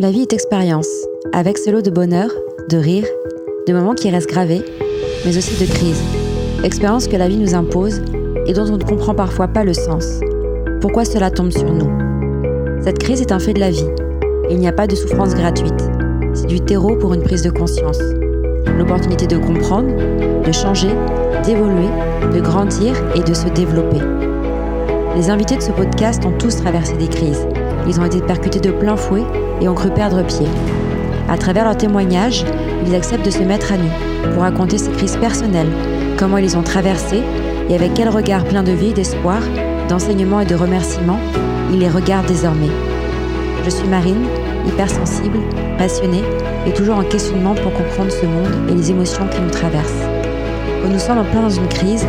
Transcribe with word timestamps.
La 0.00 0.12
vie 0.12 0.20
est 0.20 0.32
expérience, 0.32 0.86
avec 1.32 1.58
ce 1.58 1.70
lot 1.70 1.82
de 1.82 1.90
bonheur, 1.90 2.30
de 2.68 2.76
rire, 2.76 3.04
de 3.66 3.72
moments 3.72 3.96
qui 3.96 4.08
restent 4.08 4.28
gravés, 4.28 4.62
mais 5.26 5.36
aussi 5.36 5.58
de 5.58 5.68
crises. 5.68 6.00
Expérience 6.62 7.08
que 7.08 7.16
la 7.16 7.26
vie 7.26 7.36
nous 7.36 7.56
impose 7.56 8.00
et 8.46 8.52
dont 8.52 8.66
on 8.70 8.76
ne 8.76 8.84
comprend 8.84 9.12
parfois 9.12 9.48
pas 9.48 9.64
le 9.64 9.74
sens. 9.74 10.20
Pourquoi 10.80 11.04
cela 11.04 11.32
tombe 11.32 11.50
sur 11.50 11.74
nous? 11.74 11.90
Cette 12.80 13.00
crise 13.00 13.20
est 13.20 13.32
un 13.32 13.40
fait 13.40 13.54
de 13.54 13.58
la 13.58 13.70
vie. 13.70 13.88
Il 14.48 14.60
n'y 14.60 14.68
a 14.68 14.72
pas 14.72 14.86
de 14.86 14.94
souffrance 14.94 15.34
gratuite. 15.34 15.90
C'est 16.32 16.46
du 16.46 16.60
terreau 16.60 16.94
pour 16.94 17.12
une 17.12 17.24
prise 17.24 17.42
de 17.42 17.50
conscience. 17.50 17.98
L'opportunité 18.78 19.26
de 19.26 19.38
comprendre, 19.38 19.90
de 20.44 20.52
changer, 20.52 20.94
d'évoluer, 21.44 21.88
de 22.32 22.40
grandir 22.40 22.94
et 23.16 23.24
de 23.24 23.34
se 23.34 23.48
développer. 23.48 23.98
Les 25.16 25.28
invités 25.28 25.56
de 25.56 25.62
ce 25.62 25.72
podcast 25.72 26.24
ont 26.24 26.38
tous 26.38 26.54
traversé 26.54 26.92
des 26.92 27.08
crises. 27.08 27.48
Ils 27.86 28.00
ont 28.00 28.04
été 28.04 28.20
percutés 28.20 28.60
de 28.60 28.70
plein 28.70 28.96
fouet 28.96 29.24
et 29.60 29.68
ont 29.68 29.74
cru 29.74 29.90
perdre 29.90 30.22
pied. 30.22 30.46
À 31.28 31.36
travers 31.36 31.64
leurs 31.64 31.76
témoignages, 31.76 32.44
ils 32.86 32.94
acceptent 32.94 33.26
de 33.26 33.30
se 33.30 33.42
mettre 33.42 33.72
à 33.72 33.76
nu 33.76 33.88
pour 34.32 34.42
raconter 34.42 34.78
ces 34.78 34.90
crises 34.90 35.16
personnelles, 35.16 35.70
comment 36.18 36.38
ils 36.38 36.44
les 36.44 36.56
ont 36.56 36.62
traversées 36.62 37.22
et 37.68 37.74
avec 37.74 37.94
quel 37.94 38.08
regard 38.08 38.44
plein 38.44 38.62
de 38.62 38.72
vie, 38.72 38.92
d'espoir, 38.92 39.40
d'enseignement 39.88 40.40
et 40.40 40.46
de 40.46 40.54
remerciements 40.54 41.20
ils 41.70 41.80
les 41.80 41.88
regardent 41.88 42.26
désormais. 42.26 42.70
Je 43.64 43.70
suis 43.70 43.88
Marine, 43.88 44.24
hypersensible, 44.66 45.38
passionnée 45.76 46.22
et 46.66 46.72
toujours 46.72 46.96
en 46.96 47.04
questionnement 47.04 47.54
pour 47.54 47.72
comprendre 47.72 48.10
ce 48.10 48.26
monde 48.26 48.70
et 48.70 48.74
les 48.74 48.90
émotions 48.90 49.26
qui 49.28 49.40
nous 49.40 49.50
traversent. 49.50 50.06
Quand 50.82 50.88
nous 50.88 50.98
sommes 50.98 51.18
en 51.18 51.24
plein 51.24 51.42
dans 51.42 51.50
une 51.50 51.68
crise, 51.68 52.06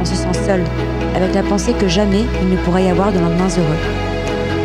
on 0.00 0.04
se 0.04 0.14
sent 0.14 0.44
seul, 0.46 0.62
avec 1.14 1.34
la 1.34 1.42
pensée 1.42 1.74
que 1.74 1.88
jamais 1.88 2.24
il 2.42 2.48
ne 2.48 2.56
pourrait 2.64 2.84
y 2.84 2.88
avoir 2.88 3.12
de 3.12 3.18
lendemains 3.18 3.48
heureux. 3.48 4.11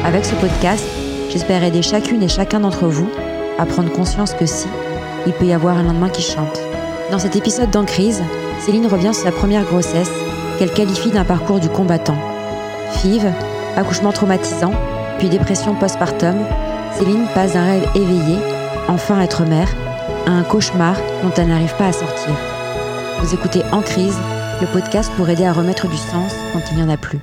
Avec 0.08 0.24
ce 0.24 0.36
podcast, 0.36 0.86
j'espère 1.30 1.66
aider 1.66 1.82
chacune 1.82 2.24
et 2.24 2.30
chacun 2.30 2.62
d'entre 2.62 2.88
vous 2.88 3.10
à 3.60 3.66
prendre 3.66 3.92
conscience 3.92 4.34
que 4.34 4.46
si, 4.46 4.70
il 5.26 5.34
peut 5.34 5.44
y 5.44 5.52
avoir 5.52 5.78
un 5.78 5.84
lendemain 5.84 6.08
qui 6.08 6.22
chante. 6.22 6.62
Dans 7.12 7.20
cet 7.20 7.36
épisode 7.36 7.72
d'En 7.72 7.84
crise, 7.84 8.24
Céline 8.62 8.88
revient 8.88 9.14
sur 9.14 9.26
sa 9.26 9.34
première 9.34 9.66
grossesse, 9.66 10.10
qu'elle 10.58 10.72
qualifie 10.72 11.12
d'un 11.12 11.26
parcours 11.26 11.60
du 11.60 11.68
combattant. 11.68 12.18
FIV, 12.94 13.34
accouchement 13.76 14.14
traumatisant, 14.14 14.72
puis 15.20 15.28
dépression 15.28 15.76
postpartum, 15.76 16.38
Céline 16.98 17.28
passe 17.36 17.52
d'un 17.52 17.66
rêve 17.66 17.90
éveillé, 17.94 18.38
enfin 18.88 19.20
être 19.20 19.44
mère, 19.44 19.76
à 20.26 20.32
un 20.32 20.44
cauchemar 20.44 20.96
dont 21.22 21.34
elle 21.36 21.50
n'arrive 21.50 21.76
pas 21.76 21.88
à 21.88 21.92
sortir. 21.92 22.34
Vous 23.20 23.34
écoutez 23.34 23.62
En 23.74 23.82
crise, 23.82 24.16
le 24.62 24.68
podcast 24.68 25.12
pour 25.18 25.28
aider 25.28 25.44
à 25.44 25.52
remettre 25.52 25.90
du 25.90 25.98
sens 25.98 26.34
quand 26.54 26.62
il 26.72 26.78
n'y 26.78 26.84
en 26.84 26.90
a 26.90 26.96
plus. 26.96 27.20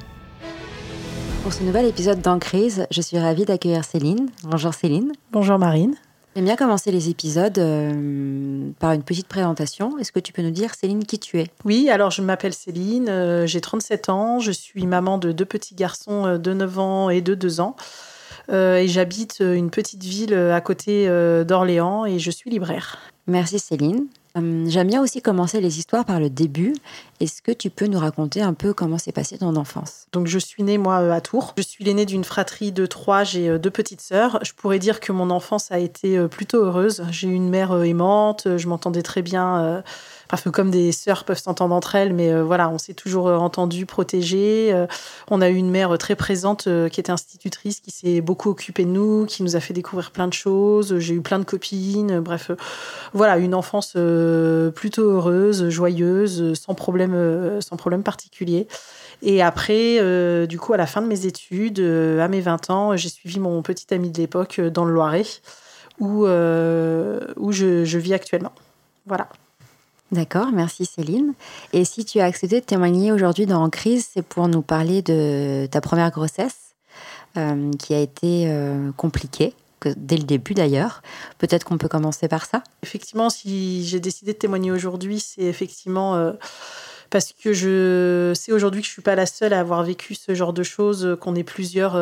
Pour 1.45 1.53
ce 1.53 1.62
nouvel 1.62 1.84
épisode 1.84 2.23
d'En 2.23 2.39
crise, 2.39 2.87
je 2.91 3.03
suis 3.03 3.19
ravie 3.19 3.45
d'accueillir 3.45 3.84
Céline. 3.84 4.31
Bonjour 4.45 4.73
Céline. 4.73 5.12
Bonjour 5.31 5.59
Marine. 5.59 5.95
J'aime 6.34 6.47
bien 6.47 6.56
commencer 6.56 6.91
les 6.91 7.11
épisodes 7.11 7.59
euh, 7.59 8.70
par 8.78 8.92
une 8.92 9.03
petite 9.03 9.28
présentation. 9.28 9.98
Est-ce 9.98 10.11
que 10.11 10.20
tu 10.20 10.33
peux 10.33 10.41
nous 10.41 10.50
dire, 10.50 10.75
Céline, 10.75 11.05
qui 11.05 11.19
tu 11.19 11.39
es? 11.39 11.48
Oui, 11.67 11.91
alors 11.91 12.11
je 12.11 12.22
m'appelle 12.22 12.55
Céline, 12.55 13.11
euh, 13.11 13.47
j'ai 13.47 13.61
37 13.61 14.09
ans, 14.09 14.39
je 14.39 14.53
suis 14.53 14.87
maman 14.87 15.19
de 15.19 15.33
deux 15.33 15.45
petits 15.45 15.75
garçons 15.75 16.25
euh, 16.25 16.39
de 16.39 16.55
9 16.55 16.78
ans 16.78 17.11
et 17.11 17.20
de 17.20 17.34
2 17.34 17.61
ans. 17.61 17.77
et 18.48 18.89
j'habite 18.89 19.41
une 19.41 19.69
petite 19.69 20.03
ville 20.03 20.33
à 20.33 20.62
côté 20.62 21.06
d'Orléans 21.45 22.06
et 22.06 22.19
je 22.19 22.31
suis 22.31 22.48
libraire. 22.48 23.00
Merci 23.27 23.59
Céline. 23.59 24.06
Hum, 24.37 24.69
j'aime 24.69 24.89
bien 24.89 25.01
aussi 25.01 25.23
commencer 25.23 25.61
les 25.61 25.79
histoires 25.79 26.05
par 26.05 26.19
le 26.19 26.29
début. 26.29 26.75
Est-ce 27.21 27.41
que 27.41 27.53
tu 27.53 27.71
peux 27.71 27.87
nous 27.87 28.01
raconter 28.01 28.43
un 28.43 28.53
peu 28.53 28.75
comment 28.75 28.99
s'est 28.99 29.13
passée 29.13 29.39
ton 29.39 29.55
enfance? 29.55 30.09
Donc 30.13 30.27
je 30.27 30.41
suis 30.41 30.65
née 30.65 30.77
moi 30.77 30.97
à 31.15 31.21
Tours. 31.21 31.55
Je 31.57 31.63
suis 31.63 31.85
l'aînée 31.85 32.05
d'une 32.05 32.25
fratrie 32.25 32.73
de 32.73 32.85
trois. 32.85 33.23
J'ai 33.23 33.49
euh, 33.49 33.59
deux 33.59 33.71
petites 33.71 34.01
sœurs. 34.01 34.41
Je 34.43 34.53
pourrais 34.53 34.81
dire 34.81 34.99
que 34.99 35.12
mon 35.12 35.31
enfance 35.31 35.71
a 35.71 35.79
été 35.79 36.19
euh, 36.19 36.27
plutôt 36.27 36.65
heureuse. 36.65 37.05
J'ai 37.12 37.29
une 37.29 37.49
mère 37.49 37.71
euh, 37.71 37.85
aimante. 37.85 38.49
Je 38.57 38.67
m'entendais 38.67 39.03
très 39.03 39.23
bien 39.23 39.85
Enfin, 40.33 40.50
comme 40.50 40.70
des 40.70 40.92
sœurs 40.92 41.25
peuvent 41.25 41.39
s'entendre 41.39 41.75
entre 41.75 41.94
elles, 41.94 42.12
mais 42.12 42.32
euh, 42.32 42.43
voilà, 42.43 42.69
on 42.71 42.78
s'est 42.78 42.94
toujours 42.94 43.28
euh, 43.28 43.37
entendu, 43.37 43.87
protégé. 43.87 44.71
Euh, 44.72 44.87
on 45.31 45.41
a 45.41 45.49
eu 45.50 45.54
une 45.54 45.71
mère 45.71 45.97
très 45.99 46.16
présente 46.16 46.69
qui 46.91 47.00
était 47.00 47.12
institutrice, 47.12 47.81
qui 47.81 47.91
s'est 47.91 48.21
beaucoup 48.21 48.50
occupée 48.50 48.84
de 48.84 48.91
nous, 48.91 49.26
qui 49.26 49.43
nous 49.43 49.56
a 49.56 49.60
fait 49.60 49.75
découvrir 49.75 50.10
plein 50.10 50.26
de 50.26 50.32
choses. 50.32 50.99
J'ai 50.99 51.15
eu 51.15 51.21
plein 51.21 51.38
de 51.38 51.44
copines. 51.44 52.21
Bref, 52.21 52.50
voilà, 53.12 53.38
une 53.38 53.54
enfance 53.54 53.93
plutôt 54.75 55.03
heureuse, 55.03 55.69
joyeuse, 55.69 56.54
sans 56.54 56.75
problème, 56.75 57.60
sans 57.60 57.76
problème 57.76 58.03
particulier. 58.03 58.66
Et 59.22 59.43
après, 59.43 60.47
du 60.47 60.59
coup, 60.59 60.72
à 60.72 60.76
la 60.76 60.87
fin 60.87 61.03
de 61.03 61.06
mes 61.06 61.26
études, 61.26 61.81
à 61.81 62.28
mes 62.28 62.41
20 62.41 62.70
ans, 62.70 62.97
j'ai 62.97 63.09
suivi 63.09 63.41
mon 63.41 63.62
petit 63.62 63.93
ami 63.93 64.10
de 64.10 64.19
l'époque 64.19 64.60
dans 64.60 64.84
le 64.84 64.93
Loiret, 64.93 65.25
où, 66.00 66.25
où 66.25 67.53
je 67.53 67.99
vis 67.99 68.15
actuellement. 68.15 68.53
Voilà. 69.06 69.28
D'accord, 70.14 70.52
merci 70.52 70.84
Céline. 70.84 71.34
Et 71.72 71.84
si 71.84 72.04
tu 72.04 72.20
as 72.20 72.25
accepté 72.26 72.60
de 72.60 72.64
témoigner 72.64 73.10
aujourd'hui 73.10 73.47
dans 73.47 73.64
En 73.64 73.69
crise, 73.69 74.08
c'est 74.14 74.22
pour 74.22 74.47
nous 74.47 74.62
parler 74.62 75.02
de 75.02 75.66
ta 75.69 75.80
première 75.80 76.12
grossesse, 76.12 76.76
euh, 77.36 77.72
qui 77.80 77.94
a 77.94 77.98
été 77.98 78.44
euh, 78.47 78.92
compliquée, 78.97 79.54
dès 79.97 80.16
le 80.16 80.22
début 80.22 80.54
d'ailleurs. 80.54 81.02
Peut-être 81.38 81.64
qu'on 81.64 81.78
peut 81.78 81.88
commencer 81.88 82.28
par 82.28 82.47
ça 82.47 82.62
Effectivement, 82.84 83.28
si 83.28 83.84
j'ai 83.84 83.98
décidé 83.98 84.34
de 84.34 84.38
témoigner 84.38 84.70
aujourd'hui, 84.70 85.19
c'est 85.19 85.42
effectivement... 85.42 86.14
Euh, 86.14 86.32
parce 87.10 87.32
que 87.32 87.52
je 87.52 88.32
sais 88.36 88.52
aujourd'hui 88.52 88.82
que 88.82 88.86
je 88.86 88.92
suis 88.92 89.02
pas 89.02 89.16
la 89.16 89.26
seule 89.26 89.52
à 89.52 89.58
avoir 89.58 89.82
vécu 89.82 90.14
ce 90.14 90.32
genre 90.34 90.52
de 90.52 90.62
choses, 90.62 91.16
qu'on 91.20 91.34
est 91.34 91.44
plusieurs, 91.44 91.92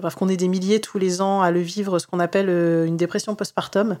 bref, 0.00 0.14
qu'on 0.16 0.28
est 0.28 0.36
des 0.36 0.48
milliers 0.48 0.80
tous 0.80 0.98
les 0.98 1.20
ans 1.20 1.40
à 1.40 1.52
le 1.52 1.60
vivre, 1.60 2.00
ce 2.00 2.06
qu'on 2.08 2.18
appelle 2.18 2.48
une 2.48 2.96
dépression 2.96 3.36
postpartum. 3.36 3.96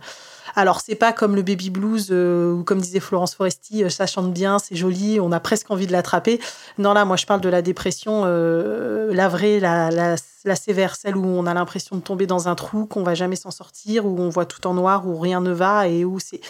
Alors, 0.58 0.80
c'est 0.80 0.94
pas 0.94 1.12
comme 1.12 1.36
le 1.36 1.42
baby 1.42 1.68
blues 1.68 2.08
euh, 2.10 2.54
ou 2.54 2.64
comme 2.64 2.80
disait 2.80 2.98
Florence 2.98 3.34
Foresti, 3.34 3.84
euh, 3.84 3.90
ça 3.90 4.06
chante 4.06 4.32
bien, 4.32 4.58
c'est 4.58 4.74
joli, 4.74 5.20
on 5.20 5.30
a 5.30 5.38
presque 5.38 5.70
envie 5.70 5.86
de 5.86 5.92
l'attraper. 5.92 6.40
Non, 6.78 6.94
là, 6.94 7.04
moi, 7.04 7.16
je 7.16 7.26
parle 7.26 7.42
de 7.42 7.50
la 7.50 7.60
dépression, 7.60 8.22
euh, 8.24 9.12
la 9.12 9.28
vraie, 9.28 9.60
la, 9.60 9.90
la, 9.90 10.56
sévère, 10.56 10.96
celle 10.96 11.14
où 11.14 11.26
on 11.26 11.44
a 11.44 11.52
l'impression 11.52 11.96
de 11.96 12.00
tomber 12.00 12.26
dans 12.26 12.48
un 12.48 12.54
trou, 12.54 12.86
qu'on 12.86 13.02
va 13.02 13.14
jamais 13.14 13.36
s'en 13.36 13.50
sortir, 13.50 14.06
où 14.06 14.18
on 14.18 14.30
voit 14.30 14.46
tout 14.46 14.66
en 14.66 14.72
noir, 14.72 15.06
où 15.06 15.18
rien 15.18 15.42
ne 15.42 15.52
va 15.52 15.88
et 15.88 16.06
où 16.06 16.18
c'est 16.20 16.40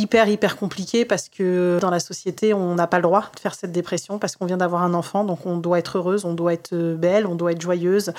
hyper 0.00 0.28
hyper 0.28 0.56
compliqué 0.56 1.04
parce 1.04 1.28
que 1.28 1.78
dans 1.80 1.90
la 1.90 2.00
société 2.00 2.54
on 2.54 2.74
n'a 2.74 2.86
pas 2.86 2.96
le 2.96 3.02
droit 3.02 3.30
de 3.34 3.40
faire 3.40 3.54
cette 3.54 3.72
dépression 3.72 4.18
parce 4.18 4.36
qu'on 4.36 4.46
vient 4.46 4.56
d'avoir 4.56 4.82
un 4.82 4.94
enfant. 4.94 5.24
Donc 5.24 5.46
on 5.46 5.58
doit 5.58 5.78
être 5.78 5.98
heureuse 5.98 6.24
on 6.24 6.34
doit 6.34 6.52
être 6.52 6.74
belle 6.74 7.26
on 7.26 7.34
doit 7.34 7.52
être 7.52 7.60
joyeuse. 7.60 8.12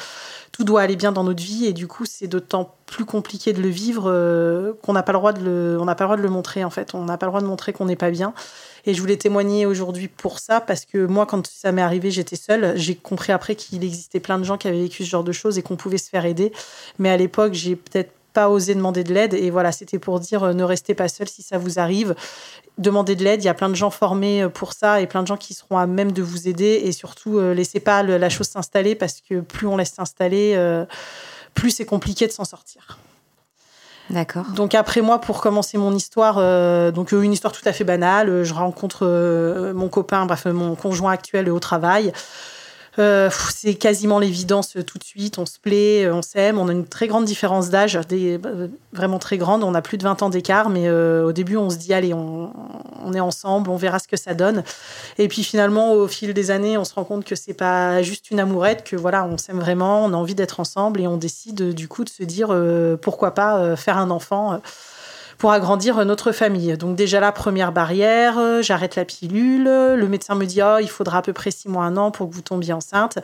Tout 0.52 0.64
doit 0.64 0.82
aller 0.82 0.96
bien 0.96 1.12
dans 1.12 1.24
notre 1.24 1.42
vie 1.42 1.66
et 1.66 1.74
du 1.74 1.88
coup 1.88 2.06
c'est 2.06 2.28
d'autant 2.28 2.76
plus 2.86 3.06
compliqué 3.06 3.54
de 3.54 3.62
le 3.62 3.70
vivre 3.70 4.04
euh, 4.08 4.74
qu'on 4.84 4.94
n'a 4.94 5.04
pas 5.04 5.14
le 5.14 5.18
droit 5.18 5.34
de 5.34 5.44
le 5.44 5.78
on 5.80 5.86
pas 5.86 5.96
le 6.00 6.06
droit 6.06 6.18
de 6.18 6.22
le 6.22 6.30
montrer 6.30 6.64
en 6.64 6.70
fait. 6.70 6.94
On 6.94 7.06
n'a 7.06 7.18
pas 7.18 7.26
le 7.26 7.32
droit 7.32 7.42
de 7.42 7.48
montrer 7.48 7.74
qu'on 7.74 7.86
n'est 7.86 7.96
pas 7.96 8.12
bien. 8.12 8.34
Et 8.86 8.94
je 8.94 9.02
voulais 9.02 9.18
témoigner 9.18 9.66
aujourd'hui 9.66 10.08
pour 10.08 10.40
ça 10.40 10.62
parce 10.62 10.86
que 10.86 11.06
moi 11.06 11.26
quand 11.26 11.46
ça 11.48 11.72
m'est 11.72 11.82
arrivé 11.82 12.12
j'étais 12.12 12.36
seule. 12.36 12.74
J'ai 12.78 12.96
compris 12.96 13.32
après 13.32 13.56
qu'il 13.56 13.84
existait 13.84 14.20
plein 14.20 14.38
de 14.38 14.44
gens 14.44 14.58
qui 14.58 14.68
avaient 14.68 14.82
vécu 14.82 15.04
ce 15.04 15.10
genre 15.10 15.24
de 15.24 15.32
choses 15.32 15.58
et 15.58 15.62
qu'on 15.62 15.76
pouvait 15.76 15.98
se 15.98 16.10
faire 16.10 16.26
aider. 16.26 16.52
Mais 17.00 17.10
à 17.10 17.18
l'époque 17.18 17.54
j'ai 17.54 17.76
peut-être 17.76 18.12
pas 18.34 18.50
osé 18.50 18.76
demander 18.76 19.04
de 19.04 19.14
l'aide. 19.14 19.34
Et 19.34 19.50
voilà, 19.50 19.72
c'était 19.72 20.00
pour 20.00 20.20
dire 20.20 20.44
euh, 20.44 20.54
ne 20.54 20.64
restez 20.64 20.94
pas 20.94 21.08
seul 21.08 21.28
si 21.28 21.42
ça 21.42 21.58
vous 21.58 21.80
arrive. 21.80 22.16
Demandez 22.78 23.16
de 23.16 23.24
l'aide. 23.24 23.44
Il 23.44 23.46
y 23.46 23.50
a 23.50 23.54
plein 23.54 23.70
de 23.70 23.76
gens 23.76 23.90
formés 23.90 24.44
euh, 24.44 24.50
pour 24.50 24.74
ça 24.74 25.02
et 25.02 25.08
plein 25.08 25.22
de 25.22 25.28
gens 25.28 25.38
qui 25.38 25.54
seront 25.54 25.78
à 25.78 25.86
même 25.86 26.12
de 26.12 26.22
vous 26.22 26.48
aider. 26.48 26.82
Et 26.84 26.92
surtout, 26.92 27.38
euh, 27.38 27.54
laissez 27.54 27.80
pas 27.80 28.04
la 28.04 28.30
chose 28.30 28.48
s'installer 28.48 28.96
parce 28.96 29.22
que 29.22 29.42
plus 29.42 29.68
on 29.68 29.78
laisse 29.78 29.94
s'installer, 29.94 30.58
plus 31.54 31.72
c'est 31.72 31.86
compliqué 31.86 32.28
de 32.28 32.32
s'en 32.32 32.46
sortir. 32.46 32.98
D'accord. 34.10 34.46
Donc 34.56 34.76
après 34.76 35.02
moi, 35.02 35.20
pour 35.20 35.42
commencer 35.42 35.78
mon 35.78 35.94
histoire, 35.96 36.36
donc 36.92 37.12
une 37.12 37.32
histoire 37.32 37.54
tout 37.54 37.62
à 37.66 37.74
fait 37.74 37.84
banale. 37.84 38.44
Je 38.44 38.54
rencontre 38.54 39.06
mon 39.74 39.90
copain, 39.90 40.26
bref 40.26 40.46
mon 40.46 40.76
conjoint 40.76 41.12
actuel 41.12 41.50
au 41.50 41.60
travail. 41.60 42.12
Euh, 43.00 43.30
c'est 43.52 43.76
quasiment 43.76 44.20
l'évidence 44.20 44.76
tout 44.86 44.98
de 44.98 45.04
suite. 45.04 45.38
On 45.38 45.46
se 45.46 45.60
plaît, 45.60 46.06
euh, 46.06 46.14
on 46.14 46.22
s'aime. 46.22 46.58
On 46.60 46.68
a 46.68 46.72
une 46.72 46.86
très 46.86 47.08
grande 47.08 47.26
différence 47.26 47.70
d'âge, 47.70 47.98
euh, 48.12 48.68
vraiment 48.92 49.20
très 49.20 49.38
grande. 49.38 49.64
On 49.64 49.74
a 49.74 49.82
plus 49.82 49.98
de 49.98 50.04
20 50.04 50.22
ans 50.24 50.30
d'écart, 50.30 50.70
mais 50.70 50.90
au 50.90 51.32
début, 51.32 51.58
on 51.58 51.70
se 51.70 51.78
dit 51.78 51.94
allez, 51.94 52.14
on, 52.14 52.52
est 53.14 53.20
ensemble, 53.20 53.70
on 53.70 53.78
verra 53.78 54.00
ce 54.00 54.08
que 54.08 54.18
ça 54.18 54.34
donne. 54.34 54.64
Et 55.18 55.28
puis 55.28 55.44
finalement, 55.44 55.94
au 55.94 56.08
fil 56.08 56.34
des 56.34 56.52
années, 56.52 56.78
on 56.78 56.86
se 56.86 56.94
rend 56.94 57.04
compte 57.04 57.26
que 57.26 57.36
c'est 57.36 57.54
pas 57.54 58.02
juste 58.02 58.32
une 58.32 58.40
amourette, 58.40 58.84
que 58.84 58.96
voilà, 58.96 59.26
on 59.26 59.38
s'aime 59.38 59.60
vraiment, 59.60 60.06
on 60.06 60.14
a 60.14 60.18
envie 60.18 60.36
d'être 60.36 60.60
ensemble 60.60 61.02
et 61.02 61.08
on 61.08 61.18
décide 61.18 61.74
du 61.74 61.88
coup 61.88 62.04
de 62.04 62.10
se 62.10 62.24
dire 62.24 62.56
pourquoi 63.02 63.34
pas 63.34 63.76
faire 63.76 63.98
un 63.98 64.10
enfant 64.10 64.62
pour 65.42 65.52
agrandir 65.52 66.06
notre 66.06 66.34
famille. 66.34 66.78
Donc 66.78 66.96
déjà 66.96 67.20
la 67.20 67.32
première 67.32 67.72
barrière, 67.72 68.38
euh, 68.38 68.62
j'arrête 68.62 68.96
la 68.96 69.06
pilule. 69.06 69.64
Le 69.64 70.08
médecin 70.08 70.36
me 70.36 70.46
dit 70.46 70.62
oh, 70.62 70.78
il 70.80 70.88
faudra 70.88 71.18
à 71.18 71.22
peu 71.24 71.34
près 71.34 71.50
six 71.50 71.68
mois, 71.68 71.84
un 71.84 71.98
an 71.98 72.12
pour 72.12 72.30
que 72.30 72.36
vous 72.36 72.44
tombiez 72.44 72.74
enceinte. 72.74 73.18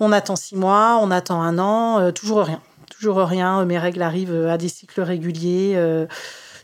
On 0.00 0.10
attend 0.10 0.34
six 0.34 0.56
mois, 0.56 0.98
on 1.02 1.10
attend 1.10 1.42
un 1.42 1.58
an, 1.58 2.00
euh, 2.00 2.10
toujours 2.10 2.44
rien, 2.44 2.62
toujours 2.90 3.18
rien. 3.18 3.66
Mes 3.66 3.78
règles 3.78 4.00
arrivent 4.00 4.46
à 4.46 4.56
des 4.56 4.70
cycles 4.70 5.02
réguliers. 5.02 5.74
Euh, 5.76 6.06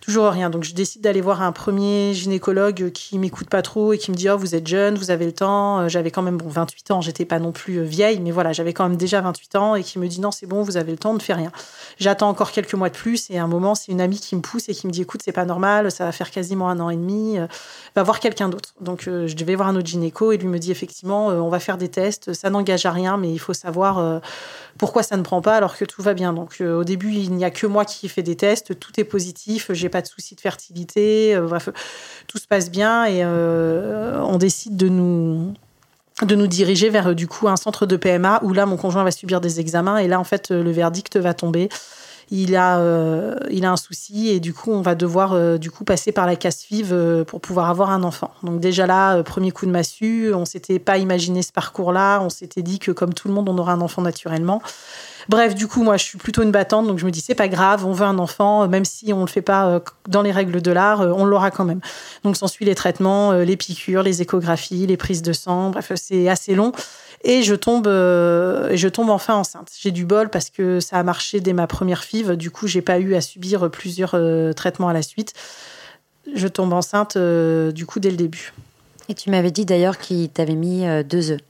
toujours 0.04 0.28
rien. 0.28 0.50
Donc 0.50 0.64
je 0.64 0.74
décide 0.74 1.02
d'aller 1.02 1.20
voir 1.20 1.42
un 1.42 1.52
premier 1.52 2.12
gynécologue 2.14 2.90
qui 2.92 3.18
m'écoute 3.18 3.48
pas 3.48 3.62
trop 3.62 3.92
et 3.92 3.98
qui 3.98 4.10
me 4.10 4.16
dit 4.16 4.28
oh 4.28 4.36
vous 4.36 4.54
êtes 4.54 4.66
jeune, 4.66 4.96
vous 4.96 5.10
avez 5.10 5.24
le 5.24 5.32
temps. 5.32 5.88
J'avais 5.88 6.10
quand 6.10 6.22
même 6.22 6.36
bon 6.36 6.48
28 6.48 6.90
ans, 6.90 7.00
j'étais 7.00 7.24
pas 7.24 7.38
non 7.38 7.52
plus 7.52 7.82
vieille, 7.82 8.20
mais 8.20 8.30
voilà 8.30 8.52
j'avais 8.52 8.72
quand 8.72 8.88
même 8.88 8.98
déjà 8.98 9.20
28 9.20 9.56
ans 9.56 9.74
et 9.74 9.82
qui 9.82 9.98
me 9.98 10.06
dit 10.06 10.20
non 10.20 10.30
c'est 10.30 10.46
bon 10.46 10.62
vous 10.62 10.76
avez 10.76 10.92
le 10.92 10.98
temps, 10.98 11.14
ne 11.14 11.18
fais 11.18 11.34
rien. 11.34 11.50
J'attends 11.98 12.28
encore 12.28 12.52
quelques 12.52 12.74
mois 12.74 12.90
de 12.90 12.94
plus 12.94 13.30
et 13.30 13.38
à 13.38 13.44
un 13.44 13.48
moment 13.48 13.74
c'est 13.74 13.92
une 13.92 14.00
amie 14.00 14.18
qui 14.18 14.36
me 14.36 14.40
pousse 14.40 14.68
et 14.68 14.74
qui 14.74 14.86
me 14.86 14.92
dit 14.92 15.02
écoute 15.02 15.22
c'est 15.24 15.32
pas 15.32 15.46
normal, 15.46 15.90
ça 15.90 16.04
va 16.04 16.12
faire 16.12 16.30
quasiment 16.30 16.68
un 16.68 16.80
an 16.80 16.90
et 16.90 16.96
demi, 16.96 17.38
va 17.96 18.02
voir 18.02 18.20
quelqu'un 18.20 18.48
d'autre. 18.48 18.74
Donc 18.80 19.04
je 19.04 19.34
devais 19.34 19.54
voir 19.54 19.68
un 19.68 19.76
autre 19.76 19.86
gynéco 19.86 20.32
et 20.32 20.36
lui 20.36 20.48
me 20.48 20.58
dit 20.58 20.70
effectivement 20.70 21.28
on 21.28 21.48
va 21.48 21.60
faire 21.60 21.78
des 21.78 21.88
tests, 21.88 22.32
ça 22.34 22.50
n'engage 22.50 22.84
à 22.86 22.90
rien 22.90 23.16
mais 23.16 23.32
il 23.32 23.38
faut 23.38 23.54
savoir 23.54 24.20
pourquoi 24.78 25.02
ça 25.02 25.16
ne 25.16 25.22
prend 25.22 25.40
pas 25.40 25.56
alors 25.56 25.76
que 25.76 25.84
tout 25.84 26.02
va 26.02 26.14
bien. 26.14 26.32
Donc 26.32 26.56
euh, 26.60 26.78
au 26.78 26.84
début, 26.84 27.12
il 27.12 27.32
n'y 27.32 27.44
a 27.44 27.50
que 27.50 27.66
moi 27.66 27.84
qui 27.84 28.08
fais 28.08 28.22
des 28.22 28.36
tests, 28.36 28.78
tout 28.78 28.92
est 28.98 29.04
positif, 29.04 29.70
j'ai 29.72 29.88
pas 29.94 30.02
de 30.02 30.08
souci 30.08 30.35
de 30.35 30.41
fertilité, 30.41 31.37
euh, 31.37 31.46
bref, 31.46 31.69
tout 32.26 32.38
se 32.38 32.49
passe 32.49 32.69
bien 32.69 33.05
et 33.05 33.23
euh, 33.23 34.19
on 34.23 34.38
décide 34.38 34.76
de 34.76 34.88
nous 34.88 35.55
de 36.23 36.35
nous 36.35 36.49
diriger 36.49 36.91
vers 36.91 37.14
du 37.14 37.29
coup 37.29 37.46
un 37.46 37.56
centre 37.56 37.87
de 37.87 37.96
PMA 37.96 38.41
où 38.43 38.52
là 38.52 38.67
mon 38.67 38.76
conjoint 38.76 39.05
va 39.05 39.12
subir 39.12 39.41
des 39.41 39.61
examens 39.61 39.99
et 39.99 40.08
là 40.08 40.19
en 40.19 40.25
fait 40.25 40.50
le 40.50 40.70
verdict 40.73 41.17
va 41.17 41.32
tomber 41.32 41.69
il 42.31 42.56
a, 42.56 42.79
euh, 42.79 43.37
il 43.50 43.64
a 43.64 43.70
un 43.70 43.76
souci 43.76 44.31
et 44.31 44.41
du 44.41 44.55
coup, 44.55 44.73
on 44.73 44.81
va 44.81 44.94
devoir 44.94 45.58
du 45.58 45.70
coup 45.70 45.85
passer 45.85 46.11
par 46.11 46.26
la 46.26 46.37
casse 46.37 46.67
vive 46.70 47.25
pour 47.26 47.41
pouvoir 47.41 47.69
avoir 47.69 47.91
un 47.91 48.02
enfant. 48.02 48.31
Donc 48.43 48.61
déjà 48.61 48.87
là, 48.87 49.23
premier 49.23 49.50
coup 49.50 49.67
de 49.67 49.70
massue, 49.70 50.32
on 50.32 50.46
s'était 50.46 50.79
pas 50.79 50.96
imaginé 50.96 51.43
ce 51.43 51.52
parcours-là, 51.52 52.20
on 52.23 52.31
s'était 52.31 52.62
dit 52.62 52.79
que 52.79 52.93
comme 52.93 53.12
tout 53.12 53.29
le 53.29 53.35
monde, 53.35 53.49
on 53.50 53.58
aura 53.58 53.73
un 53.73 53.82
enfant 53.82 54.00
naturellement. 54.00 54.62
Bref, 55.28 55.54
du 55.54 55.66
coup, 55.66 55.82
moi, 55.82 55.96
je 55.96 56.04
suis 56.04 56.18
plutôt 56.18 56.42
une 56.42 56.50
battante, 56.50 56.86
donc 56.86 56.98
je 56.98 57.06
me 57.06 57.10
dis 57.10 57.20
c'est 57.20 57.34
pas 57.34 57.48
grave, 57.48 57.86
on 57.86 57.92
veut 57.92 58.06
un 58.06 58.18
enfant, 58.18 58.68
même 58.68 58.84
si 58.84 59.12
on 59.12 59.20
le 59.20 59.26
fait 59.26 59.42
pas 59.42 59.82
dans 60.08 60.22
les 60.22 60.32
règles 60.32 60.60
de 60.60 60.70
l'art, 60.70 61.00
on 61.00 61.24
l'aura 61.24 61.50
quand 61.50 61.64
même. 61.64 61.80
Donc 62.24 62.36
s'ensuit 62.36 62.64
les 62.64 62.74
traitements, 62.74 63.32
les 63.32 63.56
piqûres, 63.56 64.02
les 64.02 64.22
échographies, 64.22 64.86
les 64.86 64.96
prises 64.96 65.22
de 65.22 65.32
sang. 65.32 65.70
Bref, 65.70 65.92
c'est 65.96 66.28
assez 66.28 66.54
long. 66.54 66.72
Et 67.24 67.42
je 67.42 67.54
tombe, 67.54 67.86
euh, 67.86 68.76
je 68.76 68.86
tombe 68.86 69.08
enfin 69.08 69.34
enceinte. 69.34 69.70
J'ai 69.80 69.90
du 69.90 70.04
bol 70.04 70.28
parce 70.28 70.50
que 70.50 70.78
ça 70.78 70.98
a 70.98 71.02
marché 71.02 71.40
dès 71.40 71.54
ma 71.54 71.66
première 71.66 72.04
FIV. 72.04 72.36
Du 72.36 72.50
coup, 72.50 72.66
j'ai 72.66 72.82
pas 72.82 72.98
eu 72.98 73.14
à 73.14 73.22
subir 73.22 73.70
plusieurs 73.70 74.14
euh, 74.14 74.52
traitements 74.52 74.88
à 74.88 74.92
la 74.92 75.00
suite. 75.00 75.32
Je 76.34 76.46
tombe 76.46 76.74
enceinte 76.74 77.16
euh, 77.16 77.72
du 77.72 77.86
coup 77.86 77.98
dès 77.98 78.10
le 78.10 78.16
début. 78.16 78.52
Et 79.08 79.14
tu 79.14 79.30
m'avais 79.30 79.50
dit 79.50 79.64
d'ailleurs 79.64 79.98
qu'il 79.98 80.28
t'avait 80.28 80.54
mis 80.54 80.84
deux 81.04 81.30
œufs. 81.30 81.40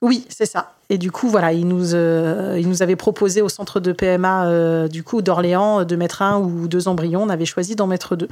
Oui, 0.00 0.24
c'est 0.28 0.46
ça. 0.46 0.73
Et 0.90 0.98
du 0.98 1.10
coup, 1.10 1.28
voilà, 1.28 1.52
il 1.52 1.66
nous, 1.66 1.94
euh, 1.94 2.60
nous 2.62 2.82
avait 2.82 2.96
proposé 2.96 3.40
au 3.40 3.48
centre 3.48 3.80
de 3.80 3.92
PMA 3.92 4.46
euh, 4.46 4.88
du 4.88 5.02
coup 5.02 5.22
d'Orléans 5.22 5.84
de 5.84 5.96
mettre 5.96 6.22
un 6.22 6.38
ou 6.38 6.68
deux 6.68 6.88
embryons. 6.88 7.22
On 7.22 7.28
avait 7.28 7.46
choisi 7.46 7.74
d'en 7.74 7.86
mettre 7.86 8.16
deux. 8.16 8.28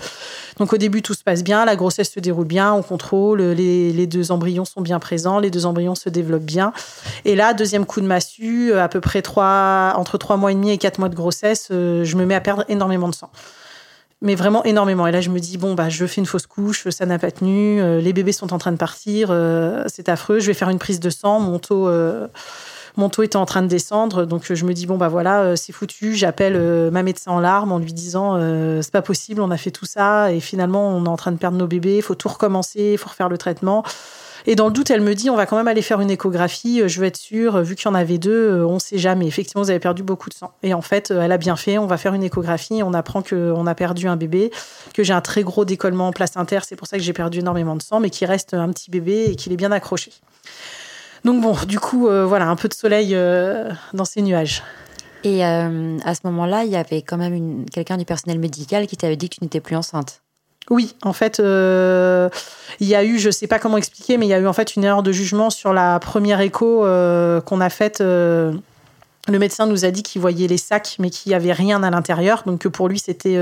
Donc 0.58 0.72
au 0.72 0.76
début, 0.76 1.02
tout 1.02 1.14
se 1.14 1.24
passe 1.24 1.42
bien, 1.42 1.64
la 1.64 1.76
grossesse 1.76 2.12
se 2.12 2.20
déroule 2.20 2.46
bien, 2.46 2.72
on 2.74 2.82
contrôle, 2.82 3.40
les, 3.40 3.92
les, 3.92 4.06
deux 4.06 4.32
embryons 4.32 4.64
sont 4.64 4.82
bien 4.82 4.98
présents, 4.98 5.38
les 5.38 5.50
deux 5.50 5.66
embryons 5.66 5.94
se 5.94 6.08
développent 6.08 6.42
bien. 6.42 6.72
Et 7.24 7.34
là, 7.34 7.54
deuxième 7.54 7.86
coup 7.86 8.00
de 8.00 8.06
massue, 8.06 8.74
à 8.74 8.88
peu 8.88 9.00
près 9.00 9.22
trois, 9.22 9.94
entre 9.96 10.18
trois 10.18 10.36
mois 10.36 10.52
et 10.52 10.54
demi 10.54 10.70
et 10.70 10.78
quatre 10.78 10.98
mois 10.98 11.08
de 11.08 11.14
grossesse, 11.14 11.68
euh, 11.70 12.04
je 12.04 12.16
me 12.16 12.26
mets 12.26 12.34
à 12.34 12.40
perdre 12.40 12.64
énormément 12.68 13.08
de 13.08 13.14
sang 13.14 13.30
mais 14.22 14.36
vraiment 14.36 14.64
énormément. 14.64 15.06
Et 15.06 15.12
là, 15.12 15.20
je 15.20 15.28
me 15.28 15.40
dis, 15.40 15.58
bon, 15.58 15.74
bah, 15.74 15.88
je 15.88 16.06
fais 16.06 16.20
une 16.20 16.26
fausse 16.26 16.46
couche, 16.46 16.88
ça 16.88 17.04
n'a 17.04 17.18
pas 17.18 17.30
tenu, 17.30 17.80
euh, 17.80 18.00
les 18.00 18.12
bébés 18.12 18.32
sont 18.32 18.54
en 18.54 18.58
train 18.58 18.72
de 18.72 18.76
partir, 18.76 19.28
euh, 19.30 19.84
c'est 19.88 20.08
affreux, 20.08 20.38
je 20.38 20.46
vais 20.46 20.54
faire 20.54 20.70
une 20.70 20.78
prise 20.78 21.00
de 21.00 21.10
sang, 21.10 21.40
mon 21.40 21.58
taux, 21.58 21.88
euh, 21.88 22.28
mon 22.96 23.08
taux 23.08 23.24
était 23.24 23.36
en 23.36 23.46
train 23.46 23.62
de 23.62 23.66
descendre, 23.66 24.24
donc 24.24 24.52
je 24.52 24.64
me 24.64 24.72
dis, 24.72 24.86
bon, 24.86 24.96
bah 24.96 25.08
voilà, 25.08 25.56
c'est 25.56 25.72
foutu, 25.72 26.14
j'appelle 26.14 26.90
ma 26.90 27.02
médecin 27.02 27.32
en 27.32 27.40
larmes 27.40 27.72
en 27.72 27.78
lui 27.78 27.92
disant, 27.92 28.38
c'est 28.82 28.92
pas 28.92 29.00
possible, 29.00 29.40
on 29.40 29.50
a 29.50 29.56
fait 29.56 29.70
tout 29.70 29.86
ça, 29.86 30.30
et 30.30 30.40
finalement, 30.40 30.90
on 30.90 31.06
est 31.06 31.08
en 31.08 31.16
train 31.16 31.32
de 31.32 31.38
perdre 31.38 31.56
nos 31.56 31.66
bébés, 31.66 31.96
il 31.96 32.02
faut 32.02 32.14
tout 32.14 32.28
recommencer, 32.28 32.90
il 32.92 32.98
faut 32.98 33.08
refaire 33.08 33.30
le 33.30 33.38
traitement. 33.38 33.82
Et 34.46 34.56
dans 34.56 34.66
le 34.66 34.72
doute, 34.72 34.90
elle 34.90 35.00
me 35.00 35.14
dit, 35.14 35.30
on 35.30 35.36
va 35.36 35.46
quand 35.46 35.56
même 35.56 35.68
aller 35.68 35.82
faire 35.82 36.00
une 36.00 36.10
échographie, 36.10 36.82
euh, 36.82 36.88
je 36.88 37.00
veux 37.00 37.06
être 37.06 37.16
sûre, 37.16 37.62
vu 37.62 37.76
qu'il 37.76 37.86
y 37.86 37.88
en 37.88 37.94
avait 37.94 38.18
deux, 38.18 38.50
euh, 38.50 38.66
on 38.66 38.74
ne 38.74 38.78
sait 38.80 38.98
jamais. 38.98 39.26
Effectivement, 39.26 39.62
vous 39.62 39.70
avez 39.70 39.78
perdu 39.78 40.02
beaucoup 40.02 40.28
de 40.28 40.34
sang. 40.34 40.52
Et 40.62 40.74
en 40.74 40.82
fait, 40.82 41.10
euh, 41.10 41.22
elle 41.22 41.32
a 41.32 41.38
bien 41.38 41.56
fait, 41.56 41.78
on 41.78 41.86
va 41.86 41.96
faire 41.96 42.14
une 42.14 42.24
échographie, 42.24 42.82
on 42.82 42.92
apprend 42.92 43.22
qu'on 43.22 43.66
a 43.66 43.74
perdu 43.74 44.08
un 44.08 44.16
bébé, 44.16 44.50
que 44.94 45.04
j'ai 45.04 45.12
un 45.12 45.20
très 45.20 45.42
gros 45.42 45.64
décollement 45.64 46.08
en 46.08 46.12
placentaire, 46.12 46.64
c'est 46.64 46.76
pour 46.76 46.86
ça 46.88 46.96
que 46.96 47.02
j'ai 47.02 47.12
perdu 47.12 47.38
énormément 47.38 47.76
de 47.76 47.82
sang, 47.82 48.00
mais 48.00 48.10
qu'il 48.10 48.26
reste 48.26 48.54
un 48.54 48.68
petit 48.70 48.90
bébé 48.90 49.26
et 49.30 49.36
qu'il 49.36 49.52
est 49.52 49.56
bien 49.56 49.72
accroché. 49.72 50.12
Donc 51.24 51.40
bon, 51.40 51.56
du 51.68 51.78
coup, 51.78 52.08
voilà, 52.08 52.48
un 52.48 52.56
peu 52.56 52.68
de 52.68 52.74
soleil 52.74 53.16
dans 53.92 54.04
ces 54.04 54.22
nuages. 54.22 54.64
Et 55.22 55.44
à 55.44 56.14
ce 56.14 56.20
moment-là, 56.24 56.64
il 56.64 56.70
y 56.72 56.76
avait 56.76 57.02
quand 57.02 57.16
même 57.16 57.64
quelqu'un 57.72 57.96
du 57.96 58.04
personnel 58.04 58.40
médical 58.40 58.88
qui 58.88 58.96
t'avait 58.96 59.16
dit 59.16 59.28
que 59.28 59.36
tu 59.36 59.44
n'étais 59.44 59.60
plus 59.60 59.76
enceinte. 59.76 60.22
Oui, 60.70 60.94
en 61.02 61.12
fait, 61.12 61.40
euh, 61.40 62.28
il 62.80 62.86
y 62.86 62.94
a 62.94 63.04
eu, 63.04 63.18
je 63.18 63.30
sais 63.30 63.46
pas 63.46 63.58
comment 63.58 63.76
expliquer, 63.76 64.16
mais 64.16 64.26
il 64.26 64.28
y 64.28 64.34
a 64.34 64.38
eu 64.38 64.46
en 64.46 64.52
fait 64.52 64.76
une 64.76 64.84
erreur 64.84 65.02
de 65.02 65.12
jugement 65.12 65.50
sur 65.50 65.72
la 65.72 65.98
première 65.98 66.40
écho 66.40 66.84
euh, 66.84 67.40
qu'on 67.40 67.60
a 67.60 67.68
faite. 67.68 68.00
Euh, 68.00 68.52
le 69.28 69.38
médecin 69.38 69.66
nous 69.66 69.84
a 69.84 69.90
dit 69.90 70.02
qu'il 70.02 70.20
voyait 70.20 70.48
les 70.48 70.56
sacs, 70.56 70.96
mais 70.98 71.10
qu'il 71.10 71.30
n'y 71.30 71.36
avait 71.36 71.52
rien 71.52 71.82
à 71.82 71.90
l'intérieur. 71.90 72.42
Donc, 72.44 72.66
pour 72.68 72.88
lui, 72.88 72.98
c'était 72.98 73.38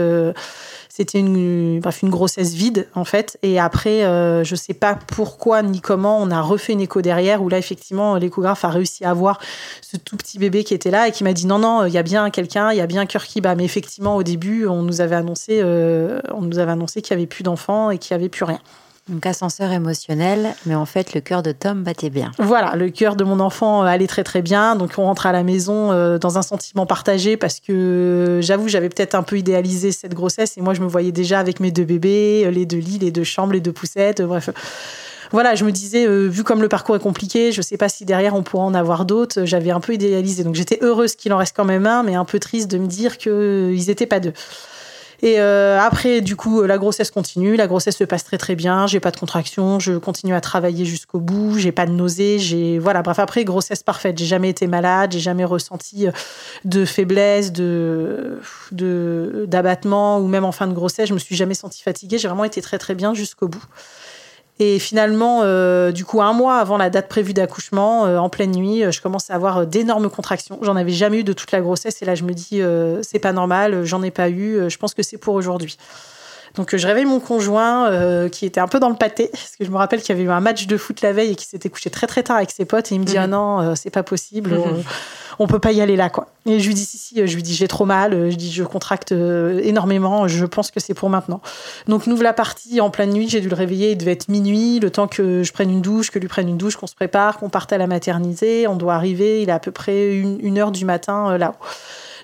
c'était 0.91 1.19
une, 1.19 1.81
grossesse 2.05 2.53
vide, 2.53 2.89
en 2.95 3.07
fait. 3.07 3.39
Et 3.43 3.59
après, 3.59 4.03
je 4.03 4.51
ne 4.51 4.57
sais 4.57 4.75
pas 4.75 4.99
pourquoi 5.07 5.63
ni 5.63 5.81
comment, 5.81 6.21
on 6.21 6.31
a 6.31 6.43
refait 6.43 6.75
une 6.75 6.83
écho 6.83 7.01
derrière, 7.01 7.43
où 7.43 7.49
là, 7.49 7.57
effectivement, 7.57 8.17
l'échographe 8.17 8.65
a 8.65 8.69
réussi 8.69 9.05
à 9.07 9.15
voir 9.15 9.41
ce 9.81 9.97
tout 9.97 10.19
petit 10.19 10.39
bébé 10.39 10.65
qui 10.65 10.75
était 10.75 10.91
là 10.91 11.09
et 11.09 11.13
qui 11.13 11.25
m'a 11.25 11.33
dit 11.33 11.47
non, 11.47 11.59
non, 11.59 11.87
il 11.87 11.93
y 11.93 11.99
a 11.99 12.03
bien 12.03 12.29
quelqu'un, 12.29 12.73
il 12.73 12.77
y 12.77 12.83
a 12.83 12.87
bien 12.87 13.03
un 13.03 13.07
cœur 13.07 13.25
qui. 13.25 13.41
Mais 13.41 13.65
effectivement, 13.65 14.17
au 14.17 14.23
début, 14.23 14.67
on 14.67 14.83
nous 14.83 15.01
avait 15.01 15.17
annoncé, 15.17 15.63
on 15.65 16.43
nous 16.43 16.59
avait 16.59 16.73
annoncé 16.73 17.01
qu'il 17.01 17.17
n'y 17.17 17.23
avait 17.23 17.27
plus 17.27 17.43
d'enfants 17.43 17.91
et 17.91 17.97
qu'il 17.97 18.15
n'y 18.15 18.21
avait 18.21 18.29
plus 18.29 18.45
rien. 18.45 18.61
Donc 19.11 19.27
ascenseur 19.27 19.73
émotionnel, 19.73 20.55
mais 20.67 20.77
en 20.77 20.87
fait 20.87 21.15
le 21.15 21.21
cœur 21.21 21.43
de 21.43 21.51
Tom 21.51 21.83
battait 21.83 22.11
bien. 22.11 22.31
Voilà, 22.39 22.77
le 22.77 22.91
cœur 22.91 23.17
de 23.17 23.25
mon 23.25 23.41
enfant 23.41 23.83
allait 23.83 24.07
très 24.07 24.23
très 24.23 24.41
bien. 24.41 24.77
Donc 24.77 24.93
on 24.99 25.03
rentre 25.03 25.27
à 25.27 25.33
la 25.33 25.43
maison 25.43 25.91
euh, 25.91 26.19
dans 26.19 26.39
un 26.39 26.43
sentiment 26.43 26.87
partagé 26.87 27.37
parce 27.37 27.59
que 27.59 28.39
j'avoue 28.41 28.69
j'avais 28.69 28.89
peut-être 28.89 29.17
un 29.17 29.25
peu 29.25 29.37
idéalisé 29.37 29.91
cette 29.91 30.15
grossesse 30.15 30.57
et 30.57 30.61
moi 30.61 30.75
je 30.75 30.81
me 30.81 30.87
voyais 30.87 31.11
déjà 31.11 31.41
avec 31.41 31.59
mes 31.59 31.73
deux 31.73 31.85
bébés, 31.85 32.45
euh, 32.47 32.51
les 32.51 32.67
deux 32.67 32.79
lits, 32.79 32.99
les 32.99 33.11
deux 33.11 33.25
chambres, 33.25 33.53
les 33.53 33.61
deux 33.61 33.73
poussettes, 33.73 34.21
euh, 34.21 34.27
bref. 34.27 34.51
Voilà, 35.33 35.55
je 35.55 35.65
me 35.65 35.71
disais, 35.71 36.09
vu 36.27 36.43
comme 36.43 36.61
le 36.61 36.69
parcours 36.69 36.97
est 36.97 37.01
compliqué, 37.01 37.53
je 37.53 37.61
ne 37.61 37.63
sais 37.63 37.77
pas 37.77 37.89
si 37.89 38.05
derrière 38.05 38.35
on 38.35 38.43
pourra 38.43 38.65
en 38.65 38.75
avoir 38.75 39.05
d'autres. 39.05 39.45
J'avais 39.45 39.71
un 39.71 39.79
peu 39.79 39.95
idéalisé. 39.95 40.43
Donc 40.43 40.57
j'étais 40.57 40.81
heureuse 40.83 41.15
qu'il 41.15 41.33
en 41.33 41.37
reste 41.37 41.55
quand 41.55 41.65
même 41.65 41.87
un, 41.87 42.03
mais 42.03 42.17
un 42.17 42.25
peu 42.25 42.41
triste 42.41 42.69
de 42.69 42.79
me 42.79 42.89
dire 42.89 43.17
qu'ils 43.17 43.87
n'étaient 43.87 44.07
pas 44.07 44.19
deux. 44.19 44.33
Et 45.23 45.41
euh, 45.41 45.79
après, 45.81 46.21
du 46.21 46.37
coup, 46.37 46.63
la 46.63 46.79
grossesse 46.79 47.11
continue. 47.11 47.57
La 47.57 47.67
grossesse 47.67 47.97
se 47.97 48.05
passe 48.05 48.25
très 48.25 48.39
très 48.39 48.57
bien. 48.57 48.87
J'ai 48.87 49.01
pas 49.01 49.11
de 49.11 49.19
contraction. 49.19 49.79
Je 49.79 49.99
continue 49.99 50.35
à 50.35 50.41
travailler 50.41 50.85
jusqu'au 50.85 51.21
bout. 51.21 51.59
J'ai 51.59 51.73
pas 51.73 51.87
de 51.87 51.93
nausées. 51.93 52.39
J'ai 52.39 52.79
voilà. 52.79 53.03
Bref, 53.03 53.19
après 53.19 53.45
grossesse 53.45 53.83
parfaite. 53.83 54.19
J'ai 54.19 54.27
jamais 54.27 54.49
été 54.49 54.67
malade. 54.67 55.13
J'ai 55.13 55.21
jamais 55.21 55.45
ressenti 55.45 56.07
euh, 56.07 56.13
de 56.65 56.85
faiblesse, 56.85 57.53
de 57.53 58.41
d'abattement 58.73 60.19
ou 60.19 60.29
même 60.29 60.45
en 60.45 60.53
fin 60.53 60.67
de 60.67 60.73
grossesse, 60.73 61.09
je 61.09 61.15
me 61.15 61.19
suis 61.19 61.37
jamais 61.37 61.55
sentie 61.55 61.83
fatiguée. 61.83 62.19
J'ai 62.19 62.29
vraiment 62.29 62.45
été 62.45 62.63
très 62.63 62.79
très 62.79 62.95
bien 62.95 63.15
jusqu'au 63.15 63.49
bout. 63.49 63.65
Et 64.63 64.79
finalement, 64.79 65.41
euh, 65.43 65.91
du 65.91 66.05
coup, 66.05 66.21
un 66.21 66.35
mois 66.35 66.59
avant 66.59 66.77
la 66.77 66.91
date 66.91 67.09
prévue 67.09 67.33
d'accouchement, 67.33 68.05
euh, 68.05 68.19
en 68.19 68.29
pleine 68.29 68.51
nuit, 68.51 68.85
euh, 68.85 68.91
je 68.91 69.01
commence 69.01 69.31
à 69.31 69.35
avoir 69.35 69.67
d'énormes 69.67 70.11
contractions. 70.11 70.59
J'en 70.61 70.77
avais 70.77 70.93
jamais 70.93 71.21
eu 71.21 71.25
de 71.25 71.33
toute 71.33 71.51
la 71.51 71.63
grossesse. 71.63 72.03
Et 72.03 72.05
là, 72.05 72.15
je 72.15 72.25
me 72.25 72.35
dis, 72.35 72.61
c'est 73.03 73.19
pas 73.19 73.33
normal, 73.33 73.85
j'en 73.85 74.03
ai 74.03 74.11
pas 74.11 74.29
eu. 74.29 74.69
je 74.69 74.77
pense 74.77 74.93
que 74.93 75.03
c'est 75.03 75.17
pour 75.17 75.35
aujourd'hui. 75.35 75.79
Donc 76.55 76.77
je 76.77 76.87
réveille 76.87 77.05
mon 77.05 77.21
conjoint 77.21 78.29
qui 78.31 78.47
était 78.47 78.61
un 78.61 78.69
peu 78.69 78.81
dans 78.81 78.89
le 78.89 78.97
pâté 78.97 79.29
parce 79.33 79.57
que 79.59 79.65
je 79.65 79.71
me 79.71 79.77
rappelle 79.77 80.01
qu'il 80.01 80.15
y 80.15 80.19
avait 80.19 80.27
eu 80.27 80.31
un 80.31 80.41
match 80.41 80.67
de 80.67 80.77
foot 80.77 81.01
la 81.03 81.13
veille 81.13 81.33
et 81.33 81.35
qu'il 81.35 81.49
s'était 81.49 81.69
couché 81.69 81.91
très 81.91 82.07
très 82.07 82.23
tard 82.23 82.37
avec 82.37 82.51
ses 82.51 82.65
potes 82.65 82.91
et 82.93 82.95
il 82.95 83.01
me 83.01 83.05
dit 83.05 83.17
mhm. 83.17 83.23
ah 83.23 83.27
non 83.27 83.75
c'est 83.77 83.91
pas 83.91 84.03
possible 84.03 84.51
mhm 84.51 84.83
on 85.41 85.47
peut 85.47 85.59
pas 85.59 85.73
y 85.73 85.81
aller 85.81 85.97
là, 85.97 86.11
quoi. 86.11 86.29
Et 86.45 86.61
je 86.61 86.67
lui 86.67 86.75
dis, 86.75 86.85
si, 86.85 86.99
si, 86.99 87.27
je 87.27 87.35
lui 87.35 87.43
dis, 87.43 87.55
j'ai 87.55 87.67
trop 87.67 87.87
mal, 87.87 88.31
je 88.31 88.37
dis, 88.37 88.53
je 88.53 88.63
contracte 88.63 89.13
euh, 89.13 89.59
énormément, 89.65 90.29
je 90.29 90.45
pense 90.45 90.71
que 90.71 90.81
c'est 90.81 90.93
pour 90.93 91.09
maintenant. 91.09 91.41
Donc, 91.89 92.07
nous 92.07 92.21
la 92.21 92.35
partie 92.35 92.79
en 92.83 92.91
pleine 92.91 93.11
nuit, 93.11 93.27
j'ai 93.27 93.41
dû 93.41 93.49
le 93.49 93.55
réveiller, 93.57 93.93
il 93.93 93.97
devait 93.97 94.13
être 94.13 94.29
minuit, 94.29 94.81
le 94.81 94.91
temps 94.91 95.09
que 95.09 95.43
je 95.43 95.53
prenne 95.53 95.71
une 95.71 95.81
douche, 95.81 96.11
que 96.11 96.19
lui 96.19 96.29
prenne 96.29 96.51
une 96.51 96.59
douche, 96.59 96.77
qu'on 96.77 96.87
se 96.87 96.95
prépare, 96.95 97.39
qu'on 97.39 97.49
parte 97.49 97.73
à 97.73 97.79
la 97.79 97.87
maternité, 97.87 98.69
on 98.69 98.77
doit 98.77 98.95
arriver, 98.95 99.41
il 99.41 99.49
est 99.49 99.53
à 99.53 99.59
peu 99.59 99.71
près 99.71 100.15
une, 100.15 100.59
heure 100.59 100.73
du 100.73 100.85
matin 100.85 101.31
euh, 101.31 101.39
là-haut. 101.39 101.65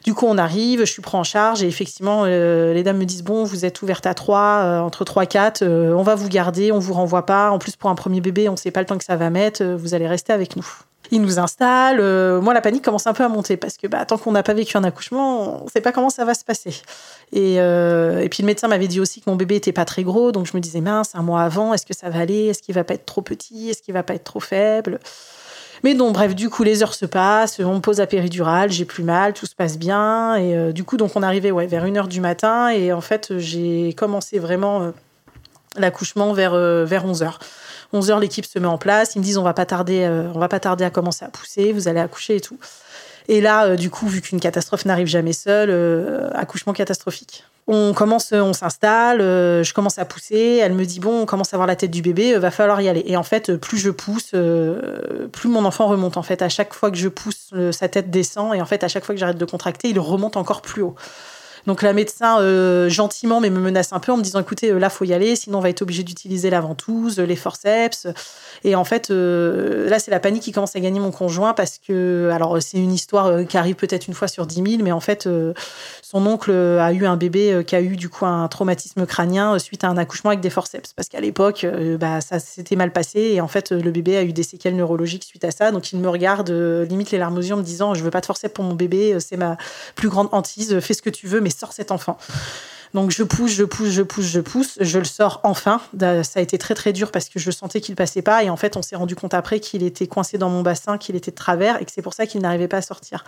Du 0.07 0.15
coup, 0.15 0.27
on 0.27 0.39
arrive, 0.39 0.81
je 0.81 0.85
suis 0.91 1.03
pris 1.03 1.17
en 1.17 1.25
charge 1.25 1.63
et 1.63 1.67
effectivement, 1.67 2.23
euh, 2.25 2.73
les 2.73 2.83
dames 2.83 2.97
me 2.97 3.05
disent 3.05 3.25
bon, 3.25 3.45
vous 3.45 3.65
êtes 3.65 3.83
ouverte 3.83 4.07
à 4.07 4.15
3, 4.15 4.81
entre 4.83 5.05
3 5.05 5.25
et 5.25 5.27
4, 5.27 5.67
on 5.67 6.03
va 6.03 6.15
vous 6.15 6.29
garder, 6.29 6.73
on 6.73 6.79
vous 6.79 6.95
renvoie 6.95 7.27
pas. 7.27 7.51
En 7.51 7.59
plus, 7.59 7.77
pour 7.77 7.91
un 7.91 7.95
premier 7.95 8.21
bébé, 8.21 8.49
on 8.49 8.53
ne 8.53 8.57
sait 8.57 8.71
pas 8.71 8.81
le 8.81 8.87
temps 8.87 8.99
que 8.99 9.05
ça 9.05 9.17
va 9.17 9.31
mettre, 9.31 9.65
vous 9.65 9.95
allez 9.95 10.07
rester 10.07 10.33
avec 10.33 10.57
nous. 10.57 10.67
Il 11.11 11.23
nous 11.23 11.39
installe. 11.39 11.99
Euh, 12.01 12.41
moi, 12.41 12.55
la 12.55 12.61
panique 12.61 12.85
commence 12.85 13.07
un 13.07 13.13
peu 13.13 13.25
à 13.25 13.29
monter 13.29 13.57
parce 13.57 13.77
que 13.77 13.87
bah, 13.87 14.05
tant 14.05 14.19
qu'on 14.19 14.33
n'a 14.33 14.43
pas 14.43 14.55
vécu 14.55 14.77
un 14.77 14.85
accouchement, 14.85 15.61
on 15.63 15.65
ne 15.65 15.71
sait 15.71 15.81
pas 15.81 15.93
comment 15.93 16.11
ça 16.11 16.25
va 16.25 16.35
se 16.35 16.45
passer. 16.45 16.83
Et, 17.33 17.61
euh, 17.61 18.21
et 18.21 18.29
puis 18.29 18.43
le 18.43 18.47
médecin 18.47 18.69
m'avait 18.69 18.89
dit 18.89 19.01
aussi 19.01 19.21
que 19.21 19.31
mon 19.31 19.37
bébé 19.37 19.57
était 19.57 19.73
pas 19.73 19.85
très 19.85 20.03
gros, 20.03 20.33
donc 20.33 20.47
je 20.47 20.57
me 20.57 20.61
disais 20.61 20.81
mince, 20.81 21.15
un 21.15 21.23
mois 21.23 21.43
avant, 21.43 21.75
est-ce 21.75 21.87
que 21.87 21.95
ça 21.95 22.11
va 22.11 22.21
aller? 22.21 22.47
Est-ce 22.47 22.63
qu'il 22.63 22.75
va 22.75 22.85
pas 22.85 22.95
être 22.95 23.07
trop 23.07 23.23
petit? 23.23 23.71
Est-ce 23.71 23.83
qu'il 23.83 23.95
va 23.95 24.03
pas 24.03 24.15
être 24.15 24.25
trop 24.25 24.41
faible? 24.41 24.99
Mais 25.85 25.95
donc, 25.95 26.14
bref, 26.14 26.35
du 26.35 26.50
coup, 26.50 26.62
les 26.62 26.83
heures 26.83 26.95
se 26.95 27.06
passent, 27.06 27.61
on 27.61 27.75
me 27.75 27.80
pose 27.80 27.99
la 27.99 28.06
péridurale, 28.06 28.71
j'ai 28.71 28.85
plus 28.85 29.04
mal, 29.04 29.33
tout 29.33 29.47
se 29.47 29.54
passe 29.54 29.78
bien. 29.78 30.37
Et 30.37 30.56
euh, 30.56 30.73
du 30.73 30.85
coup, 30.85 30.97
donc, 30.97 31.12
on 31.16 31.23
arrivait 31.23 31.52
vers 31.66 31.87
1h 31.87 32.09
du 32.09 32.21
matin. 32.21 32.68
Et 32.68 32.92
en 32.92 33.00
fait, 33.00 33.38
j'ai 33.38 33.92
commencé 33.95 34.38
vraiment 34.38 34.83
euh, 34.83 34.90
l'accouchement 35.76 36.33
vers, 36.33 36.54
euh, 36.54 36.85
vers 36.85 37.06
11h. 37.06 37.35
11h, 37.92 38.21
l'équipe 38.21 38.47
se 38.47 38.59
met 38.59 38.66
en 38.66 38.78
place. 38.78 39.14
Ils 39.14 39.21
me 39.21 39.25
disent, 39.25 39.38
on 39.38 39.42
va 39.42 39.54
pas 39.54 39.66
tarder, 39.66 40.09
on 40.35 40.38
va 40.38 40.49
pas 40.49 40.61
tarder 40.61 40.85
à 40.85 40.90
commencer 40.90 41.25
à 41.25 41.28
pousser, 41.28 41.73
vous 41.73 41.88
allez 41.88 42.00
accoucher 42.00 42.37
et 42.37 42.40
tout. 42.40 42.59
Et 43.28 43.40
là, 43.40 43.76
du 43.76 43.90
coup, 43.90 44.06
vu 44.06 44.21
qu'une 44.21 44.40
catastrophe 44.40 44.85
n'arrive 44.85 45.06
jamais 45.06 45.33
seule, 45.33 46.30
accouchement 46.35 46.73
catastrophique. 46.73 47.45
On 47.68 47.95
commence, 47.95 48.30
on 48.30 48.52
s'installe, 48.52 49.21
euh, 49.21 49.64
je 49.64 49.75
commence 49.75 49.99
à 49.99 50.04
pousser. 50.04 50.61
Elle 50.62 50.73
me 50.73 50.85
dit 50.85 51.00
bon, 51.00 51.23
on 51.23 51.26
commence 51.26 51.52
à 51.52 51.56
voir 51.56 51.66
la 51.66 51.75
tête 51.75 51.90
du 51.90 52.00
bébé, 52.00 52.35
euh, 52.35 52.38
va 52.38 52.52
falloir 52.52 52.80
y 52.80 52.88
aller. 52.88 53.02
Et 53.06 53.16
en 53.16 53.25
fait, 53.25 53.56
plus 53.56 53.78
je 53.78 53.90
pousse, 53.90 54.30
euh, 54.35 55.26
plus 55.33 55.49
mon 55.49 55.64
enfant 55.64 55.88
remonte. 55.88 56.16
En 56.16 56.23
fait, 56.23 56.42
à 56.42 56.49
chaque 56.49 56.75
fois 56.75 56.92
que 56.92 56.97
je 56.97 57.09
pousse, 57.09 57.52
sa 57.73 57.88
tête 57.88 58.09
descend. 58.11 58.54
Et 58.54 58.61
en 58.61 58.66
fait, 58.66 58.85
à 58.85 58.88
chaque 58.88 59.04
fois 59.04 59.16
que 59.16 59.18
j'arrête 59.18 59.38
de 59.38 59.45
contracter, 59.45 59.88
il 59.88 59.99
remonte 59.99 60.37
encore 60.37 60.62
plus 60.62 60.83
haut. 60.83 60.95
Donc 61.67 61.83
la 61.83 61.93
médecin, 61.93 62.39
gentiment, 62.89 63.41
mais 63.41 63.51
me 63.51 63.61
menace 63.61 63.93
un 63.93 64.01
peu 64.01 64.13
en 64.13 64.17
me 64.17 64.23
disant 64.23 64.41
écoutez, 64.41 64.73
là, 64.73 64.91
faut 64.91 65.05
y 65.05 65.13
aller, 65.13 65.37
sinon 65.37 65.59
on 65.59 65.61
va 65.61 65.71
être 65.71 65.83
obligé 65.83 66.03
d'utiliser 66.03 66.51
la 66.51 66.61
ventouse, 66.61 67.19
les 67.19 67.37
forceps. 67.37 68.07
Et 68.65 68.75
en 68.77 68.85
fait, 68.85 69.11
là, 69.11 69.99
c'est 69.99 70.11
la 70.11 70.21
panique 70.21 70.43
qui 70.45 70.53
commence 70.53 70.77
à 70.77 70.81
gagner 70.81 71.01
mon 71.01 71.11
conjoint 71.11 71.55
parce 71.55 71.79
que, 71.79 72.31
alors, 72.33 72.61
c'est 72.63 72.79
une 72.79 72.93
histoire 72.93 73.47
qui 73.47 73.59
arrive 73.59 73.75
peut-être 73.75 74.07
une 74.07 74.15
fois 74.15 74.29
sur 74.29 74.47
dix 74.47 74.63
mille, 74.63 74.83
mais 74.85 74.93
en 74.93 75.01
fait, 75.01 75.29
son 76.09 76.25
oncle 76.25 76.53
a 76.53 76.93
eu 76.93 77.05
un 77.05 77.17
bébé 77.17 77.53
euh, 77.53 77.63
qui 77.65 77.75
a 77.75 77.81
eu 77.81 77.97
du 77.97 78.09
coup 78.09 78.27
un 78.27 78.47
traumatisme 78.47 79.05
crânien 79.07 79.55
euh, 79.55 79.59
suite 79.59 79.83
à 79.83 79.89
un 79.89 79.97
accouchement 79.97 80.31
avec 80.31 80.41
des 80.41 80.51
forceps. 80.51 80.93
Parce 80.93 81.09
qu'à 81.09 81.21
l'époque, 81.21 81.65
euh, 81.65 81.99
bah, 81.99 82.21
ça 82.21 82.39
s'était 82.39 82.77
mal 82.77 82.93
passé 82.93 83.19
et 83.19 83.41
en 83.41 83.49
fait, 83.49 83.73
le 83.73 83.91
bébé 83.91 84.17
a 84.17 84.23
eu 84.23 84.33
des 84.33 84.45
séquelles 84.45 84.77
neurologiques 84.77 85.25
suite 85.25 85.45
à 85.45 85.51
ça. 85.51 85.73
Donc 85.73 85.93
il 85.93 85.99
me 85.99 86.09
regarde, 86.09 86.51
limite 86.89 87.11
les 87.11 87.19
larmes 87.19 87.37
aux 87.37 87.43
yeux, 87.43 87.55
en 87.55 87.57
me 87.57 87.65
disant 87.65 87.95
Je 87.95 88.05
veux 88.05 88.11
pas 88.11 88.21
de 88.21 88.27
forceps 88.27 88.55
pour 88.55 88.63
mon 88.63 88.75
bébé, 88.75 89.19
c'est 89.19 89.37
ma 89.37 89.57
plus 89.97 90.09
grande 90.09 90.29
hantise, 90.31 90.79
fais 90.79 90.95
ce 90.95 91.03
que 91.03 91.11
tu 91.11 91.27
veux, 91.27 91.41
mais 91.41 91.51
sors 91.51 91.73
cet 91.73 91.91
enfant. 91.91 92.19
Donc 92.95 93.11
je 93.11 93.25
pousse, 93.25 93.51
je 93.51 93.65
pousse, 93.65 93.89
je 93.89 94.03
pousse, 94.03 94.27
je 94.27 94.41
pousse, 94.41 94.79
je 94.81 94.99
le 95.01 95.05
sors 95.05 95.41
enfin. 95.43 95.81
Ça 95.99 96.39
a 96.39 96.41
été 96.41 96.57
très 96.57 96.75
très 96.75 96.93
dur 96.93 97.11
parce 97.11 97.29
que 97.29 97.41
je 97.41 97.51
sentais 97.51 97.81
qu'il 97.81 97.97
passait 97.97 98.23
pas 98.23 98.45
et 98.45 98.51
en 98.51 98.57
fait 98.57 98.77
on 98.77 98.83
s'est 98.83 98.97
rendu 98.97 99.17
compte 99.17 99.35
après 99.35 99.59
qu'il 99.59 99.83
était 99.83 100.07
coincé 100.07 100.39
dans 100.39 100.51
mon 100.51 100.63
bassin, 100.63 100.99
qu'il 100.99 101.17
était 101.17 101.33
de 101.33 101.37
travers 101.37 101.83
et 101.83 101.85
que 101.85 101.91
c'est 101.91 102.03
pour 102.03 102.15
ça 102.15 102.27
qu'il 102.27 102.41
n'arrivait 102.43 102.69
pas 102.69 102.79
à 102.79 102.83
sortir. 102.83 103.25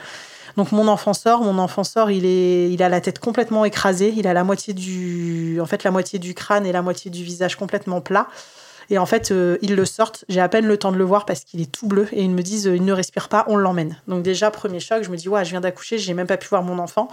Donc 0.58 0.72
mon 0.72 0.88
enfant 0.88 1.14
sort, 1.14 1.42
mon 1.42 1.56
enfant 1.56 1.84
sort, 1.84 2.10
il 2.10 2.26
est, 2.26 2.68
il 2.72 2.82
a 2.82 2.88
la 2.88 3.00
tête 3.00 3.20
complètement 3.20 3.64
écrasée, 3.64 4.12
il 4.16 4.26
a 4.26 4.32
la 4.32 4.42
moitié 4.42 4.74
du, 4.74 5.60
en 5.60 5.66
fait 5.66 5.84
la 5.84 5.92
moitié 5.92 6.18
du 6.18 6.34
crâne 6.34 6.66
et 6.66 6.72
la 6.72 6.82
moitié 6.82 7.12
du 7.12 7.22
visage 7.22 7.54
complètement 7.54 8.00
plat. 8.00 8.26
Et 8.90 8.98
en 8.98 9.06
fait, 9.06 9.30
euh, 9.30 9.56
ils 9.62 9.76
le 9.76 9.84
sortent. 9.84 10.24
J'ai 10.28 10.40
à 10.40 10.48
peine 10.48 10.66
le 10.66 10.76
temps 10.76 10.90
de 10.90 10.96
le 10.96 11.04
voir 11.04 11.26
parce 11.26 11.44
qu'il 11.44 11.60
est 11.60 11.70
tout 11.70 11.86
bleu. 11.86 12.08
Et 12.10 12.22
ils 12.22 12.30
me 12.30 12.42
disent, 12.42 12.66
euh, 12.66 12.74
il 12.74 12.84
ne 12.84 12.92
respire 12.92 13.28
pas, 13.28 13.44
on 13.46 13.54
l'emmène. 13.54 13.98
Donc 14.08 14.24
déjà, 14.24 14.50
premier 14.50 14.80
choc, 14.80 15.04
je 15.04 15.10
me 15.10 15.16
dis, 15.16 15.28
ouais, 15.28 15.44
je 15.44 15.50
viens 15.50 15.60
d'accoucher, 15.60 15.96
j'ai 15.96 16.12
même 16.12 16.26
pas 16.26 16.38
pu 16.38 16.48
voir 16.48 16.64
mon 16.64 16.80
enfant. 16.80 17.08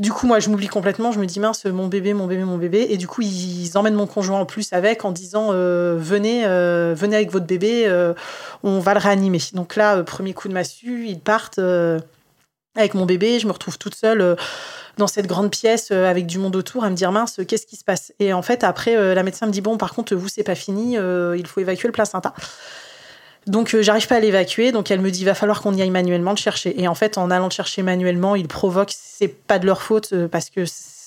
Du 0.00 0.10
coup, 0.10 0.26
moi, 0.26 0.40
je 0.40 0.48
m'oublie 0.50 0.66
complètement. 0.66 1.12
Je 1.12 1.20
me 1.20 1.26
dis, 1.26 1.38
mince, 1.38 1.66
mon 1.66 1.86
bébé, 1.86 2.14
mon 2.14 2.26
bébé, 2.26 2.42
mon 2.42 2.58
bébé. 2.58 2.88
Et 2.90 2.96
du 2.96 3.06
coup, 3.06 3.22
ils 3.22 3.70
emmènent 3.76 3.94
mon 3.94 4.08
conjoint 4.08 4.40
en 4.40 4.46
plus 4.46 4.72
avec 4.72 5.04
en 5.04 5.12
disant, 5.12 5.50
euh, 5.52 5.96
venez, 6.00 6.42
venez 6.94 7.14
avec 7.14 7.30
votre 7.30 7.46
bébé, 7.46 7.86
on 8.64 8.80
va 8.80 8.94
le 8.94 9.00
réanimer. 9.00 9.38
Donc 9.52 9.76
là, 9.76 10.02
premier 10.02 10.34
coup 10.34 10.48
de 10.48 10.54
massue, 10.54 11.06
ils 11.06 11.20
partent 11.20 11.60
avec 12.76 12.94
mon 12.94 13.06
bébé, 13.06 13.38
je 13.38 13.46
me 13.46 13.52
retrouve 13.52 13.78
toute 13.78 13.94
seule 13.94 14.20
euh, 14.20 14.34
dans 14.98 15.06
cette 15.06 15.26
grande 15.26 15.50
pièce 15.50 15.88
euh, 15.90 16.08
avec 16.08 16.26
du 16.26 16.38
monde 16.38 16.56
autour 16.56 16.84
à 16.84 16.90
me 16.90 16.94
dire 16.94 17.12
mince, 17.12 17.40
qu'est-ce 17.46 17.66
qui 17.66 17.76
se 17.76 17.84
passe? 17.84 18.12
Et 18.18 18.32
en 18.32 18.42
fait, 18.42 18.64
après, 18.64 18.96
euh, 18.96 19.14
la 19.14 19.22
médecin 19.22 19.46
me 19.46 19.52
dit 19.52 19.60
bon, 19.60 19.76
par 19.76 19.94
contre, 19.94 20.14
vous, 20.14 20.28
c'est 20.28 20.42
pas 20.42 20.54
fini, 20.54 20.94
il 20.94 21.46
faut 21.46 21.60
évacuer 21.60 21.88
le 21.88 21.92
placenta. 21.92 22.34
Donc, 23.46 23.76
j'arrive 23.80 24.08
pas 24.08 24.16
à 24.16 24.20
l'évacuer, 24.20 24.72
donc 24.72 24.90
elle 24.90 25.00
me 25.00 25.10
dit 25.10 25.24
va 25.24 25.34
falloir 25.34 25.62
qu'on 25.62 25.72
y 25.72 25.80
aille 25.80 25.90
manuellement 25.90 26.32
le 26.32 26.36
chercher. 26.36 26.80
Et 26.80 26.88
en 26.88 26.96
fait, 26.96 27.16
en 27.16 27.30
allant 27.30 27.44
le 27.44 27.52
chercher 27.52 27.82
manuellement, 27.82 28.34
il 28.34 28.48
provoque, 28.48 28.92
c'est 28.92 29.28
pas 29.28 29.60
de 29.60 29.66
leur 29.66 29.82
faute 29.82 30.12
parce 30.32 30.50
que 30.50 30.64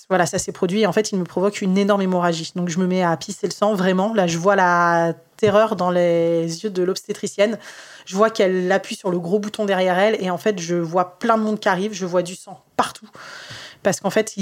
voilà, 0.10 0.26
ça 0.26 0.40
s'est 0.40 0.52
produit. 0.52 0.82
Et 0.82 0.88
en 0.88 0.92
fait, 0.92 1.12
il 1.12 1.20
me 1.20 1.24
provoque 1.24 1.62
une 1.62 1.78
énorme 1.78 2.02
hémorragie. 2.02 2.52
Donc, 2.56 2.70
je 2.70 2.80
me 2.80 2.88
mets 2.88 3.04
à 3.04 3.16
pisser 3.16 3.48
le 3.48 3.54
sang, 3.54 3.76
vraiment. 3.76 4.14
Là, 4.14 4.28
je 4.28 4.38
vois 4.38 4.56
la 4.56 5.14
terreur 5.38 5.76
dans 5.76 5.90
les 5.90 6.64
yeux 6.64 6.70
de 6.70 6.84
l'obstétricienne. 6.84 7.58
Je 8.06 8.16
vois 8.16 8.30
qu'elle 8.30 8.72
appuie 8.72 8.96
sur 8.96 9.10
le 9.10 9.20
gros 9.20 9.40
bouton 9.40 9.66
derrière 9.66 9.98
elle 9.98 10.22
et 10.22 10.30
en 10.30 10.38
fait, 10.38 10.60
je 10.60 10.76
vois 10.76 11.18
plein 11.20 11.38
de 11.38 11.44
monde 11.44 11.60
qui 11.60 11.70
arrive, 11.70 11.94
je 11.94 12.06
vois 12.06 12.24
du 12.24 12.36
sang 12.36 12.62
partout. 12.76 13.08
Parce 13.82 14.02
qu'en 14.02 14.10
fait, 14.10 14.36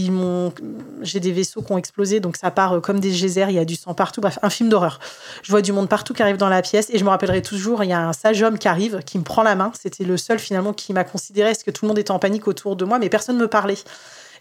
j'ai 1.02 1.20
des 1.20 1.32
vaisseaux 1.32 1.62
qui 1.62 1.72
ont 1.72 1.78
explosé, 1.78 2.20
donc 2.20 2.38
ça 2.38 2.50
part 2.50 2.74
euh, 2.74 2.80
comme 2.80 3.00
des 3.00 3.12
geysers, 3.12 3.50
il 3.50 3.56
y 3.56 3.60
a 3.60 3.66
du 3.66 3.76
sang 3.76 3.94
partout. 3.94 4.22
Bref, 4.22 4.40
un 4.42 4.50
film 4.50 4.70
d'horreur. 4.70 5.00
Je 5.44 5.52
vois 5.52 5.62
du 5.62 5.72
monde 5.72 5.88
partout 5.88 6.16
qui 6.16 6.24
arrive 6.24 6.38
dans 6.38 6.50
la 6.50 6.64
pièce 6.64 6.90
et 6.90 6.98
je 6.98 7.04
me 7.04 7.10
rappellerai 7.10 7.44
toujours, 7.44 7.84
il 7.84 7.90
y 7.90 7.94
a 7.94 8.08
un 8.08 8.14
sage 8.14 8.42
homme 8.42 8.58
qui 8.58 8.68
arrive, 8.68 9.02
qui 9.06 9.20
me 9.20 9.24
prend 9.24 9.44
la 9.44 9.54
main. 9.54 9.72
C'était 9.80 10.06
le 10.06 10.18
seul 10.18 10.40
finalement 10.40 10.74
qui 10.74 10.92
m'a 10.94 11.04
considéré, 11.04 11.52
parce 11.52 11.64
que 11.64 11.70
tout 11.70 11.86
le 11.86 11.90
monde 11.90 12.00
était 12.00 12.12
en 12.12 12.20
panique 12.20 12.48
autour 12.48 12.76
de 12.76 12.86
moi, 12.86 12.98
mais 12.98 13.10
personne 13.10 13.36
ne 13.36 13.42
me 13.42 13.48
parlait. 13.48 13.78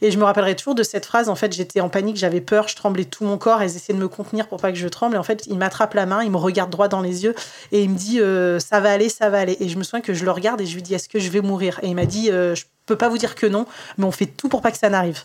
Et 0.03 0.11
je 0.11 0.19
me 0.19 0.25
rappellerai 0.25 0.57
toujours 0.57 0.75
de 0.75 0.83
cette 0.83 1.07
phrase. 1.07 1.29
En 1.29 1.35
fait, 1.35 1.53
j'étais 1.53 1.81
en 1.81 1.89
panique, 1.89 2.17
j'avais 2.17 2.41
peur, 2.41 2.69
je 2.69 2.77
tremblais 2.77 3.05
tout 3.05 3.25
mon 3.25 3.39
corps. 3.39 3.63
Ils 3.63 3.77
essayaient 3.77 3.99
de 3.99 4.03
me 4.03 4.09
contenir 4.09 4.49
pour 4.49 4.61
pas 4.61 4.73
que 4.73 4.79
je 4.79 4.89
tremble. 4.89 5.17
Et 5.17 5.19
en 5.19 5.23
fait, 5.23 5.47
il 5.47 5.59
m'attrape 5.59 5.95
la 5.95 6.07
main, 6.07 6.23
il 6.23 6.31
me 6.31 6.37
regarde 6.37 6.71
droit 6.71 6.89
dans 6.89 7.01
les 7.01 7.25
yeux 7.25 7.35
et 7.73 7.83
il 7.83 7.91
me 7.91 7.97
dit 7.97 8.21
euh, 8.21 8.59
ça 8.59 8.81
va 8.81 8.93
aller, 8.93 9.09
ça 9.09 9.31
va 9.31 9.41
aller. 9.41 9.57
Et 9.61 9.69
je 9.69 9.79
me 9.79 9.83
souviens 9.83 10.01
que 10.01 10.15
je 10.15 10.25
le 10.25 10.31
regarde 10.31 10.61
et 10.61 10.67
je 10.67 10.75
lui 10.75 10.83
dis 10.83 10.95
est-ce 10.95 11.09
que 11.09 11.19
je 11.19 11.31
vais 11.31 11.41
mourir? 11.41 11.79
Et 11.83 11.89
il 11.89 11.95
m'a 11.95 12.07
dit 12.07 12.31
euh, 12.31 12.55
je 12.55 12.65
peux 12.87 12.97
pas 12.97 13.09
vous 13.09 13.19
dire 13.19 13.35
que 13.35 13.47
non, 13.47 13.67
mais 13.99 14.05
on 14.05 14.13
fait 14.13 14.27
tout 14.27 14.49
pour 14.49 14.63
pas 14.63 14.71
que 14.71 14.79
ça 14.79 14.89
n'arrive. 14.89 15.23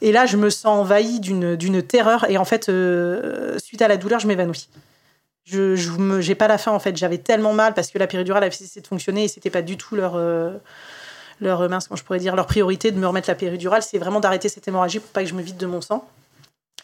Et 0.00 0.10
là, 0.10 0.26
je 0.26 0.36
me 0.36 0.50
sens 0.50 0.80
envahie 0.80 1.20
d'une 1.20 1.82
terreur. 1.82 2.28
Et 2.28 2.36
en 2.36 2.44
fait, 2.44 2.68
euh, 2.68 3.58
suite 3.58 3.82
à 3.82 3.88
la 3.88 3.96
douleur, 3.96 4.18
je 4.18 4.26
m'évanouis. 4.26 4.68
Je, 5.44 5.74
je 5.74 5.90
j'ai 6.20 6.34
pas 6.34 6.48
la 6.48 6.58
fin 6.58 6.72
en 6.72 6.78
fait. 6.78 6.96
J'avais 6.96 7.18
tellement 7.18 7.52
mal 7.52 7.74
parce 7.74 7.90
que 7.90 7.98
la 7.98 8.06
péridurale 8.06 8.44
avait 8.44 8.54
cessé 8.54 8.80
de 8.80 8.86
fonctionner 8.86 9.24
et 9.24 9.28
c'était 9.28 9.50
pas 9.50 9.62
du 9.62 9.76
tout 9.76 9.96
leur 9.96 10.14
leur 11.42 11.68
mince, 11.68 11.88
je 11.94 12.02
pourrais 12.02 12.18
dire, 12.18 12.36
leur 12.36 12.46
priorité 12.46 12.90
de 12.90 12.98
me 12.98 13.06
remettre 13.06 13.28
la 13.28 13.34
péridurale, 13.34 13.82
c'est 13.82 13.98
vraiment 13.98 14.20
d'arrêter 14.20 14.48
cette 14.48 14.66
hémorragie 14.66 14.98
pour 15.00 15.10
pas 15.10 15.22
que 15.22 15.28
je 15.28 15.34
me 15.34 15.42
vide 15.42 15.56
de 15.56 15.66
mon 15.66 15.80
sang. 15.80 16.08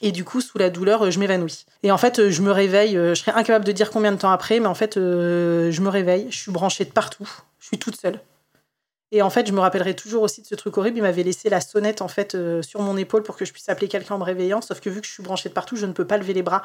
Et 0.01 0.13
du 0.13 0.25
coup, 0.25 0.41
sous 0.41 0.59
la 0.59 0.71
douleur, 0.71 1.11
je 1.11 1.19
m'évanouis. 1.19 1.67
Et 1.83 1.91
en 1.91 1.99
fait, 1.99 2.31
je 2.31 2.43
me 2.43 2.53
réveille, 2.53 2.95
je 2.95 3.15
serais 3.15 3.33
incapable 3.33 3.65
de 3.65 3.73
dire 3.73 3.91
combien 3.91 4.13
de 4.13 4.19
temps 4.19 4.31
après, 4.31 4.61
mais 4.61 4.67
en 4.67 4.75
fait, 4.75 4.97
euh, 4.97 5.73
je 5.73 5.81
me 5.81 5.89
réveille, 5.89 6.29
je 6.31 6.39
suis 6.39 6.53
branchée 6.53 6.85
de 6.85 6.93
partout, 6.93 7.29
je 7.59 7.67
suis 7.67 7.79
toute 7.79 8.01
seule. 8.01 8.21
Et 9.11 9.23
en 9.23 9.31
fait, 9.31 9.47
je 9.47 9.53
me 9.53 9.61
rappellerai 9.61 9.95
toujours 9.97 10.23
aussi 10.23 10.43
de 10.43 10.47
ce 10.47 10.55
truc 10.55 10.77
horrible. 10.77 10.99
Il 10.99 11.03
m'avait 11.03 11.23
laissé 11.23 11.49
la 11.49 11.61
sonnette 11.61 12.03
en 12.03 12.09
fait 12.09 12.35
euh, 12.35 12.61
sur 12.61 12.83
mon 12.83 12.97
épaule 12.97 13.23
pour 13.23 13.37
que 13.37 13.45
je 13.45 13.53
puisse 13.53 13.69
appeler 13.69 13.89
quelqu'un 13.89 14.17
en 14.17 14.19
me 14.19 14.25
réveillant. 14.25 14.61
Sauf 14.61 14.81
que 14.81 14.91
vu 14.91 15.01
que 15.01 15.07
je 15.07 15.13
suis 15.13 15.23
branchée 15.23 15.49
de 15.49 15.55
partout, 15.55 15.77
je 15.77 15.87
ne 15.87 15.93
peux 15.93 16.07
pas 16.07 16.19
lever 16.19 16.35
les 16.35 16.43
bras. 16.43 16.63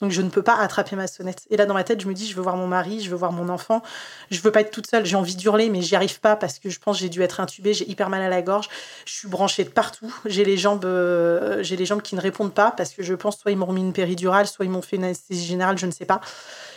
Donc 0.00 0.10
je 0.10 0.22
ne 0.22 0.28
peux 0.28 0.42
pas 0.42 0.56
attraper 0.56 0.96
ma 0.96 1.06
sonnette. 1.06 1.44
Et 1.50 1.56
là, 1.56 1.66
dans 1.66 1.74
ma 1.74 1.84
tête, 1.84 2.00
je 2.00 2.08
me 2.08 2.14
dis, 2.14 2.28
je 2.28 2.34
veux 2.34 2.42
voir 2.42 2.56
mon 2.56 2.66
mari, 2.66 3.00
je 3.00 3.10
veux 3.10 3.16
voir 3.16 3.32
mon 3.32 3.48
enfant. 3.48 3.82
Je 4.30 4.40
veux 4.40 4.50
pas 4.50 4.60
être 4.60 4.70
toute 4.70 4.86
seule. 4.86 5.04
J'ai 5.04 5.16
envie 5.16 5.36
d'hurler, 5.36 5.70
mais 5.70 5.82
j'y 5.82 5.96
arrive 5.96 6.20
pas 6.20 6.36
parce 6.36 6.58
que 6.58 6.70
je 6.70 6.78
pense 6.78 6.96
que 6.96 7.02
j'ai 7.02 7.08
dû 7.08 7.22
être 7.22 7.40
intubée. 7.40 7.74
J'ai 7.74 7.88
hyper 7.88 8.08
mal 8.10 8.22
à 8.22 8.28
la 8.28 8.42
gorge. 8.42 8.68
Je 9.06 9.12
suis 9.12 9.28
branchée 9.28 9.64
de 9.64 9.70
partout. 9.70 10.14
J'ai 10.26 10.44
les 10.44 10.56
jambes, 10.56 10.84
euh, 10.84 11.62
j'ai 11.62 11.76
les 11.76 11.86
jambes 11.86 12.02
qui 12.02 12.14
ne 12.14 12.20
répondent 12.20 12.54
pas 12.54 12.70
parce 12.70 12.90
que 12.90 13.02
je 13.02 13.14
pense 13.14 13.38
soit 13.38 13.50
ils 13.50 13.56
m'ont 13.56 13.66
remis 13.66 13.82
une 13.82 13.92
péridurale, 13.92 14.46
soit 14.46 14.64
ils 14.64 14.70
m'ont 14.70 14.82
fait 14.82 14.96
une 14.96 15.04
anesthésie 15.04 15.46
générale, 15.46 15.78
je 15.78 15.86
ne 15.86 15.92
sais 15.92 16.06
pas. 16.06 16.20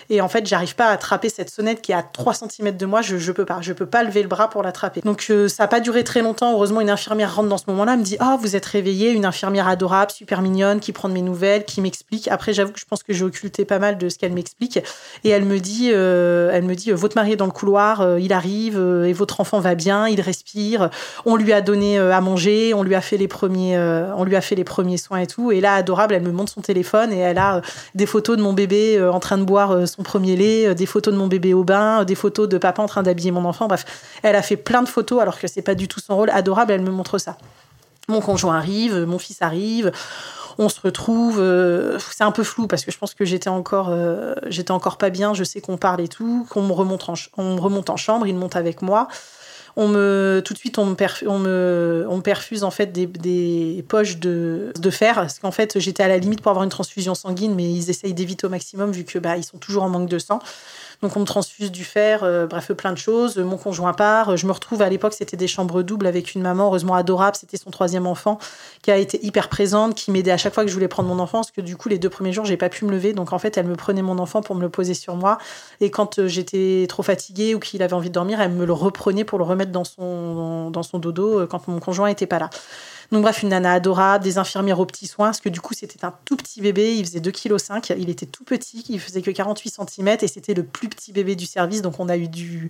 Et 0.09 0.21
en 0.21 0.29
fait, 0.29 0.45
j'arrive 0.47 0.75
pas 0.75 0.87
à 0.87 0.91
attraper 0.91 1.29
cette 1.29 1.49
sonnette 1.49 1.81
qui 1.81 1.91
est 1.91 1.95
à 1.95 2.03
3 2.03 2.33
cm 2.33 2.77
de 2.77 2.85
moi. 2.85 3.01
Je, 3.01 3.17
je 3.17 3.31
peux 3.31 3.45
pas. 3.45 3.59
Je 3.61 3.73
peux 3.73 3.85
pas 3.85 4.03
lever 4.03 4.21
le 4.21 4.29
bras 4.29 4.49
pour 4.49 4.63
l'attraper. 4.63 5.01
Donc, 5.01 5.25
euh, 5.29 5.47
ça 5.49 5.63
a 5.63 5.67
pas 5.67 5.79
duré 5.79 6.03
très 6.03 6.21
longtemps. 6.21 6.53
Heureusement, 6.53 6.79
une 6.79 6.89
infirmière 6.89 7.35
rentre 7.35 7.49
dans 7.49 7.57
ce 7.57 7.65
moment-là, 7.67 7.97
me 7.97 8.03
dit 8.03 8.15
Ah, 8.19 8.37
vous 8.39 8.55
êtes 8.55 8.65
réveillée. 8.65 9.11
Une 9.11 9.25
infirmière 9.25 9.67
adorable, 9.67 10.11
super 10.11 10.41
mignonne, 10.41 10.79
qui 10.79 10.93
prend 10.93 11.09
de 11.09 11.13
mes 11.13 11.21
nouvelles, 11.21 11.65
qui 11.65 11.81
m'explique. 11.81 12.27
Après, 12.29 12.53
j'avoue 12.53 12.71
que 12.71 12.79
je 12.79 12.85
pense 12.85 13.03
j'ai 13.09 13.23
occulté 13.23 13.65
pas 13.65 13.79
mal 13.79 13.97
de 13.97 14.09
ce 14.09 14.17
qu'elle 14.17 14.33
m'explique. 14.33 14.79
Et 15.23 15.29
elle 15.29 15.45
me 15.45 15.59
dit 15.59 15.91
euh, 15.91 16.49
elle 16.51 16.63
me 16.63 16.75
dit 16.75 16.91
Votre 16.91 17.15
mari 17.15 17.33
est 17.33 17.37
dans 17.37 17.45
le 17.45 17.51
couloir, 17.51 18.01
euh, 18.01 18.19
il 18.19 18.33
arrive, 18.33 18.77
et 19.05 19.13
votre 19.13 19.41
enfant 19.41 19.59
va 19.59 19.75
bien, 19.75 20.07
il 20.07 20.21
respire. 20.21 20.89
On 21.25 21.35
lui 21.35 21.53
a 21.53 21.61
donné 21.61 21.99
à 21.99 22.21
manger, 22.21 22.73
on 22.73 22.83
lui 22.83 22.95
a 22.95 23.01
fait 23.01 23.17
les 23.17 23.27
premiers, 23.27 23.77
on 24.15 24.23
lui 24.23 24.35
a 24.35 24.41
fait 24.41 24.55
les 24.55 24.63
premiers 24.63 24.97
soins 24.97 25.19
et 25.19 25.27
tout. 25.27 25.51
Et 25.51 25.61
là, 25.61 25.75
adorable, 25.75 26.13
elle 26.15 26.23
me 26.23 26.31
montre 26.31 26.51
son 26.51 26.61
téléphone 26.61 27.11
et 27.11 27.19
elle 27.19 27.37
a 27.37 27.61
des 27.93 28.05
photos 28.05 28.37
de 28.37 28.41
mon 28.41 28.53
bébé 28.53 29.01
en 29.01 29.19
train 29.19 29.37
de 29.37 29.43
boire 29.43 29.75
premier 30.07 30.35
lait, 30.35 30.67
euh, 30.67 30.73
des 30.73 30.87
photos 30.87 31.13
de 31.13 31.19
mon 31.19 31.27
bébé 31.27 31.53
au 31.53 31.63
bain, 31.63 32.01
euh, 32.01 32.05
des 32.05 32.15
photos 32.15 32.49
de 32.49 32.57
papa 32.57 32.81
en 32.81 32.87
train 32.87 33.03
d'habiller 33.03 33.31
mon 33.31 33.45
enfant. 33.45 33.67
Bref, 33.67 33.85
elle 34.23 34.35
a 34.35 34.41
fait 34.41 34.57
plein 34.57 34.81
de 34.81 34.89
photos 34.89 35.21
alors 35.21 35.39
que 35.39 35.47
c'est 35.47 35.61
pas 35.61 35.75
du 35.75 35.87
tout 35.87 35.99
son 35.99 36.15
rôle. 36.15 36.31
Adorable, 36.31 36.71
elle 36.71 36.81
me 36.81 36.91
montre 36.91 37.19
ça. 37.19 37.37
Mon 38.07 38.21
conjoint 38.21 38.57
arrive, 38.57 38.95
mon 39.05 39.19
fils 39.19 39.41
arrive 39.41 39.91
on 40.59 40.69
se 40.69 40.81
retrouve. 40.81 41.39
Euh, 41.39 41.99
c'est 41.99 42.23
un 42.23 42.31
peu 42.31 42.43
flou 42.43 42.65
parce 42.65 42.83
que 42.83 42.91
je 42.91 42.97
pense 42.97 43.13
que 43.13 43.25
j'étais 43.25 43.47
encore, 43.47 43.95
j'étais 44.47 44.71
encore 44.71 44.97
pas 44.97 45.11
bien. 45.11 45.35
Je 45.35 45.43
sais 45.43 45.61
qu'on 45.61 45.77
parle 45.77 46.01
et 46.01 46.07
tout, 46.07 46.47
qu'on 46.49 46.63
me 46.63 46.73
remonte 46.73 47.09
en, 47.09 47.13
on 47.37 47.57
remonte 47.57 47.91
en 47.91 47.95
chambre, 47.97 48.25
il 48.25 48.35
monte 48.35 48.55
avec 48.55 48.81
moi. 48.81 49.07
On 49.79 49.87
me, 49.87 50.41
tout 50.43 50.55
de 50.55 50.57
suite, 50.57 50.79
on 50.79 50.85
me, 50.87 51.37
me, 51.37 52.07
on 52.09 52.21
perfuse 52.21 52.63
en 52.63 52.71
fait 52.71 52.87
des, 52.87 53.85
poches 53.87 54.17
de, 54.17 54.73
de, 54.75 54.89
fer, 54.89 55.13
parce 55.13 55.37
qu'en 55.37 55.51
fait, 55.51 55.79
j'étais 55.79 56.01
à 56.01 56.07
la 56.07 56.17
limite 56.17 56.41
pour 56.41 56.49
avoir 56.49 56.63
une 56.63 56.71
transfusion 56.71 57.13
sanguine, 57.13 57.53
mais 57.53 57.71
ils 57.71 57.91
essayent 57.91 58.15
d'éviter 58.15 58.47
au 58.47 58.49
maximum 58.49 58.91
vu 58.91 59.03
que 59.03 59.19
bah, 59.19 59.37
ils 59.37 59.43
sont 59.43 59.59
toujours 59.59 59.83
en 59.83 59.89
manque 59.89 60.09
de 60.09 60.17
sang. 60.17 60.39
Donc 61.01 61.15
on 61.15 61.19
me 61.19 61.25
transfuse 61.25 61.71
du 61.71 61.83
fer, 61.83 62.23
euh, 62.23 62.47
bref, 62.47 62.71
plein 62.73 62.91
de 62.91 62.97
choses. 62.97 63.37
Mon 63.37 63.57
conjoint 63.57 63.93
part. 63.93 64.35
Je 64.35 64.47
me 64.47 64.51
retrouve 64.51 64.81
à 64.81 64.89
l'époque, 64.89 65.13
c'était 65.13 65.37
des 65.37 65.47
chambres 65.47 65.83
doubles 65.83 66.07
avec 66.07 66.33
une 66.33 66.41
maman, 66.41 66.65
heureusement 66.67 66.95
adorable, 66.95 67.37
c'était 67.37 67.57
son 67.57 67.69
troisième 67.69 68.07
enfant, 68.07 68.39
qui 68.81 68.91
a 68.91 68.97
été 68.97 69.23
hyper 69.23 69.49
présente, 69.49 69.95
qui 69.95 70.11
m'aidait 70.11 70.31
à 70.31 70.37
chaque 70.37 70.53
fois 70.53 70.63
que 70.63 70.69
je 70.69 70.73
voulais 70.73 70.87
prendre 70.87 71.09
mon 71.09 71.19
enfant, 71.19 71.39
parce 71.39 71.51
que 71.51 71.61
du 71.61 71.77
coup, 71.77 71.89
les 71.89 71.99
deux 71.99 72.09
premiers 72.09 72.33
jours, 72.33 72.45
j'ai 72.45 72.57
pas 72.57 72.69
pu 72.69 72.85
me 72.85 72.91
lever. 72.91 73.13
Donc 73.13 73.33
en 73.33 73.39
fait, 73.39 73.57
elle 73.57 73.67
me 73.67 73.75
prenait 73.75 74.01
mon 74.01 74.17
enfant 74.17 74.41
pour 74.41 74.55
me 74.55 74.61
le 74.61 74.69
poser 74.69 74.93
sur 74.93 75.15
moi. 75.15 75.37
Et 75.81 75.91
quand 75.91 76.19
euh, 76.19 76.27
j'étais 76.27 76.85
trop 76.89 77.03
fatiguée 77.03 77.53
ou 77.53 77.59
qu'il 77.59 77.83
avait 77.83 77.93
envie 77.93 78.09
de 78.09 78.13
dormir, 78.13 78.41
elle 78.41 78.51
me 78.51 78.65
le 78.65 78.73
reprenait 78.73 79.23
pour 79.23 79.37
le 79.37 79.43
remettre 79.43 79.71
dans 79.71 79.83
son, 79.83 80.71
dans 80.71 80.83
son 80.83 80.99
dodo 80.99 81.41
euh, 81.41 81.47
quand 81.47 81.67
mon 81.67 81.79
conjoint 81.79 82.07
était 82.07 82.27
pas 82.27 82.39
là. 82.39 82.49
Donc 83.11 83.21
bref, 83.21 83.41
une 83.41 83.49
nana 83.49 83.73
adorable, 83.73 84.23
des 84.23 84.37
infirmières 84.37 84.79
aux 84.79 84.85
petits 84.85 85.07
soins, 85.07 85.27
parce 85.27 85.39
que 85.39 85.49
du 85.49 85.61
coup, 85.61 85.73
c'était 85.73 86.03
un 86.03 86.13
tout 86.25 86.35
petit 86.35 86.61
bébé, 86.61 86.95
il 86.95 87.05
faisait 87.05 87.19
2,5 87.19 87.81
kg, 87.81 87.95
il 87.97 88.09
était 88.09 88.25
tout 88.25 88.43
petit, 88.43 88.83
il 88.89 88.99
faisait 88.99 89.21
que 89.21 89.31
48 89.31 89.79
cm, 89.89 90.17
et 90.21 90.27
c'était 90.27 90.53
le 90.53 90.63
plus 90.63 90.89
petit 90.89 91.13
bébé 91.13 91.35
du 91.35 91.45
service, 91.45 91.81
donc 91.81 91.99
on 91.99 92.09
a 92.09 92.17
eu 92.17 92.27
du 92.27 92.69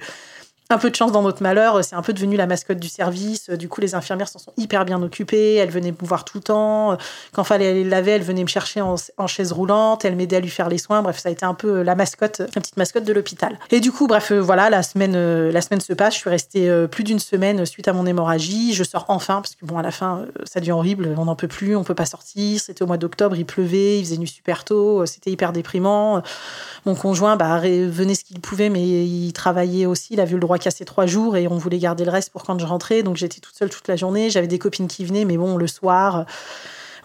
un 0.69 0.77
peu 0.77 0.89
de 0.89 0.95
chance 0.95 1.11
dans 1.11 1.21
notre 1.21 1.41
malheur, 1.41 1.83
c'est 1.83 1.95
un 1.95 2.01
peu 2.01 2.13
devenu 2.13 2.35
la 2.35 2.45
mascotte 2.45 2.79
du 2.79 2.89
service. 2.89 3.49
Du 3.49 3.69
coup, 3.69 3.81
les 3.81 3.95
infirmières 3.95 4.27
s'en 4.27 4.39
sont 4.39 4.53
hyper 4.57 4.85
bien 4.85 5.01
occupées. 5.01 5.55
Elles 5.55 5.69
venaient 5.69 5.91
me 5.91 6.07
voir 6.07 6.25
tout 6.25 6.37
le 6.37 6.43
temps. 6.43 6.97
Quand 7.31 7.43
fallait 7.43 7.67
aller 7.67 7.83
le 7.83 7.89
laver, 7.89 8.11
elles 8.11 8.23
venaient 8.23 8.43
me 8.43 8.47
chercher 8.47 8.81
en, 8.81 8.97
chaise 9.27 9.51
roulante. 9.51 10.03
Elles 10.05 10.15
m'aidaient 10.15 10.37
à 10.37 10.39
lui 10.39 10.49
faire 10.49 10.69
les 10.69 10.77
soins. 10.77 11.01
Bref, 11.01 11.19
ça 11.19 11.29
a 11.29 11.31
été 11.31 11.45
un 11.45 11.53
peu 11.53 11.81
la 11.81 11.95
mascotte, 11.95 12.39
la 12.39 12.47
petite 12.47 12.77
mascotte 12.77 13.03
de 13.03 13.13
l'hôpital. 13.13 13.57
Et 13.71 13.79
du 13.79 13.91
coup, 13.91 14.07
bref, 14.07 14.31
euh, 14.31 14.39
voilà, 14.39 14.69
la 14.69 14.83
semaine, 14.83 15.15
euh, 15.15 15.51
la 15.51 15.61
semaine 15.61 15.81
se 15.81 15.93
passe. 15.93 16.15
Je 16.15 16.19
suis 16.19 16.29
restée 16.29 16.69
euh, 16.69 16.87
plus 16.87 17.03
d'une 17.03 17.19
semaine 17.19 17.65
suite 17.65 17.87
à 17.87 17.93
mon 17.93 18.05
hémorragie. 18.05 18.73
Je 18.73 18.83
sors 18.83 19.05
enfin 19.07 19.41
parce 19.41 19.55
que 19.55 19.65
bon, 19.65 19.77
à 19.77 19.81
la 19.81 19.91
fin, 19.91 20.25
ça 20.43 20.59
devient 20.59 20.73
horrible. 20.73 21.15
On 21.17 21.25
n'en 21.25 21.35
peut 21.35 21.47
plus, 21.47 21.75
on 21.75 21.83
peut 21.83 21.95
pas 21.95 22.05
sortir. 22.05 22.59
C'était 22.59 22.83
au 22.83 22.87
mois 22.87 22.97
d'octobre, 22.97 23.35
il 23.35 23.45
pleuvait, 23.45 23.99
il 23.99 24.05
faisait 24.05 24.17
nuit 24.17 24.27
super 24.27 24.63
tôt. 24.63 25.05
C'était 25.05 25.31
hyper 25.31 25.53
déprimant. 25.53 26.21
Mon 26.85 26.95
conjoint, 26.95 27.35
bah, 27.35 27.59
venait 27.59 28.15
ce 28.15 28.23
qu'il 28.23 28.39
pouvait, 28.39 28.69
mais 28.69 28.83
il 28.83 29.33
travaillait 29.33 29.85
aussi. 29.85 30.13
Il 30.13 30.19
a 30.19 30.25
vu 30.25 30.35
le 30.35 30.41
droit 30.41 30.56
casser 30.57 30.85
trois 30.85 31.05
jours 31.05 31.37
et 31.37 31.47
on 31.47 31.57
voulait 31.57 31.79
garder 31.79 32.05
le 32.05 32.11
reste 32.11 32.31
pour 32.31 32.43
quand 32.43 32.59
je 32.59 32.65
rentrais. 32.65 33.03
Donc 33.03 33.17
j'étais 33.17 33.39
toute 33.39 33.55
seule 33.55 33.69
toute 33.69 33.87
la 33.87 33.95
journée. 33.95 34.29
J'avais 34.29 34.47
des 34.47 34.59
copines 34.59 34.87
qui 34.87 35.05
venaient, 35.05 35.25
mais 35.25 35.37
bon, 35.37 35.57
le 35.57 35.67
soir. 35.67 36.25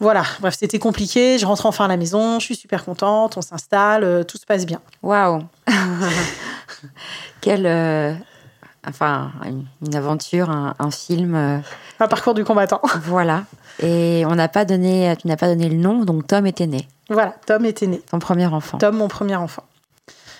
Voilà, 0.03 0.25
bref, 0.41 0.57
c'était 0.59 0.81
compliqué. 0.81 1.39
Je 1.39 1.47
rentre 1.47 1.67
enfin 1.67 1.85
à 1.85 1.89
la 1.89 1.97
maison, 1.97 2.41
je 2.41 2.47
suis 2.47 2.57
super 2.57 2.85
contente, 2.85 3.37
on 3.37 3.43
s'installe, 3.43 4.03
euh, 4.03 4.25
tout 4.25 4.37
se 4.37 4.45
passe 4.45 4.67
bien. 4.67 4.81
Waouh 5.03 5.45
Quelle. 7.41 7.67
Euh, 7.67 8.13
enfin, 8.85 9.31
une 9.87 9.95
aventure, 9.95 10.51
un, 10.51 10.91
film. 10.91 11.37
Euh, 11.37 11.59
un 12.01 12.09
parcours 12.09 12.35
du 12.35 12.45
combattant. 12.45 12.81
Voilà. 13.03 13.45
Et 13.81 14.25
on 14.27 14.35
n'a 14.35 14.49
pas 14.49 14.65
donné, 14.65 15.15
tu 15.21 15.29
n'as 15.29 15.37
pas 15.37 15.47
donné 15.47 15.69
le 15.69 15.77
nom, 15.77 16.05
donc 16.05 16.27
Tom 16.27 16.47
était 16.47 16.67
né. 16.67 16.89
Voilà, 17.09 17.37
Tom 17.47 17.65
était 17.65 17.87
né. 17.87 18.03
Ton 18.11 18.19
premier 18.19 18.47
enfant. 18.47 18.79
Tom, 18.79 18.97
mon 18.97 19.09
premier 19.09 19.37
enfant. 19.37 19.63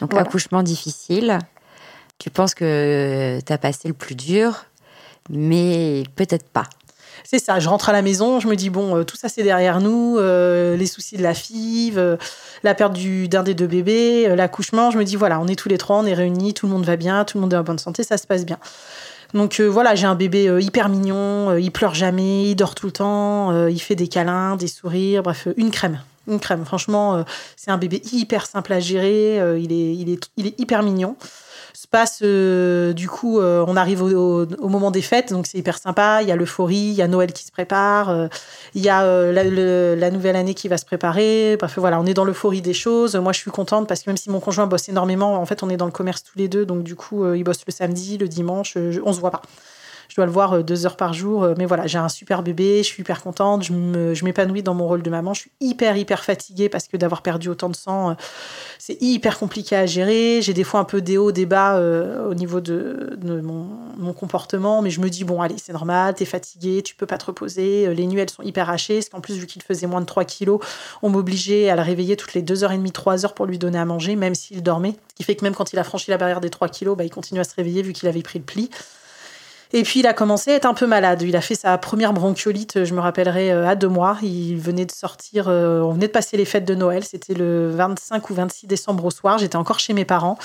Donc, 0.01 0.15
accouchement 0.15 0.65
difficile. 0.65 1.39
Tu 2.23 2.31
penses 2.31 2.55
que 2.55 3.41
tu 3.45 3.53
as 3.53 3.59
passé 3.59 3.89
le 3.89 3.95
plus 3.95 4.15
dur, 4.15 4.67
mais 5.29 6.05
peut-être 6.15 6.45
pas. 6.45 6.67
C'est 7.25 7.41
ça, 7.41 7.59
je 7.59 7.69
rentre 7.69 7.89
à 7.89 7.93
la 7.93 8.01
maison, 8.01 8.39
je 8.39 8.47
me 8.47 8.55
dis, 8.55 8.71
bon, 8.71 8.97
euh, 8.97 9.03
tout 9.03 9.17
ça 9.17 9.29
c'est 9.29 9.43
derrière 9.43 9.81
nous, 9.81 10.19
euh, 10.19 10.77
les 10.77 10.87
soucis 10.87 11.17
de 11.17 11.23
la 11.25 11.35
FIV, 11.35 11.99
euh, 11.99 12.17
la 12.63 12.77
perte 12.77 12.97
d'un 12.97 13.43
des 13.43 13.55
deux 13.55 13.67
bébés, 13.67 14.37
l'accouchement, 14.37 14.93
je 14.93 14.99
me 14.99 15.05
dis, 15.05 15.17
voilà, 15.17 15.41
on 15.41 15.49
est 15.49 15.57
tous 15.57 15.69
les 15.69 15.79
trois, 15.79 15.97
on 15.97 16.07
est 16.07 16.15
réunis, 16.15 16.55
tout 16.55 16.67
le 16.67 16.73
monde 16.73 16.85
va 16.85 16.95
bien, 16.95 17.25
tout 17.25 17.39
le 17.39 17.41
monde 17.41 17.55
est 17.55 17.57
en 17.57 17.65
bonne 17.65 17.81
santé, 17.81 18.05
ça 18.05 18.17
se 18.17 18.29
passe 18.29 18.47
bien. 18.47 18.59
Donc 19.35 19.61
voilà, 19.61 19.97
j'ai 19.97 20.07
un 20.07 20.15
bébé 20.15 20.45
hyper 20.61 20.89
mignon, 20.89 21.57
il 21.57 21.73
pleure 21.73 21.97
jamais, 21.97 22.51
il 22.51 22.55
dort 22.55 22.77
tout 22.77 22.87
le 22.87 22.93
temps, 22.93 23.67
il 23.67 23.81
fait 23.83 23.97
des 23.97 24.07
câlins, 24.07 24.55
des 24.55 24.69
sourires, 24.69 25.25
bref, 25.25 25.49
une 25.57 25.73
crème 25.73 25.99
une 26.29 26.39
crème. 26.39 26.65
Franchement, 26.65 27.25
c'est 27.57 27.73
un 27.73 27.79
bébé 27.79 28.01
hyper 28.13 28.47
simple 28.47 28.73
à 28.73 28.79
gérer. 28.79 29.39
il, 29.59 29.73
est, 29.73 29.95
il, 29.97 30.09
est, 30.09 30.31
il 30.37 30.47
est 30.47 30.61
hyper 30.61 30.85
mignon 30.85 31.17
se 31.75 31.87
passe, 31.87 32.21
euh, 32.23 32.93
du 32.93 33.09
coup, 33.09 33.41
euh, 33.41 33.65
on 33.67 33.77
arrive 33.77 34.03
au, 34.03 34.69
moment 34.69 34.91
des 34.91 35.03
fêtes, 35.03 35.33
donc 35.33 35.47
c'est 35.47 35.59
hyper 35.59 35.79
sympa. 35.79 36.21
Il 36.23 36.29
y 36.29 36.33
a 36.33 36.37
l'euphorie, 36.37 36.77
il 36.77 36.95
y 36.95 37.03
a 37.03 37.09
Noël 37.09 37.33
qui 37.33 37.45
se 37.45 37.53
prépare, 37.53 38.11
euh, 38.11 38.29
il 38.75 38.83
y 38.83 38.89
a 38.89 39.03
la, 39.33 40.11
nouvelle 40.11 40.37
année 40.37 40.55
qui 40.55 40.69
va 40.69 40.77
se 40.77 40.85
préparer. 40.85 41.57
Voilà, 41.77 42.01
on 42.01 42.07
est 42.07 42.15
dans 42.15 42.25
l'euphorie 42.25 42.63
des 42.63 42.75
choses. 42.75 43.17
Moi, 43.17 43.33
je 43.33 43.39
suis 43.39 43.51
contente 43.51 43.89
parce 43.89 44.03
que 44.03 44.11
même 44.11 44.17
si 44.17 44.31
mon 44.31 44.41
conjoint 44.41 44.67
bosse 44.67 44.89
énormément, 44.89 45.41
en 45.41 45.47
fait, 45.47 45.63
on 45.63 45.71
est 45.71 45.77
dans 45.77 45.87
le 45.87 45.93
commerce 45.93 46.23
tous 46.23 46.39
les 46.39 46.49
deux, 46.49 46.67
donc 46.67 46.83
du 46.83 46.95
coup, 46.95 47.33
il 47.35 47.45
bosse 47.45 47.65
le 47.67 47.73
samedi, 47.73 48.19
le 48.19 48.29
dimanche, 48.29 48.77
on 49.05 49.13
se 49.13 49.21
voit 49.21 49.31
pas. 49.31 49.43
Je 50.13 50.17
dois 50.17 50.27
le 50.27 50.33
voir 50.33 50.53
euh, 50.53 50.63
deux 50.63 50.85
heures 50.85 50.99
par 50.99 51.15
jour. 51.15 51.43
Euh, 51.43 51.55
mais 51.57 51.65
voilà, 51.65 51.87
j'ai 51.87 51.97
un 51.97 52.11
super 52.11 52.43
bébé, 52.43 52.83
je 52.83 52.89
suis 52.89 53.01
hyper 53.01 53.23
contente, 53.23 53.63
je, 53.63 54.25
m'épanouis 54.25 54.63
dans 54.63 54.75
mon 54.75 54.87
rôle 54.87 55.01
de 55.01 55.09
maman. 55.09 55.33
Je 55.33 55.41
suis 55.41 55.51
hyper, 55.59 55.97
hyper 55.97 56.23
fatiguée 56.23 56.69
parce 56.69 56.87
que 56.87 56.99
d'avoir 56.99 57.23
perdu 57.23 57.49
autant 57.49 57.71
de 57.71 57.75
sang, 57.77 58.11
euh, 58.11 58.15
c'est 58.79 59.01
hyper 59.01 59.39
compliqué 59.39 59.75
à 59.75 59.87
gérer. 59.87 60.43
J'ai 60.43 60.53
des 60.53 60.65
fois 60.65 60.81
un 60.81 60.85
peu 60.85 61.01
des 61.01 61.17
hauts, 61.17 61.33
des 61.33 61.47
bas 61.47 61.81
au 62.29 62.35
niveau 62.35 62.61
de, 62.61 63.17
mon, 63.43 64.13
comportement, 64.13 64.83
mais 64.83 64.91
je 64.91 65.01
me 65.01 65.09
dis, 65.09 65.25
bon, 65.25 65.41
allez, 65.41 65.55
c'est 65.57 65.73
normal, 65.73 66.13
t'es 66.13 66.27
fatiguée, 66.27 66.83
tu 66.83 66.95
peux 66.95 67.07
pas 67.07 67.17
te 67.17 67.25
reposer. 67.25 67.95
Les 67.95 68.07
nuits, 68.07 68.21
elles 68.21 68.29
sont 68.29 68.43
hyper 68.43 68.69
hachées, 68.69 68.97
parce 68.97 69.09
qu'en 69.09 69.21
plus, 69.23 69.37
vu 69.39 69.47
qu'il 69.47 69.63
faisait 69.63 69.87
moins 69.87 70.03
de 70.03 70.07
3 70.07 70.27
kilos, 70.27 70.61
on 71.01 71.09
m'obligeait 71.09 71.71
à 71.71 71.77
le 71.77 71.83
réveiller 71.83 72.17
toutes 72.17 72.35
les 72.35 72.43
2h30, 72.43 72.91
3 72.91 73.25
heures 73.25 73.35
pour 73.35 73.47
lui 73.47 73.57
donner 73.57 73.79
à 73.79 73.87
manger, 73.87 74.17
même 74.17 74.35
s'il 74.35 74.63
dormait. 74.63 74.97
Ce 75.09 75.15
qui 75.15 75.23
fait 75.23 75.37
que 75.37 75.45
même 75.45 75.55
quand 75.55 75.73
il 75.73 75.79
a 75.79 75.85
franchi 75.85 76.11
la 76.11 76.19
barrière 76.19 76.43
des 76.43 76.51
3 76.51 76.69
kilos, 76.69 76.99
bah, 76.99 77.05
il 77.05 77.11
continue 77.11 77.41
à 77.41 77.45
se 77.45 77.55
réveiller 77.55 77.81
vu 77.81 77.95
qu'il 77.95 78.11
avait 78.11 78.23
pris 78.23 78.41
le 78.41 78.45
pli. 78.45 78.69
Et 79.75 79.83
puis 79.85 80.01
il 80.01 80.07
a 80.07 80.13
commencé 80.13 80.51
à 80.51 80.55
être 80.55 80.67
un 80.67 80.75
peu 80.75 80.87
malade. 80.87 81.23
Il 81.23 81.35
a 81.35 81.41
fait 81.41 81.55
sa 81.55 81.79
première 81.79 82.13
bronchiolite, 82.13 82.85
je 82.85 82.95
me 82.95 83.01
rappellerai, 83.01 83.53
euh, 83.53 83.67
à 83.67 83.75
deux 83.75 83.89
mois. 83.89 84.19
Il 84.23 84.57
venait 84.57 84.85
de 84.85 84.93
sortir, 84.93 85.49
euh, 85.49 85.81
on 85.81 85.93
venait 85.93 86.09
de 86.09 86.13
passer 86.13 86.37
les 86.37 86.45
fêtes 86.45 86.67
de 86.67 86.75
Noël. 86.75 87.05
C'était 87.05 87.33
le 87.33 87.71
25 87.71 88.29
ou 88.29 88.35
26 88.35 88.67
décembre 88.67 89.05
au 89.07 89.11
soir. 89.11 89.39
J'étais 89.39 89.57
encore 89.57 89.79
chez 89.79 89.95
mes 89.95 90.05
parents. 90.05 90.39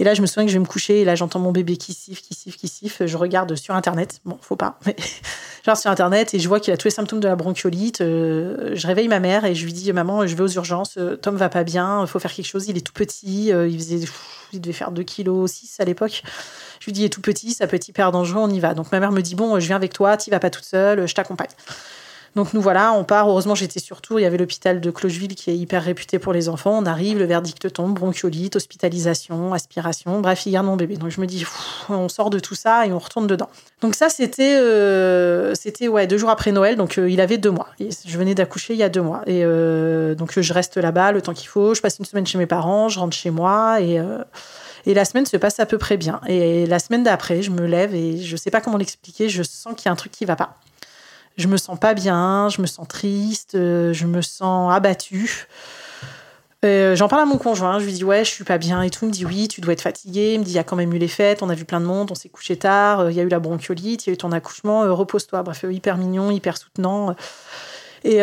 Et 0.00 0.04
là, 0.04 0.14
je 0.14 0.20
me 0.20 0.26
souviens 0.26 0.44
que 0.44 0.50
je 0.50 0.56
vais 0.56 0.62
me 0.62 0.66
coucher 0.66 1.02
et 1.02 1.04
là, 1.04 1.14
j'entends 1.14 1.38
mon 1.38 1.52
bébé 1.52 1.76
qui 1.76 1.92
siffle, 1.94 2.22
qui 2.22 2.34
siffle, 2.34 2.58
qui 2.58 2.68
siffle. 2.68 3.06
Je 3.06 3.16
regarde 3.16 3.54
sur 3.54 3.74
Internet. 3.74 4.20
Bon, 4.24 4.36
faut 4.40 4.56
pas, 4.56 4.78
mais 4.84 4.96
genre 5.64 5.76
sur 5.76 5.90
Internet 5.90 6.34
et 6.34 6.40
je 6.40 6.48
vois 6.48 6.58
qu'il 6.58 6.74
a 6.74 6.76
tous 6.76 6.88
les 6.88 6.94
symptômes 6.94 7.20
de 7.20 7.28
la 7.28 7.36
bronchiolite. 7.36 8.00
Euh, 8.00 8.72
je 8.74 8.86
réveille 8.88 9.08
ma 9.08 9.20
mère 9.20 9.44
et 9.44 9.54
je 9.54 9.64
lui 9.64 9.72
dis 9.72 9.92
Maman, 9.92 10.26
je 10.26 10.34
vais 10.34 10.42
aux 10.42 10.52
urgences. 10.52 10.98
Tom 11.20 11.36
va 11.36 11.48
pas 11.48 11.62
bien. 11.62 12.00
Il 12.00 12.08
faut 12.08 12.18
faire 12.18 12.32
quelque 12.32 12.46
chose. 12.46 12.66
Il 12.68 12.76
est 12.76 12.80
tout 12.80 12.92
petit. 12.92 13.48
il 13.48 13.78
faisait, 13.78 14.00
il 14.52 14.60
devait 14.60 14.72
faire 14.72 14.90
2 14.90 15.04
kg 15.04 15.46
6 15.46 15.76
à 15.78 15.84
l'époque. 15.84 16.22
Je 16.82 16.86
lui 16.86 16.92
dis, 16.94 17.02
il 17.02 17.04
est 17.04 17.10
tout 17.10 17.20
petit, 17.20 17.52
ça 17.52 17.68
peut 17.68 17.76
être 17.76 17.86
hyper 17.86 18.10
dangereux, 18.10 18.40
on 18.42 18.50
y 18.50 18.58
va. 18.58 18.74
Donc 18.74 18.90
ma 18.90 18.98
mère 18.98 19.12
me 19.12 19.20
dit, 19.20 19.36
bon, 19.36 19.60
je 19.60 19.66
viens 19.68 19.76
avec 19.76 19.92
toi, 19.92 20.16
tu 20.16 20.30
vas 20.30 20.40
pas 20.40 20.50
toute 20.50 20.64
seule, 20.64 21.06
je 21.06 21.14
t'accompagne. 21.14 21.46
Donc 22.34 22.54
nous 22.54 22.60
voilà, 22.60 22.92
on 22.92 23.04
part. 23.04 23.28
Heureusement, 23.28 23.54
j'étais 23.54 23.78
sur 23.78 24.00
Tours. 24.00 24.18
Il 24.18 24.24
y 24.24 24.26
avait 24.26 24.36
l'hôpital 24.36 24.80
de 24.80 24.90
Clocheville 24.90 25.36
qui 25.36 25.50
est 25.50 25.56
hyper 25.56 25.80
réputé 25.80 26.18
pour 26.18 26.32
les 26.32 26.48
enfants. 26.48 26.76
On 26.76 26.86
arrive, 26.86 27.20
le 27.20 27.24
verdict 27.24 27.72
tombe, 27.72 27.94
bronchiolite, 27.94 28.56
hospitalisation, 28.56 29.54
aspiration. 29.54 30.20
Bref, 30.20 30.44
il 30.46 30.50
garde 30.50 30.66
mon 30.66 30.74
bébé. 30.74 30.96
Donc 30.96 31.10
je 31.10 31.20
me 31.20 31.26
dis, 31.26 31.46
on 31.88 32.08
sort 32.08 32.30
de 32.30 32.40
tout 32.40 32.56
ça 32.56 32.84
et 32.84 32.92
on 32.92 32.98
retourne 32.98 33.28
dedans. 33.28 33.48
Donc 33.80 33.94
ça, 33.94 34.08
c'était 34.08 34.56
euh, 34.56 35.54
c'était 35.54 35.86
ouais 35.86 36.08
deux 36.08 36.18
jours 36.18 36.30
après 36.30 36.50
Noël. 36.50 36.74
Donc 36.74 36.98
euh, 36.98 37.08
il 37.08 37.20
avait 37.20 37.38
deux 37.38 37.52
mois. 37.52 37.68
je 37.78 38.18
venais 38.18 38.34
d'accoucher 38.34 38.72
il 38.72 38.80
y 38.80 38.82
a 38.82 38.88
deux 38.88 39.02
mois. 39.02 39.22
Et 39.28 39.44
euh, 39.44 40.16
donc 40.16 40.40
je 40.40 40.52
reste 40.52 40.78
là-bas 40.78 41.12
le 41.12 41.22
temps 41.22 41.34
qu'il 41.34 41.46
faut. 41.46 41.74
Je 41.74 41.80
passe 41.80 42.00
une 42.00 42.06
semaine 42.06 42.26
chez 42.26 42.38
mes 42.38 42.46
parents, 42.46 42.88
je 42.88 42.98
rentre 42.98 43.16
chez 43.16 43.30
moi 43.30 43.80
et 43.80 44.00
et 44.86 44.94
la 44.94 45.04
semaine 45.04 45.26
se 45.26 45.36
passe 45.36 45.60
à 45.60 45.66
peu 45.66 45.78
près 45.78 45.96
bien. 45.96 46.20
Et 46.26 46.66
la 46.66 46.78
semaine 46.78 47.02
d'après, 47.02 47.42
je 47.42 47.50
me 47.50 47.66
lève 47.66 47.94
et 47.94 48.18
je 48.18 48.36
sais 48.36 48.50
pas 48.50 48.60
comment 48.60 48.78
l'expliquer, 48.78 49.28
je 49.28 49.42
sens 49.42 49.74
qu'il 49.76 49.86
y 49.86 49.88
a 49.88 49.92
un 49.92 49.96
truc 49.96 50.12
qui 50.12 50.24
va 50.24 50.36
pas. 50.36 50.58
Je 51.36 51.48
me 51.48 51.56
sens 51.56 51.78
pas 51.78 51.94
bien, 51.94 52.48
je 52.50 52.60
me 52.60 52.66
sens 52.66 52.86
triste, 52.86 53.54
euh, 53.54 53.92
je 53.92 54.06
me 54.06 54.20
sens 54.20 54.72
abattue. 54.72 55.46
Euh, 56.64 56.94
j'en 56.94 57.08
parle 57.08 57.22
à 57.22 57.24
mon 57.24 57.38
conjoint, 57.38 57.80
je 57.80 57.84
lui 57.86 57.92
dis 57.92 58.04
ouais, 58.04 58.24
je 58.24 58.30
suis 58.30 58.44
pas 58.44 58.58
bien 58.58 58.82
et 58.82 58.90
tout. 58.90 59.06
Il 59.06 59.08
me 59.08 59.12
dit 59.12 59.24
oui, 59.24 59.48
tu 59.48 59.60
dois 59.60 59.72
être 59.72 59.82
fatigué. 59.82 60.34
Il 60.34 60.40
me 60.40 60.44
dit 60.44 60.52
il 60.52 60.56
y 60.56 60.58
a 60.58 60.64
quand 60.64 60.76
même 60.76 60.92
eu 60.92 60.98
les 60.98 61.08
fêtes, 61.08 61.42
on 61.42 61.48
a 61.48 61.54
vu 61.54 61.64
plein 61.64 61.80
de 61.80 61.86
monde, 61.86 62.10
on 62.10 62.14
s'est 62.14 62.28
couché 62.28 62.56
tard, 62.56 63.00
euh, 63.00 63.10
il 63.10 63.16
y 63.16 63.20
a 63.20 63.22
eu 63.22 63.28
la 63.28 63.40
bronchiolite, 63.40 64.06
il 64.06 64.10
y 64.10 64.12
a 64.12 64.14
eu 64.14 64.18
ton 64.18 64.32
accouchement, 64.32 64.94
repose-toi. 64.94 65.42
Bref, 65.42 65.64
hyper 65.68 65.96
mignon, 65.96 66.30
hyper 66.30 66.56
soutenant. 66.56 67.16
Et 68.04 68.20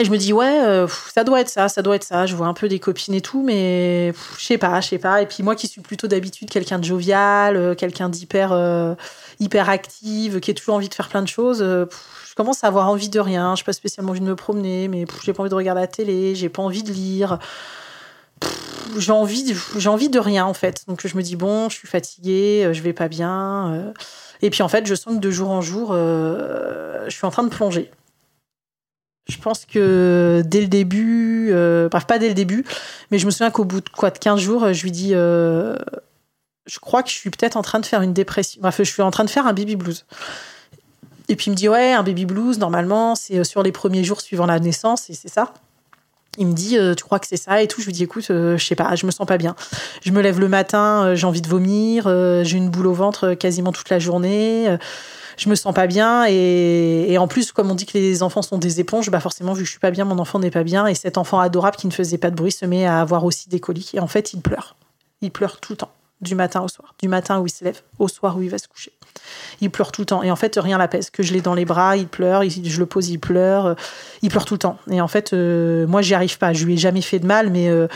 et 0.00 0.04
je 0.04 0.10
me 0.10 0.16
dis, 0.16 0.32
ouais, 0.32 0.60
euh, 0.64 0.88
ça 0.88 1.22
doit 1.22 1.40
être 1.40 1.48
ça, 1.48 1.68
ça 1.68 1.80
doit 1.80 1.94
être 1.94 2.04
ça. 2.04 2.26
Je 2.26 2.34
vois 2.34 2.48
un 2.48 2.54
peu 2.54 2.66
des 2.66 2.80
copines 2.80 3.14
et 3.14 3.20
tout, 3.20 3.44
mais 3.44 4.12
je 4.36 4.44
sais 4.44 4.58
pas, 4.58 4.80
je 4.80 4.88
sais 4.88 4.98
pas. 4.98 5.22
Et 5.22 5.26
puis 5.26 5.44
moi 5.44 5.54
qui 5.54 5.68
suis 5.68 5.80
plutôt 5.80 6.08
d'habitude 6.08 6.50
quelqu'un 6.50 6.80
de 6.80 6.84
jovial, 6.84 7.56
euh, 7.56 7.74
quelqu'un 7.76 8.08
d'hyper 8.08 8.50
euh, 8.52 8.96
hyper 9.38 9.68
active, 9.70 10.40
qui 10.40 10.50
a 10.50 10.54
toujours 10.54 10.74
envie 10.74 10.88
de 10.88 10.94
faire 10.94 11.08
plein 11.08 11.22
de 11.22 11.28
choses, 11.28 11.58
je 11.60 12.34
commence 12.34 12.64
à 12.64 12.66
avoir 12.66 12.88
envie 12.88 13.08
de 13.08 13.20
rien. 13.20 13.54
Je 13.54 13.62
pas 13.62 13.72
spécialement 13.72 14.10
envie 14.10 14.20
de 14.20 14.26
me 14.26 14.34
promener, 14.34 14.88
mais 14.88 15.06
j'ai 15.22 15.32
pas 15.32 15.42
envie 15.42 15.50
de 15.50 15.54
regarder 15.54 15.82
la 15.82 15.86
télé, 15.86 16.34
j'ai 16.34 16.48
pas 16.48 16.62
envie 16.62 16.82
de 16.82 16.92
lire. 16.92 17.38
J'ai 18.98 19.12
envie, 19.12 19.54
envie 19.86 20.08
de 20.08 20.18
rien 20.18 20.44
en 20.44 20.54
fait. 20.54 20.84
Donc 20.88 21.06
je 21.06 21.16
me 21.16 21.22
dis, 21.22 21.36
bon, 21.36 21.68
je 21.68 21.76
suis 21.76 21.88
fatiguée, 21.88 22.68
je 22.72 22.82
vais 22.82 22.92
pas 22.92 23.06
bien. 23.06 23.92
Et 24.42 24.50
puis 24.50 24.64
en 24.64 24.68
fait, 24.68 24.86
je 24.86 24.94
sens 24.96 25.14
que 25.14 25.20
de 25.20 25.30
jour 25.30 25.50
en 25.50 25.60
jour, 25.60 25.92
je 25.92 27.10
suis 27.10 27.26
en 27.26 27.30
train 27.30 27.44
de 27.44 27.48
plonger. 27.48 27.92
Je 29.26 29.38
pense 29.38 29.64
que 29.64 30.42
dès 30.44 30.60
le 30.60 30.66
début, 30.66 31.48
euh, 31.50 31.88
bref, 31.88 32.06
pas 32.06 32.18
dès 32.18 32.28
le 32.28 32.34
début, 32.34 32.64
mais 33.10 33.18
je 33.18 33.24
me 33.24 33.30
souviens 33.30 33.50
qu'au 33.50 33.64
bout 33.64 33.80
de 33.80 33.88
quoi, 33.88 34.10
de 34.10 34.18
15 34.18 34.38
jours, 34.38 34.72
je 34.72 34.82
lui 34.82 34.90
dis 34.90 35.12
euh, 35.14 35.76
je 36.66 36.78
crois 36.78 37.02
que 37.02 37.08
je 37.08 37.14
suis 37.14 37.30
peut-être 37.30 37.56
en 37.56 37.62
train 37.62 37.80
de 37.80 37.86
faire 37.86 38.02
une 38.02 38.12
dépression. 38.12 38.60
Bref, 38.60 38.76
je 38.78 38.82
suis 38.82 39.02
en 39.02 39.10
train 39.10 39.24
de 39.24 39.30
faire 39.30 39.46
un 39.46 39.54
baby 39.54 39.76
blues. 39.76 40.04
Et 41.30 41.36
puis 41.36 41.46
il 41.46 41.50
me 41.52 41.56
dit 41.56 41.70
ouais, 41.70 41.92
un 41.92 42.02
baby 42.02 42.26
blues 42.26 42.58
normalement 42.58 43.14
c'est 43.14 43.44
sur 43.44 43.62
les 43.62 43.72
premiers 43.72 44.04
jours 44.04 44.20
suivant 44.20 44.44
la 44.44 44.60
naissance 44.60 45.08
et 45.08 45.14
c'est 45.14 45.30
ça. 45.30 45.54
Il 46.36 46.48
me 46.48 46.52
dit, 46.52 46.76
tu 46.96 47.04
crois 47.04 47.20
que 47.20 47.28
c'est 47.28 47.36
ça 47.36 47.62
et 47.62 47.68
tout. 47.68 47.80
Je 47.80 47.86
lui 47.86 47.92
dis, 47.92 48.02
écoute, 48.02 48.24
je 48.26 48.56
sais 48.58 48.74
pas, 48.74 48.96
je 48.96 49.06
me 49.06 49.12
sens 49.12 49.24
pas 49.24 49.38
bien. 49.38 49.54
Je 50.02 50.10
me 50.10 50.20
lève 50.20 50.40
le 50.40 50.48
matin, 50.48 51.14
j'ai 51.14 51.28
envie 51.28 51.40
de 51.40 51.48
vomir, 51.48 52.08
j'ai 52.42 52.56
une 52.56 52.70
boule 52.70 52.88
au 52.88 52.92
ventre 52.92 53.34
quasiment 53.34 53.70
toute 53.70 53.88
la 53.88 54.00
journée 54.00 54.76
je 55.36 55.48
me 55.48 55.54
sens 55.54 55.74
pas 55.74 55.86
bien. 55.86 56.26
Et, 56.28 57.16
en 57.18 57.28
plus, 57.28 57.52
comme 57.52 57.70
on 57.70 57.74
dit 57.74 57.86
que 57.86 57.96
les 57.96 58.22
enfants 58.22 58.42
sont 58.42 58.58
des 58.58 58.80
éponges, 58.80 59.10
bah 59.10 59.20
forcément, 59.20 59.52
vu 59.52 59.62
que 59.62 59.66
je 59.66 59.70
suis 59.70 59.80
pas 59.80 59.90
bien, 59.90 60.04
mon 60.04 60.18
enfant 60.18 60.38
n'est 60.38 60.50
pas 60.50 60.64
bien. 60.64 60.86
Et 60.86 60.94
cet 60.94 61.18
enfant 61.18 61.38
adorable 61.40 61.76
qui 61.76 61.86
ne 61.86 61.92
faisait 61.92 62.18
pas 62.18 62.30
de 62.30 62.36
bruit 62.36 62.52
se 62.52 62.66
met 62.66 62.86
à 62.86 63.00
avoir 63.00 63.24
aussi 63.24 63.48
des 63.48 63.60
coliques. 63.60 63.94
Et 63.94 64.00
en 64.00 64.06
fait, 64.06 64.32
il 64.32 64.40
pleure. 64.40 64.76
Il 65.20 65.30
pleure 65.30 65.58
tout 65.60 65.72
le 65.72 65.76
temps, 65.76 65.92
du 66.20 66.34
matin 66.34 66.60
au 66.62 66.68
soir. 66.68 66.94
Du 67.00 67.08
matin 67.08 67.40
où 67.40 67.46
il 67.46 67.50
se 67.50 67.64
lève, 67.64 67.80
au 67.98 68.08
soir 68.08 68.36
où 68.36 68.42
il 68.42 68.50
va 68.50 68.58
se 68.58 68.68
coucher. 68.68 68.92
Il 69.60 69.70
pleure 69.70 69.92
tout 69.92 70.02
le 70.02 70.06
temps. 70.06 70.22
Et 70.22 70.30
en 70.30 70.36
fait, 70.36 70.56
rien 70.56 70.78
l'apaise. 70.78 71.10
Que 71.10 71.22
je 71.22 71.32
l'ai 71.32 71.40
dans 71.40 71.54
les 71.54 71.64
bras, 71.64 71.96
il 71.96 72.08
pleure. 72.08 72.42
Je 72.42 72.78
le 72.78 72.86
pose, 72.86 73.08
il 73.08 73.18
pleure. 73.18 73.76
Il 74.22 74.30
pleure 74.30 74.44
tout 74.44 74.54
le 74.54 74.58
temps. 74.58 74.78
Et 74.90 75.00
en 75.00 75.08
fait, 75.08 75.32
euh, 75.32 75.86
moi, 75.86 76.02
j'y 76.02 76.14
arrive 76.14 76.38
pas. 76.38 76.52
Je 76.52 76.64
lui 76.64 76.74
ai 76.74 76.76
jamais 76.76 77.02
fait 77.02 77.18
de 77.18 77.26
mal, 77.26 77.50
mais 77.50 77.68
euh, 77.68 77.86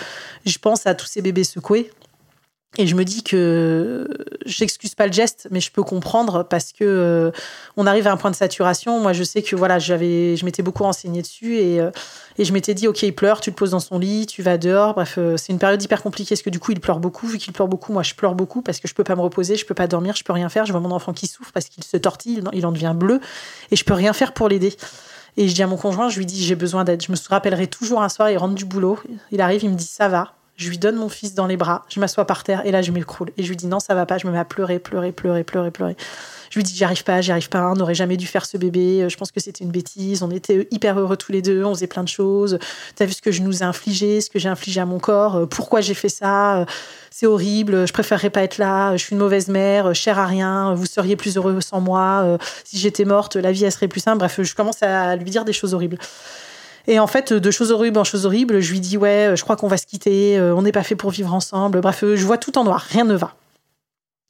je 0.47 0.59
pense 0.59 0.87
à 0.87 0.95
tous 0.95 1.07
ces 1.07 1.23
bébés 1.23 1.45
secoués 1.45 1.91
et 2.77 2.87
je 2.87 2.95
me 2.95 3.05
dis 3.05 3.23
que 3.23 4.07
j'excuse 4.45 4.95
pas 4.95 5.07
le 5.07 5.13
geste, 5.13 5.49
mais 5.51 5.59
je 5.59 5.73
peux 5.73 5.83
comprendre 5.83 6.43
parce 6.43 6.73
que 6.73 6.85
euh, 6.85 7.31
on 7.79 7.87
arrive 7.87 8.07
à 8.07 8.13
un 8.13 8.19
point 8.19 8.31
de 8.31 8.37
saturation. 8.37 9.01
Moi, 9.01 9.15
je 9.15 9.25
sais 9.25 9.43
que 9.43 9.57
voilà, 9.57 9.79
j'avais, 9.79 10.37
je 10.37 10.45
m'étais 10.45 10.63
beaucoup 10.63 10.83
renseignée 10.83 11.23
dessus 11.23 11.57
et, 11.57 11.81
euh, 11.81 11.91
et 12.37 12.45
je 12.45 12.53
m'étais 12.53 12.75
dit, 12.75 12.87
ok, 12.87 13.03
il 13.03 13.15
pleure, 13.15 13.41
tu 13.41 13.51
le 13.51 13.57
poses 13.57 13.71
dans 13.71 13.81
son 13.81 13.99
lit, 13.99 14.27
tu 14.27 14.43
vas 14.43 14.59
dehors. 14.59 14.95
Bref, 14.95 15.15
euh, 15.17 15.39
c'est 15.39 15.53
une 15.53 15.59
période 15.59 15.83
hyper 15.83 16.03
compliquée 16.03 16.35
parce 16.35 16.43
que 16.43 16.51
du 16.51 16.61
coup, 16.61 16.73
il 16.73 16.81
pleure 16.81 17.01
beaucoup. 17.01 17.27
Vu 17.27 17.39
qu'il 17.39 17.55
pleure 17.55 17.69
beaucoup, 17.69 17.93
moi, 17.93 18.03
je 18.03 18.15
pleure 18.15 18.35
beaucoup 18.35 18.61
parce 18.61 18.81
que 18.81 18.87
je 18.87 18.95
peux 18.95 19.05
pas 19.05 19.17
me 19.17 19.23
reposer, 19.23 19.57
je 19.57 19.65
peux 19.65 19.75
pas 19.75 19.87
dormir, 19.87 20.15
je 20.15 20.23
peux 20.23 20.35
rien 20.35 20.51
faire. 20.51 20.67
Je 20.67 20.73
vois 20.73 20.81
mon 20.83 20.93
enfant 20.93 21.15
qui 21.15 21.27
souffre 21.27 21.53
parce 21.53 21.69
qu'il 21.71 21.83
se 21.85 21.97
tortille, 21.97 22.43
il 22.53 22.67
en 22.67 22.73
devient 22.73 22.95
bleu 22.95 23.21
et 23.71 23.77
je 23.77 23.85
peux 23.85 23.95
rien 23.95 24.13
faire 24.13 24.35
pour 24.35 24.49
l'aider. 24.49 24.77
Et 25.39 25.49
je 25.49 25.55
dis 25.55 25.63
à 25.63 25.67
mon 25.67 25.77
conjoint, 25.77 26.11
je 26.11 26.19
lui 26.19 26.27
dis, 26.27 26.45
j'ai 26.45 26.55
besoin 26.55 26.85
d'aide. 26.85 27.03
Je 27.03 27.11
me 27.11 27.17
rappellerai 27.29 27.67
toujours 27.67 28.03
un 28.03 28.11
soir, 28.11 28.31
il 28.31 28.37
rentre 28.37 28.55
du 28.55 28.67
boulot, 28.67 28.99
il 29.33 29.41
arrive, 29.41 29.65
il 29.65 29.71
me 29.71 29.77
dit, 29.77 29.87
ça 29.87 30.09
va. 30.09 30.35
Je 30.59 30.69
lui 30.69 30.79
donne 30.79 30.97
mon 30.97 31.09
fils 31.09 31.35
dans 31.35 31.47
les 31.47 31.57
bras, 31.57 31.85
je 31.89 32.01
m'assois 32.01 32.25
par 32.27 32.43
terre 32.43 32.67
et 32.67 32.73
là 32.73 32.83
je 32.83 32.91
m'écroule. 32.91 33.31
Et 33.37 33.45
je 33.45 33.49
lui 33.49 33.55
dis 33.55 33.69
non, 33.69 33.79
ça 33.79 33.95
va 33.95 34.07
pas, 34.07 34.19
je 34.19 34.27
me 34.27 34.33
mets 34.33 34.41
à 34.41 34.45
pleurer, 34.45 34.81
pleurer, 34.81 35.13
pleurer, 35.13 35.45
pleurer, 35.45 35.71
pleurer. 35.71 35.97
Je 36.51 36.59
lui 36.59 36.65
dis 36.65 36.75
j'y 36.75 36.83
arrive 36.83 37.05
pas, 37.05 37.21
j'y 37.21 37.31
arrive 37.31 37.49
pas, 37.49 37.71
on 37.71 37.77
n'aurait 37.77 37.95
jamais 37.95 38.17
dû 38.17 38.27
faire 38.27 38.45
ce 38.45 38.57
bébé, 38.57 39.07
je 39.09 39.17
pense 39.17 39.31
que 39.31 39.39
c'était 39.39 39.63
une 39.63 39.71
bêtise, 39.71 40.25
on 40.25 40.33
était 40.33 40.67
hyper 40.73 40.99
heureux 40.99 41.17
tous 41.17 41.31
les 41.31 41.43
deux, 41.43 41.63
on 41.63 41.75
faisait 41.75 41.87
plein 41.87 42.03
de 42.03 42.09
choses. 42.09 42.59
T'as 42.97 43.05
vu 43.05 43.13
ce 43.13 43.23
que 43.23 43.31
je 43.31 43.41
nous 43.43 43.63
ai 43.63 43.67
infligé, 43.67 44.21
ce 44.21 44.31
que 44.31 44.41
j'ai 44.41 44.49
infligé 44.49 44.81
à 44.81 44.87
mon 44.87 44.99
corps, 44.99 45.49
pourquoi 45.49 45.81
j'ai 45.81 45.95
fait 45.95 46.09
ça, 46.09 46.67
c'est 47.13 47.27
horrible, 47.27 47.87
je 47.87 47.93
préférerais 47.93 48.31
pas 48.31 48.43
être 48.43 48.59
là, 48.59 48.97
je 48.97 49.05
suis 49.05 49.13
une 49.13 49.21
mauvaise 49.21 49.47
mère, 49.47 49.95
chère 49.95 50.19
à 50.19 50.27
rien, 50.27 50.75
vous 50.75 50.87
seriez 50.87 51.15
plus 51.15 51.37
heureux 51.37 51.61
sans 51.61 51.81
moi, 51.81 52.39
si 52.65 52.79
j'étais 52.79 53.05
morte, 53.05 53.37
la 53.37 53.53
vie 53.53 53.65
elle 53.65 53.71
serait 53.71 53.87
plus 53.87 54.01
simple. 54.01 54.19
Bref, 54.19 54.41
je 54.43 54.55
commence 54.57 54.83
à 54.83 55.15
lui 55.15 55.31
dire 55.31 55.45
des 55.45 55.53
choses 55.53 55.73
horribles. 55.73 55.99
Et 56.89 56.99
en 56.99 57.07
fait, 57.07 57.35
de 57.35 57.51
choses 57.51 57.71
horribles 57.71 57.99
en 57.99 58.05
choses 58.05 58.25
horribles, 58.25 58.61
je 58.61 58.73
lui 58.73 58.81
dis 58.81 58.97
ouais, 58.97 59.35
je 59.37 59.43
crois 59.43 59.57
qu'on 59.57 59.69
va 59.69 59.77
se 59.77 59.85
quitter, 59.85 60.39
euh, 60.39 60.55
on 60.55 60.63
n'est 60.63 60.73
pas 60.73 60.83
fait 60.83 60.97
pour 60.97 61.11
vivre 61.11 61.35
ensemble. 61.35 61.83
Bref, 61.83 62.03
euh, 62.03 62.17
je 62.17 62.25
vois 62.25 62.39
tout 62.39 62.57
en 62.57 62.65
noir, 62.65 62.81
rien 62.81 63.05
ne 63.05 63.15
va. 63.15 63.35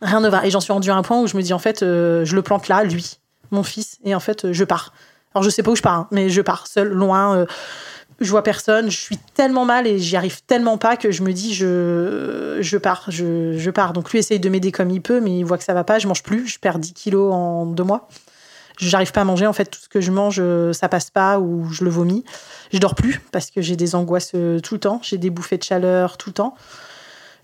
Rien 0.03 0.21
ne 0.21 0.29
va. 0.29 0.45
Et 0.45 0.51
j'en 0.51 0.59
suis 0.59 0.73
rendu 0.73 0.91
à 0.91 0.97
un 0.97 1.03
point 1.03 1.21
où 1.23 1.29
je 1.29 1.37
me 1.37 1.43
dis 1.43 1.53
en 1.53 1.61
fait, 1.61 1.85
euh, 1.85 2.25
je 2.25 2.35
le 2.35 2.43
plante 2.43 2.67
là, 2.67 2.83
lui, 2.83 3.21
mon 3.53 3.63
fils, 3.63 3.99
et 4.05 4.13
en 4.13 4.19
fait, 4.19 4.53
je 4.53 4.65
pars. 4.65 4.93
Alors 5.35 5.45
je 5.45 5.51
sais 5.51 5.63
pas 5.63 5.71
où 5.71 5.77
je 5.77 5.83
pars, 5.83 5.95
hein, 5.95 6.09
mais 6.11 6.31
je 6.31 6.43
pars 6.43 6.67
seul, 6.67 6.89
loin. 6.89 7.47
je 8.19 8.29
vois 8.29 8.43
personne, 8.43 8.91
je 8.91 8.99
suis 8.99 9.19
tellement 9.35 9.65
mal 9.65 9.87
et 9.87 10.01
j'y 10.01 10.17
arrive 10.17 10.43
tellement 10.43 10.79
pas 10.79 10.97
que 10.97 11.13
je 11.13 11.23
me 11.23 11.33
dis 11.33 11.55
je, 11.55 12.59
je 12.61 12.77
pars, 12.77 13.05
je, 13.07 13.57
je 13.57 13.71
pars. 13.71 13.93
Donc 13.93 14.11
lui 14.11 14.19
essaye 14.19 14.41
de 14.41 14.49
m'aider 14.49 14.73
comme 14.73 14.91
il 14.91 15.01
peut, 15.01 15.21
mais 15.21 15.39
il 15.39 15.45
voit 15.45 15.59
que 15.59 15.65
ça 15.65 15.75
va 15.75 15.85
pas, 15.85 16.01
je 16.01 16.09
mange 16.09 16.25
plus, 16.25 16.49
je 16.49 16.59
perds 16.59 16.81
10 16.81 16.93
kilos 16.93 17.33
en 17.33 17.67
deux 17.67 17.85
mois 17.85 18.09
j'arrive 18.79 19.13
pas 19.13 19.23
à 19.23 19.25
manger. 19.25 19.47
En 19.47 19.53
fait, 19.53 19.67
tout 19.67 19.81
ce 19.81 19.89
que 19.89 20.01
je 20.01 20.11
mange, 20.11 20.39
euh, 20.39 20.73
ça 20.73 20.89
passe 20.89 21.11
pas 21.11 21.39
ou 21.39 21.71
je 21.71 21.85
le 21.85 21.91
vomis. 21.91 22.25
Je 22.73 22.79
dors 22.79 22.95
plus 22.95 23.21
parce 23.33 23.51
que 23.51 23.61
j'ai 23.61 23.77
des 23.77 23.95
angoisses 23.95 24.33
euh, 24.35 24.61
tout 24.61 24.75
le 24.75 24.81
temps. 24.81 25.01
J'ai 25.03 25.19
des 25.19 25.31
bouffées 25.31 25.59
de 25.59 25.63
chaleur 25.63 26.17
tout 26.17 26.31
le 26.31 26.35
temps. 26.35 26.55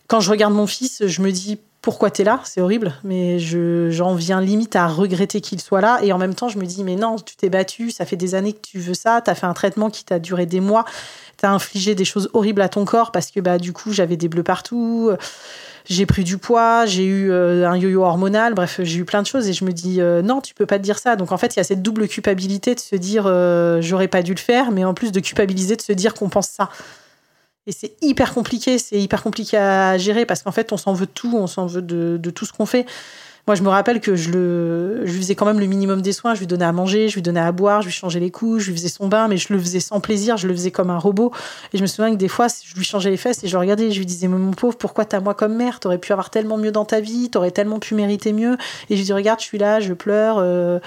Quand 0.09 0.21
je 0.21 0.31
regarde 0.31 0.53
mon 0.53 0.67
fils, 0.67 1.07
je 1.07 1.23
me 1.23 1.31
dis 1.31 1.59
pourquoi 1.81 2.11
tu 2.11 2.23
es 2.23 2.25
là? 2.25 2.41
C'est 2.45 2.63
horrible, 2.63 2.95
mais 3.05 3.39
j'en 3.39 4.15
viens 4.15 4.41
limite 4.41 4.75
à 4.75 4.87
regretter 4.87 5.43
qu'il 5.43 5.61
soit 5.61 5.83
là. 5.83 5.99
Et 6.03 6.13
en 6.15 6.19
même 6.19 6.35
temps, 6.35 6.49
je 6.49 6.59
me 6.59 6.65
dis, 6.65 6.83
mais 6.83 6.97
non, 6.97 7.17
tu 7.17 7.37
t'es 7.37 7.51
battu, 7.51 7.91
ça 7.91 8.07
fait 8.07 8.17
des 8.17 8.35
années 8.35 8.55
que 8.55 8.63
tu 8.63 8.79
veux 8.79 8.95
ça, 8.95 9.21
tu 9.23 9.31
as 9.31 9.35
fait 9.35 9.47
un 9.47 9.53
traitement 9.53 9.91
qui 9.91 10.03
t'a 10.03 10.19
duré 10.19 10.47
des 10.47 10.61
mois, 10.61 10.87
tu 11.37 11.45
as 11.45 11.53
infligé 11.53 11.95
des 11.95 12.07
choses 12.07 12.31
horribles 12.33 12.63
à 12.63 12.71
ton 12.71 12.87
corps 12.87 13.13
parce 13.13 13.31
que 13.31 13.41
bah, 13.41 13.59
du 13.59 13.75
coup, 13.75 13.93
j'avais 13.93 14.17
des 14.17 14.29
bleus 14.29 14.43
partout 14.43 15.11
j'ai 15.85 16.07
pris 16.07 16.25
du 16.25 16.39
poids, 16.39 16.87
j'ai 16.87 17.05
eu 17.05 17.31
euh, 17.31 17.69
un 17.69 17.77
yo-yo 17.77 18.03
hormonal, 18.03 18.55
bref, 18.55 18.81
j'ai 18.83 19.01
eu 19.01 19.05
plein 19.05 19.21
de 19.21 19.27
choses 19.27 19.49
et 19.49 19.53
je 19.53 19.65
me 19.65 19.73
dis 19.73 20.01
euh, 20.01 20.23
non, 20.23 20.41
tu 20.41 20.55
peux 20.55 20.65
pas 20.65 20.79
te 20.79 20.83
dire 20.83 20.99
ça. 20.99 21.15
Donc 21.17 21.31
en 21.31 21.37
fait, 21.37 21.55
il 21.55 21.59
y 21.59 21.61
a 21.61 21.65
cette 21.65 21.83
double 21.83 22.09
culpabilité 22.09 22.75
de 22.75 22.81
se 22.81 22.97
dire 22.97 23.25
euh, 23.27 23.83
j'aurais 23.83 24.09
pas 24.09 24.23
dû 24.23 24.33
le 24.33 24.41
faire, 24.41 24.71
mais 24.71 24.85
en 24.85 24.95
plus 24.95 25.13
de 25.13 25.21
culpabiliser 25.21 25.77
de 25.77 25.83
se 25.83 25.93
dire 25.93 26.15
qu'on 26.15 26.31
pense 26.31 26.49
ça. 26.49 26.71
Et 27.67 27.73
c'est 27.73 27.97
hyper 28.03 28.33
compliqué, 28.33 28.79
c'est 28.79 29.01
hyper 29.01 29.23
compliqué 29.23 29.57
à 29.57 29.97
gérer 29.99 30.27
parce 30.27 30.43
qu'en 30.43 30.53
fait, 30.53 30.73
on 30.73 30.77
s'en 30.77 30.93
veut 30.95 31.07
tout, 31.07 31.35
on 31.35 31.47
s'en 31.47 31.67
veut 31.67 31.83
de, 31.83 32.31
tout 32.31 32.45
ce 32.45 32.53
qu'on 32.53 32.67
fait. 32.67 32.87
Moi, 33.47 33.57
je 33.57 33.63
me 33.63 33.69
rappelle 33.69 34.01
que 34.01 34.17
je, 34.17 34.31
lui 35.03 35.19
faisais 35.19 35.35
quand 35.35 35.45
même 35.45 35.61
le 35.61 35.67
minimum 35.67 36.01
des 36.01 36.13
soins. 36.13 36.35
Je 36.35 36.41
lui 36.41 36.47
donnais 36.47 36.65
à 36.65 36.73
manger, 36.73 37.11
je 37.11 37.15
lui 37.15 37.23
donnais 37.23 37.41
à 37.41 37.53
boire, 37.53 37.83
je 37.83 37.89
lui 37.89 37.93
changeais 37.93 38.21
les 38.21 38.31
couches, 38.31 38.63
je 38.63 38.71
lui 38.71 38.79
faisais 38.79 38.89
son 38.89 39.07
bain, 39.07 39.29
mais 39.29 39.37
je 39.37 39.53
le 39.53 39.59
faisais 39.59 39.81
sans 39.81 40.01
plaisir, 40.01 40.39
je 40.39 40.49
le 40.49 40.55
faisais 40.55 40.71
comme 40.71 40.89
un 40.89 40.99
robot. 40.99 41.31
Et 41.75 41.77
je 41.77 41.83
me 41.83 41.87
souviens 41.87 42.11
que 42.11 42.17
des 42.17 42.29
fois, 42.29 42.47
je 42.49 42.75
lui 42.75 42.85
changeais 42.85 43.11
les 43.11 43.19
fesses 43.19 43.45
et 43.45 43.49
je 43.49 43.59
regardais, 43.59 43.91
je 43.91 43.99
lui 43.99 44.07
disais, 44.07 44.29
mon 44.29 44.53
pauvre, 44.53 44.79
pourquoi 44.79 45.05
t'as 45.05 45.21
moi 45.21 45.35
comme 45.35 45.55
mère? 45.55 45.79
T'aurais 45.79 45.99
pu 45.99 46.13
avoir 46.13 46.31
tellement 46.31 46.57
mieux 46.57 46.73
dans 46.73 46.87
ta 46.87 47.01
vie, 47.01 47.29
t'aurais 47.29 47.51
tellement 47.51 47.81
pu 47.81 47.95
mériter 47.95 48.33
mieux. 48.33 48.57
Et 48.89 48.95
je 48.95 49.01
lui 49.01 49.05
dis, 49.05 49.13
regarde, 49.13 49.41
je 49.41 49.45
suis 49.45 49.59
là, 49.59 49.79
je 49.81 49.93
pleure. 49.93 50.37
Euh, 50.39 50.79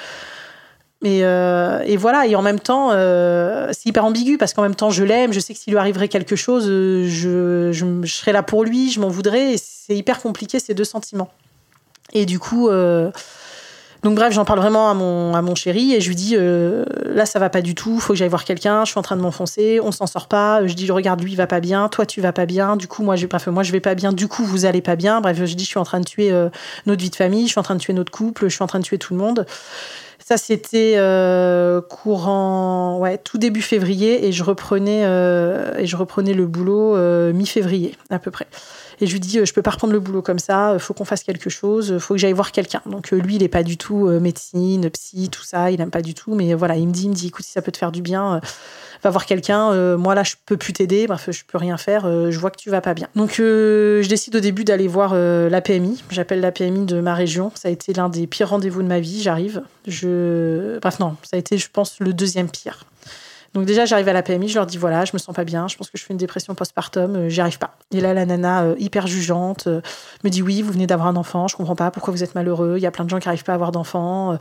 et, 1.03 1.23
euh, 1.23 1.83
et, 1.85 1.95
voilà, 1.95 2.25
et 2.25 2.35
en 2.35 2.41
même 2.41 2.59
temps, 2.59 2.89
euh, 2.91 3.69
c'est 3.71 3.87
hyper 3.87 4.03
ambigu 4.03 4.39
parce 4.39 4.55
qu'en 4.55 4.63
même 4.63 4.73
temps, 4.73 4.89
je 4.89 5.03
l'aime, 5.03 5.31
je 5.31 5.39
sais 5.39 5.53
que 5.53 5.59
s'il 5.59 5.73
lui 5.73 5.79
arriverait 5.79 6.07
quelque 6.07 6.35
chose, 6.35 6.65
je, 6.65 7.71
je, 7.71 8.01
je 8.03 8.11
serais 8.11 8.33
là 8.33 8.41
pour 8.41 8.63
lui, 8.63 8.89
je 8.89 8.99
m'en 8.99 9.09
voudrais. 9.09 9.53
Et 9.53 9.57
c'est 9.57 9.95
hyper 9.95 10.19
compliqué 10.19 10.57
ces 10.57 10.73
deux 10.73 10.85
sentiments. 10.85 11.29
Et 12.13 12.25
du 12.25 12.39
coup, 12.39 12.69
euh, 12.69 13.11
donc 14.03 14.15
bref, 14.15 14.31
j'en 14.33 14.45
parle 14.45 14.59
vraiment 14.59 14.89
à 14.89 14.93
mon, 14.93 15.35
à 15.35 15.41
mon 15.41 15.55
chéri 15.55 15.93
et 15.93 16.01
je 16.01 16.07
lui 16.07 16.15
dis 16.15 16.35
euh, 16.35 16.85
là 17.05 17.25
ça 17.25 17.39
va 17.39 17.49
pas 17.49 17.61
du 17.61 17.75
tout, 17.75 17.99
faut 17.99 18.13
que 18.13 18.19
j'aille 18.19 18.29
voir 18.29 18.45
quelqu'un, 18.45 18.85
je 18.85 18.91
suis 18.91 18.99
en 18.99 19.01
train 19.01 19.17
de 19.17 19.21
m'enfoncer, 19.21 19.79
on 19.83 19.91
s'en 19.91 20.07
sort 20.07 20.27
pas. 20.27 20.65
Je 20.65 20.73
dis 20.73 20.89
regarde 20.91 21.21
lui 21.21 21.33
il 21.33 21.35
va 21.35 21.47
pas 21.47 21.59
bien, 21.59 21.89
toi 21.89 22.05
tu 22.05 22.21
vas 22.21 22.31
pas 22.31 22.45
bien, 22.45 22.77
du 22.77 22.87
coup 22.87 23.03
moi 23.03 23.15
je 23.15 23.27
moi 23.49 23.63
je 23.63 23.71
vais 23.71 23.79
pas 23.79 23.95
bien, 23.95 24.13
du 24.13 24.27
coup 24.27 24.45
vous 24.45 24.65
allez 24.65 24.81
pas 24.81 24.95
bien. 24.95 25.19
Bref, 25.21 25.37
je 25.43 25.55
dis 25.55 25.63
je 25.63 25.69
suis 25.69 25.79
en 25.79 25.83
train 25.83 25.99
de 25.99 26.05
tuer 26.05 26.31
euh, 26.31 26.49
notre 26.85 27.01
vie 27.01 27.09
de 27.09 27.15
famille, 27.15 27.47
je 27.47 27.51
suis 27.51 27.59
en 27.59 27.63
train 27.63 27.75
de 27.75 27.81
tuer 27.81 27.93
notre 27.93 28.11
couple, 28.11 28.45
je 28.47 28.53
suis 28.53 28.63
en 28.63 28.67
train 28.67 28.79
de 28.79 28.85
tuer 28.85 28.97
tout 28.97 29.13
le 29.13 29.19
monde. 29.19 29.45
Ça, 30.19 30.35
c'était 30.35 30.97
courant, 31.89 32.97
ouais, 32.99 33.17
tout 33.17 33.37
début 33.37 33.61
février, 33.61 34.27
et 34.27 34.33
je 34.33 34.43
reprenais, 34.43 35.03
et 35.77 35.85
je 35.85 35.95
reprenais 35.95 36.33
le 36.33 36.47
boulot 36.47 36.97
mi-février 37.31 37.95
à 38.09 38.19
peu 38.19 38.29
près. 38.29 38.45
Et 38.99 39.07
je 39.07 39.13
lui 39.13 39.19
dis, 39.19 39.39
euh, 39.39 39.45
je 39.45 39.53
peux 39.53 39.61
pas 39.61 39.71
reprendre 39.71 39.93
le 39.93 39.99
boulot 39.99 40.21
comme 40.21 40.39
ça, 40.39 40.71
euh, 40.71 40.79
faut 40.79 40.93
qu'on 40.93 41.05
fasse 41.05 41.23
quelque 41.23 41.49
chose, 41.49 41.91
euh, 41.91 41.99
faut 41.99 42.15
que 42.15 42.19
j'aille 42.19 42.33
voir 42.33 42.51
quelqu'un. 42.51 42.81
Donc 42.85 43.11
lui, 43.11 43.35
il 43.35 43.43
est 43.43 43.47
pas 43.47 43.63
du 43.63 43.77
tout 43.77 44.07
médecine, 44.19 44.89
psy, 44.89 45.29
tout 45.29 45.43
ça, 45.43 45.71
il 45.71 45.81
aime 45.81 45.91
pas 45.91 46.01
du 46.01 46.13
tout. 46.13 46.33
Mais 46.33 46.53
voilà, 46.53 46.75
il 46.75 46.87
me 46.87 46.93
dit, 46.93 47.27
écoute, 47.27 47.45
si 47.45 47.51
ça 47.51 47.61
peut 47.61 47.71
te 47.71 47.77
faire 47.77 47.91
du 47.91 48.01
bien, 48.01 48.41
va 49.03 49.09
voir 49.09 49.25
quelqu'un. 49.25 49.97
moi 49.97 50.15
là, 50.15 50.23
je 50.23 50.35
peux 50.45 50.57
plus 50.57 50.73
t'aider, 50.73 51.07
bref, 51.07 51.29
je 51.31 51.43
peux 51.45 51.57
rien 51.57 51.77
faire. 51.77 52.03
je 52.31 52.39
vois 52.39 52.49
que 52.49 52.57
tu 52.57 52.69
vas 52.69 52.81
pas 52.81 52.93
bien. 52.93 53.07
Donc 53.15 53.35
je 53.37 54.07
décide 54.07 54.35
au 54.35 54.39
début 54.39 54.63
d'aller 54.63 54.87
voir 54.87 55.13
la 55.13 55.61
PMI. 55.61 56.03
J'appelle 56.09 56.39
la 56.39 56.51
PMI 56.51 56.85
de 56.85 56.99
ma 56.99 57.13
région. 57.13 57.51
Ça 57.55 57.67
a 57.67 57.71
été 57.71 57.93
l'un 57.93 58.09
des 58.09 58.27
pires 58.27 58.49
rendez-vous 58.49 58.81
de 58.81 58.87
ma 58.87 58.99
vie. 58.99 59.21
J'arrive. 59.21 59.61
Je, 59.87 60.79
bref, 60.79 60.99
non, 60.99 61.15
ça 61.23 61.37
a 61.37 61.39
été, 61.39 61.57
je 61.57 61.67
pense, 61.71 61.99
le 61.99 62.13
deuxième 62.13 62.49
pire. 62.49 62.85
Donc 63.57 63.65
déjà, 63.65 63.85
j'arrive 63.85 64.07
à 64.07 64.13
la 64.13 64.21
PMI, 64.21 64.49
je 64.49 64.53
leur 64.53 64.67
dis 64.67 64.77
voilà, 64.77 65.03
je 65.03 65.13
me 65.13 65.17
sens 65.17 65.33
pas 65.33 65.43
bien, 65.43 65.67
je 65.67 65.75
pense 65.77 65.89
que 65.89 65.97
je 65.97 66.03
fais 66.03 66.13
une 66.13 66.19
dépression 66.19 66.53
postpartum, 66.53 67.15
euh, 67.15 67.27
j'y 67.27 67.41
arrive 67.41 67.57
pas. 67.57 67.75
Et 67.91 68.01
là, 68.01 68.13
la 68.13 68.23
nana, 68.23 68.61
euh, 68.61 68.75
hyper 68.77 69.07
jugeante, 69.07 69.65
euh, 69.65 69.81
me 70.23 70.29
dit 70.29 70.43
oui, 70.43 70.61
vous 70.61 70.71
venez 70.71 70.85
d'avoir 70.85 71.07
un 71.07 71.15
enfant, 71.15 71.47
je 71.47 71.55
comprends 71.55 71.75
pas 71.75 71.89
pourquoi 71.89 72.13
vous 72.13 72.23
êtes 72.23 72.35
malheureux, 72.35 72.75
il 72.77 72.83
y 72.83 72.85
a 72.85 72.91
plein 72.91 73.03
de 73.03 73.09
gens 73.09 73.17
qui 73.17 73.27
arrivent 73.27 73.43
pas 73.43 73.53
à 73.53 73.55
avoir 73.55 73.71
d'enfants. 73.71 74.37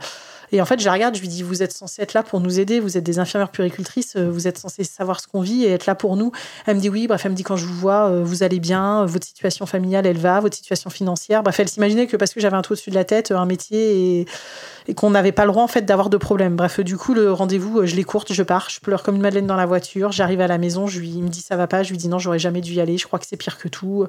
Et 0.51 0.61
en 0.61 0.65
fait, 0.65 0.79
je 0.79 0.85
la 0.85 0.93
regarde, 0.93 1.15
je 1.15 1.21
lui 1.21 1.27
dis 1.27 1.43
Vous 1.43 1.63
êtes 1.63 1.71
censés 1.71 2.01
être 2.01 2.13
là 2.13 2.23
pour 2.23 2.39
nous 2.39 2.59
aider, 2.59 2.79
vous 2.79 2.97
êtes 2.97 3.03
des 3.03 3.19
infirmières 3.19 3.49
puricultrices, 3.49 4.15
euh, 4.15 4.29
vous 4.29 4.47
êtes 4.47 4.57
censés 4.57 4.83
savoir 4.83 5.19
ce 5.19 5.27
qu'on 5.27 5.41
vit 5.41 5.65
et 5.65 5.71
être 5.71 5.85
là 5.85 5.95
pour 5.95 6.15
nous. 6.15 6.31
Elle 6.65 6.75
me 6.75 6.81
dit 6.81 6.89
Oui, 6.89 7.07
bref, 7.07 7.25
elle 7.25 7.31
me 7.31 7.35
dit 7.35 7.43
Quand 7.43 7.57
je 7.57 7.65
vous 7.65 7.73
vois, 7.73 8.09
euh, 8.09 8.23
vous 8.23 8.43
allez 8.43 8.59
bien, 8.59 9.05
votre 9.05 9.25
situation 9.25 9.65
familiale, 9.65 10.05
elle 10.05 10.17
va, 10.17 10.39
votre 10.39 10.55
situation 10.55 10.89
financière. 10.89 11.43
Bref, 11.43 11.59
elle 11.59 11.69
s'imaginait 11.69 12.07
que 12.07 12.15
parce 12.17 12.33
que 12.33 12.39
j'avais 12.39 12.55
un 12.55 12.61
toit 12.61 12.73
au-dessus 12.73 12.89
de 12.89 12.95
la 12.95 13.05
tête, 13.05 13.31
un 13.31 13.45
métier 13.45 14.21
et, 14.21 14.93
qu'on 14.95 15.09
n'avait 15.09 15.33
pas 15.33 15.45
le 15.45 15.51
droit 15.51 15.63
en 15.63 15.67
fait 15.67 15.81
d'avoir 15.81 16.09
de 16.09 16.15
problème. 16.15 16.55
Bref, 16.55 16.79
du 16.79 16.95
coup, 16.95 17.13
le 17.13 17.33
rendez-vous, 17.33 17.79
euh, 17.79 17.85
je 17.85 17.95
l'écourte, 17.95 18.31
je 18.31 18.43
pars, 18.43 18.69
je 18.69 18.79
pleure 18.79 19.03
comme 19.03 19.15
une 19.15 19.21
madeleine 19.21 19.47
dans 19.47 19.57
la 19.57 19.65
voiture, 19.65 20.13
j'arrive 20.13 20.39
à 20.39 20.47
la 20.47 20.57
maison, 20.57 20.87
je 20.87 20.99
lui, 20.99 21.09
il 21.09 21.23
me 21.23 21.29
dit 21.29 21.41
Ça 21.41 21.57
va 21.57 21.67
pas, 21.67 21.83
je 21.83 21.89
lui 21.89 21.97
dis 21.97 22.07
Non, 22.07 22.19
j'aurais 22.19 22.39
jamais 22.39 22.61
dû 22.61 22.73
y 22.73 22.79
aller, 22.79 22.97
je 22.97 23.05
crois 23.05 23.19
que 23.19 23.25
c'est 23.27 23.37
pire 23.37 23.57
que 23.57 23.67
tout, 23.67 24.07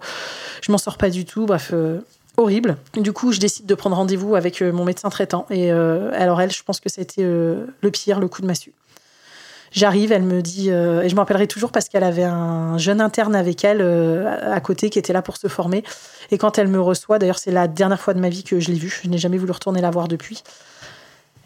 je 0.62 0.70
m'en 0.70 0.79
sors 0.79 0.98
pas 0.98 1.11
du 1.11 1.24
tout. 1.24 1.46
Bref 1.46 1.72
horrible. 2.38 2.77
Du 2.94 3.12
coup, 3.12 3.33
je 3.33 3.40
décide 3.40 3.66
de 3.66 3.74
prendre 3.74 3.96
rendez-vous 3.96 4.35
avec 4.35 4.62
euh, 4.62 4.72
mon 4.72 4.85
médecin 4.85 5.11
traitant. 5.11 5.44
Et 5.51 5.70
euh, 5.72 6.11
alors, 6.14 6.40
elle, 6.40 6.53
je 6.53 6.62
pense 6.62 6.81
que 6.81 6.88
ça 6.88 7.01
a 7.01 7.03
été 7.03 7.22
euh, 7.24 7.66
le 7.83 7.90
pire, 7.90 8.20
le 8.20 8.29
coup 8.29 8.40
de 8.40 8.46
massue. 8.46 8.72
J'arrive, 9.70 10.12
elle 10.12 10.22
me 10.22 10.40
dit, 10.40 10.70
euh, 10.70 11.03
et 11.03 11.11
je 11.11 11.14
m'en 11.14 11.22
rappellerai 11.22 11.46
toujours 11.46 11.72
parce 11.72 11.90
qu'elle 11.90 12.05
avait 12.05 12.24
un 12.24 12.79
jeune 12.79 13.03
interne 13.03 13.37
avec 13.37 13.64
elle 13.64 13.83
à 13.83 14.61
côté 14.61 14.88
qui 14.88 14.98
était 14.98 15.12
là 15.12 15.20
pour 15.20 15.37
se 15.37 15.46
former. 15.46 15.85
Et 16.31 16.38
quand 16.38 16.57
elle 16.57 16.68
me 16.68 16.81
reçoit, 16.81 17.18
d'ailleurs 17.18 17.38
c'est 17.38 17.51
la 17.51 17.68
dernière 17.68 18.01
fois 18.01 18.14
de 18.14 18.20
ma 18.20 18.31
vie 18.31 18.44
que 18.44 18.61
je 18.61 18.68
l'ai 18.68 18.79
vue, 18.79 19.01
je 19.03 19.11
n'ai 19.11 19.18
jamais 19.18 19.37
voulu 19.37 19.53
retourner 19.53 19.83
la 19.83 19.90
voir 19.90 20.09
depuis. 20.09 20.42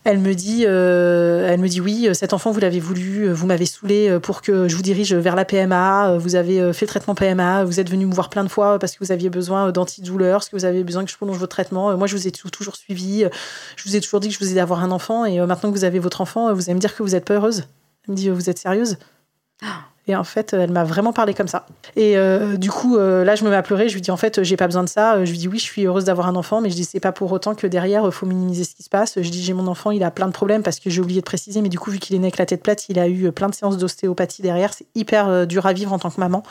Elle 0.04 0.18
me 0.18 0.34
dit, 0.34 0.64
euh, 0.66 1.48
elle 1.48 1.60
me 1.60 1.68
dit 1.68 1.80
oui, 1.80 2.08
cet 2.12 2.32
enfant 2.32 2.50
vous 2.50 2.58
l'avez 2.58 2.80
voulu, 2.80 3.30
vous 3.30 3.46
m'avez 3.46 3.66
saoulé 3.66 4.18
pour 4.20 4.42
que 4.42 4.66
je 4.66 4.74
vous 4.74 4.82
dirige 4.82 5.14
vers 5.14 5.36
la 5.36 5.44
PMA. 5.44 6.16
Vous 6.18 6.34
avez 6.34 6.72
fait 6.72 6.86
le 6.86 6.88
traitement 6.88 7.14
PMA, 7.14 7.64
vous 7.64 7.78
êtes 7.78 7.88
venu 7.88 8.06
me 8.06 8.12
voir 8.12 8.28
plein 8.28 8.42
de 8.42 8.48
fois 8.48 8.80
parce 8.80 8.96
que 8.96 9.04
vous 9.04 9.12
aviez 9.12 9.30
besoin 9.30 9.70
d'antidouleurs, 9.70 10.38
parce 10.38 10.48
que 10.48 10.56
vous 10.56 10.64
avez 10.64 10.82
besoin 10.82 11.04
que 11.04 11.10
je 11.10 11.16
prolonge 11.16 11.38
votre 11.38 11.54
traitement. 11.54 11.96
Moi, 11.96 12.08
je 12.08 12.16
vous 12.16 12.26
ai 12.26 12.32
toujours 12.32 12.74
suivi, 12.74 13.24
je 13.76 13.88
vous 13.88 13.94
ai 13.94 14.00
toujours 14.00 14.18
dit 14.18 14.28
que 14.28 14.34
je 14.34 14.40
vous 14.40 14.50
aidais 14.50 14.60
à 14.60 14.64
avoir 14.64 14.82
un 14.82 14.90
enfant, 14.90 15.24
et 15.24 15.38
maintenant 15.46 15.70
que 15.70 15.76
vous 15.76 15.84
avez 15.84 16.00
votre 16.00 16.20
enfant, 16.20 16.52
vous 16.52 16.62
allez 16.62 16.74
me 16.74 16.80
dire 16.80 16.96
que 16.96 17.02
vous 17.04 17.10
n'êtes 17.10 17.24
pas 17.24 17.34
heureuse. 17.34 17.64
Elle 18.08 18.12
me 18.12 18.16
dit 18.16 18.28
Vous 18.28 18.50
êtes 18.50 18.58
sérieuse? 18.58 18.96
Et 20.08 20.16
en 20.16 20.24
fait, 20.24 20.52
elle 20.52 20.72
m'a 20.72 20.82
vraiment 20.82 21.12
parlé 21.12 21.32
comme 21.32 21.46
ça. 21.46 21.64
Et 21.94 22.16
euh, 22.16 22.56
du 22.56 22.70
coup, 22.70 22.96
euh, 22.96 23.22
là, 23.22 23.36
je 23.36 23.44
me 23.44 23.50
mets 23.50 23.56
à 23.56 23.62
pleurer. 23.62 23.88
Je 23.88 23.94
lui 23.94 24.00
dis 24.00 24.10
en 24.10 24.16
fait, 24.16 24.42
j'ai 24.42 24.56
pas 24.56 24.66
besoin 24.66 24.82
de 24.82 24.88
ça. 24.88 25.24
Je 25.24 25.30
lui 25.30 25.38
dis 25.38 25.46
oui, 25.46 25.58
je 25.58 25.64
suis 25.64 25.84
heureuse 25.86 26.04
d'avoir 26.04 26.26
un 26.26 26.34
enfant, 26.34 26.60
mais 26.60 26.70
je 26.70 26.74
dis 26.74 26.84
c'est 26.84 26.98
pas 26.98 27.12
pour 27.12 27.30
autant 27.30 27.54
que 27.54 27.68
derrière, 27.68 28.12
faut 28.12 28.26
minimiser 28.26 28.64
ce 28.64 28.74
qui 28.74 28.82
se 28.82 28.88
passe. 28.88 29.20
Je 29.20 29.30
dis 29.30 29.44
j'ai 29.44 29.52
mon 29.52 29.68
enfant, 29.68 29.92
il 29.92 30.02
a 30.02 30.10
plein 30.10 30.26
de 30.26 30.32
problèmes 30.32 30.64
parce 30.64 30.80
que 30.80 30.90
j'ai 30.90 31.00
oublié 31.00 31.20
de 31.20 31.24
préciser, 31.24 31.62
mais 31.62 31.68
du 31.68 31.78
coup, 31.78 31.92
vu 31.92 32.00
qu'il 32.00 32.16
est 32.16 32.18
né 32.18 32.26
avec 32.26 32.38
la 32.38 32.46
tête 32.46 32.64
plate, 32.64 32.88
il 32.88 32.98
a 32.98 33.08
eu 33.08 33.30
plein 33.30 33.48
de 33.48 33.54
séances 33.54 33.78
d'ostéopathie 33.78 34.42
derrière. 34.42 34.74
C'est 34.74 34.86
hyper 34.96 35.28
euh, 35.28 35.44
dur 35.46 35.66
à 35.66 35.72
vivre 35.72 35.92
en 35.92 36.00
tant 36.00 36.10
que 36.10 36.18
maman 36.18 36.42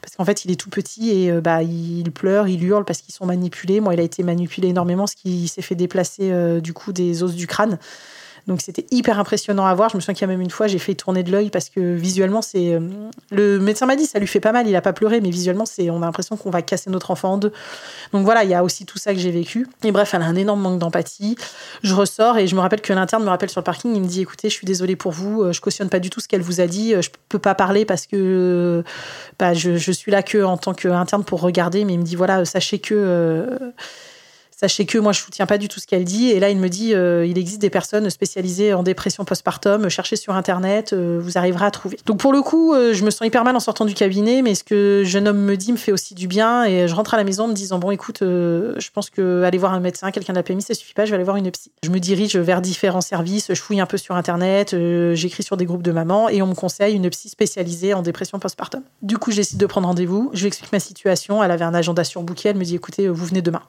parce 0.00 0.16
qu'en 0.16 0.24
fait, 0.24 0.44
il 0.44 0.52
est 0.52 0.56
tout 0.56 0.70
petit 0.70 1.10
et 1.10 1.32
bah, 1.40 1.62
il 1.62 2.10
pleure, 2.10 2.48
il 2.48 2.64
hurle 2.64 2.84
parce 2.84 3.02
qu'ils 3.02 3.14
sont 3.14 3.24
manipulés. 3.24 3.80
Moi, 3.80 3.94
il 3.94 4.00
a 4.00 4.02
été 4.02 4.24
manipulé 4.24 4.68
énormément, 4.68 5.06
ce 5.06 5.14
qui 5.14 5.46
s'est 5.46 5.62
fait 5.62 5.76
déplacer 5.76 6.60
du 6.60 6.72
coup 6.72 6.92
des 6.92 7.22
os 7.22 7.34
du 7.34 7.46
crâne. 7.46 7.78
Donc 8.46 8.60
c'était 8.60 8.86
hyper 8.90 9.18
impressionnant 9.18 9.66
à 9.66 9.74
voir. 9.74 9.90
Je 9.90 9.96
me 9.96 10.00
souviens 10.00 10.14
qu'il 10.14 10.22
y 10.22 10.24
a 10.24 10.32
même 10.32 10.40
une 10.40 10.50
fois, 10.50 10.66
j'ai 10.66 10.78
fait 10.78 10.94
tourner 10.94 11.22
de 11.22 11.30
l'œil 11.30 11.50
parce 11.50 11.68
que 11.68 11.94
visuellement, 11.94 12.42
c'est. 12.42 12.74
Euh, 12.74 12.80
le 13.30 13.58
médecin 13.58 13.86
m'a 13.86 13.96
dit, 13.96 14.06
ça 14.06 14.18
lui 14.18 14.26
fait 14.26 14.40
pas 14.40 14.52
mal, 14.52 14.66
il 14.66 14.74
a 14.74 14.80
pas 14.80 14.92
pleuré, 14.92 15.20
mais 15.20 15.30
visuellement, 15.30 15.64
c'est, 15.64 15.90
on 15.90 16.02
a 16.02 16.06
l'impression 16.06 16.36
qu'on 16.36 16.50
va 16.50 16.62
casser 16.62 16.90
notre 16.90 17.10
enfant 17.10 17.34
en 17.34 17.38
deux. 17.38 17.52
Donc 18.12 18.24
voilà, 18.24 18.42
il 18.44 18.50
y 18.50 18.54
a 18.54 18.64
aussi 18.64 18.84
tout 18.84 18.98
ça 18.98 19.12
que 19.12 19.20
j'ai 19.20 19.30
vécu. 19.30 19.68
Et 19.84 19.92
bref, 19.92 20.14
elle 20.14 20.22
a 20.22 20.26
un 20.26 20.34
énorme 20.34 20.60
manque 20.60 20.78
d'empathie. 20.78 21.36
Je 21.82 21.94
ressors 21.94 22.38
et 22.38 22.46
je 22.46 22.56
me 22.56 22.60
rappelle 22.60 22.80
que 22.80 22.92
l'interne 22.92 23.22
me 23.22 23.28
rappelle 23.28 23.50
sur 23.50 23.60
le 23.60 23.64
parking, 23.64 23.94
il 23.94 24.02
me 24.02 24.08
dit, 24.08 24.22
écoutez, 24.22 24.48
je 24.48 24.54
suis 24.54 24.66
désolée 24.66 24.96
pour 24.96 25.12
vous, 25.12 25.42
euh, 25.42 25.52
je 25.52 25.60
cautionne 25.60 25.88
pas 25.88 26.00
du 26.00 26.10
tout 26.10 26.20
ce 26.20 26.28
qu'elle 26.28 26.42
vous 26.42 26.60
a 26.60 26.66
dit, 26.66 26.94
euh, 26.94 27.02
je 27.02 27.10
peux 27.28 27.38
pas 27.38 27.54
parler 27.54 27.84
parce 27.84 28.06
que 28.06 28.82
bah, 29.38 29.54
je, 29.54 29.92
suis 29.92 30.10
là 30.10 30.22
que 30.22 30.42
en 30.42 30.56
tant 30.56 30.74
qu'interne 30.74 31.22
pour 31.22 31.40
regarder, 31.40 31.84
mais 31.84 31.94
il 31.94 32.00
me 32.00 32.04
dit, 32.04 32.16
voilà, 32.16 32.44
sachez 32.44 32.78
que. 32.80 33.72
Sachez 34.62 34.86
que 34.86 34.96
moi, 34.96 35.10
je 35.10 35.18
soutiens 35.18 35.46
pas 35.46 35.58
du 35.58 35.66
tout 35.66 35.80
ce 35.80 35.88
qu'elle 35.88 36.04
dit. 36.04 36.30
Et 36.30 36.38
là, 36.38 36.48
il 36.48 36.56
me 36.56 36.68
dit, 36.68 36.94
euh, 36.94 37.26
il 37.26 37.36
existe 37.36 37.60
des 37.60 37.68
personnes 37.68 38.08
spécialisées 38.10 38.74
en 38.74 38.84
dépression 38.84 39.24
postpartum. 39.24 39.88
Cherchez 39.88 40.14
sur 40.14 40.36
Internet, 40.36 40.92
euh, 40.92 41.18
vous 41.20 41.36
arriverez 41.36 41.64
à 41.64 41.72
trouver. 41.72 41.98
Donc 42.06 42.20
pour 42.20 42.32
le 42.32 42.42
coup, 42.42 42.72
euh, 42.72 42.94
je 42.94 43.04
me 43.04 43.10
sens 43.10 43.26
hyper 43.26 43.42
mal 43.42 43.56
en 43.56 43.60
sortant 43.60 43.86
du 43.86 43.94
cabinet, 43.94 44.40
mais 44.40 44.54
ce 44.54 44.62
que 44.62 45.02
jeune 45.04 45.26
homme 45.26 45.40
me 45.40 45.56
dit 45.56 45.72
me 45.72 45.76
fait 45.76 45.90
aussi 45.90 46.14
du 46.14 46.28
bien. 46.28 46.62
Et 46.62 46.86
je 46.86 46.94
rentre 46.94 47.12
à 47.14 47.16
la 47.16 47.24
maison 47.24 47.46
en 47.46 47.48
me 47.48 47.54
disant, 47.54 47.80
bon, 47.80 47.90
écoute, 47.90 48.18
je 48.20 48.90
pense 48.94 49.10
que 49.10 49.42
aller 49.42 49.58
voir 49.58 49.74
un 49.74 49.80
médecin, 49.80 50.12
quelqu'un 50.12 50.32
de 50.32 50.38
la 50.38 50.44
PMI, 50.44 50.62
ça 50.62 50.74
suffit 50.74 50.94
pas. 50.94 51.06
Je 51.06 51.10
vais 51.10 51.16
aller 51.16 51.24
voir 51.24 51.38
une 51.38 51.50
psy. 51.50 51.72
Je 51.82 51.90
me 51.90 51.98
dirige 51.98 52.36
vers 52.36 52.62
différents 52.62 53.00
services. 53.00 53.48
Je 53.48 53.60
fouille 53.60 53.80
un 53.80 53.86
peu 53.86 53.96
sur 53.96 54.14
Internet. 54.14 54.76
J'écris 55.14 55.42
sur 55.42 55.56
des 55.56 55.64
groupes 55.64 55.82
de 55.82 55.90
mamans 55.90 56.28
et 56.28 56.40
on 56.40 56.46
me 56.46 56.54
conseille 56.54 56.94
une 56.94 57.10
psy 57.10 57.28
spécialisée 57.28 57.94
en 57.94 58.02
dépression 58.02 58.38
postpartum. 58.38 58.82
Du 59.02 59.18
coup, 59.18 59.32
je 59.32 59.38
décide 59.38 59.58
de 59.58 59.66
prendre 59.66 59.88
rendez-vous. 59.88 60.30
Je 60.34 60.42
lui 60.42 60.46
explique 60.46 60.70
ma 60.70 60.78
situation. 60.78 61.42
Elle 61.42 61.50
avait 61.50 61.64
un 61.64 61.74
agenda 61.74 62.04
surbooké. 62.04 62.50
Elle 62.50 62.58
me 62.58 62.64
dit, 62.64 62.76
écoutez, 62.76 63.08
vous 63.08 63.26
venez 63.26 63.42
demain. 63.42 63.62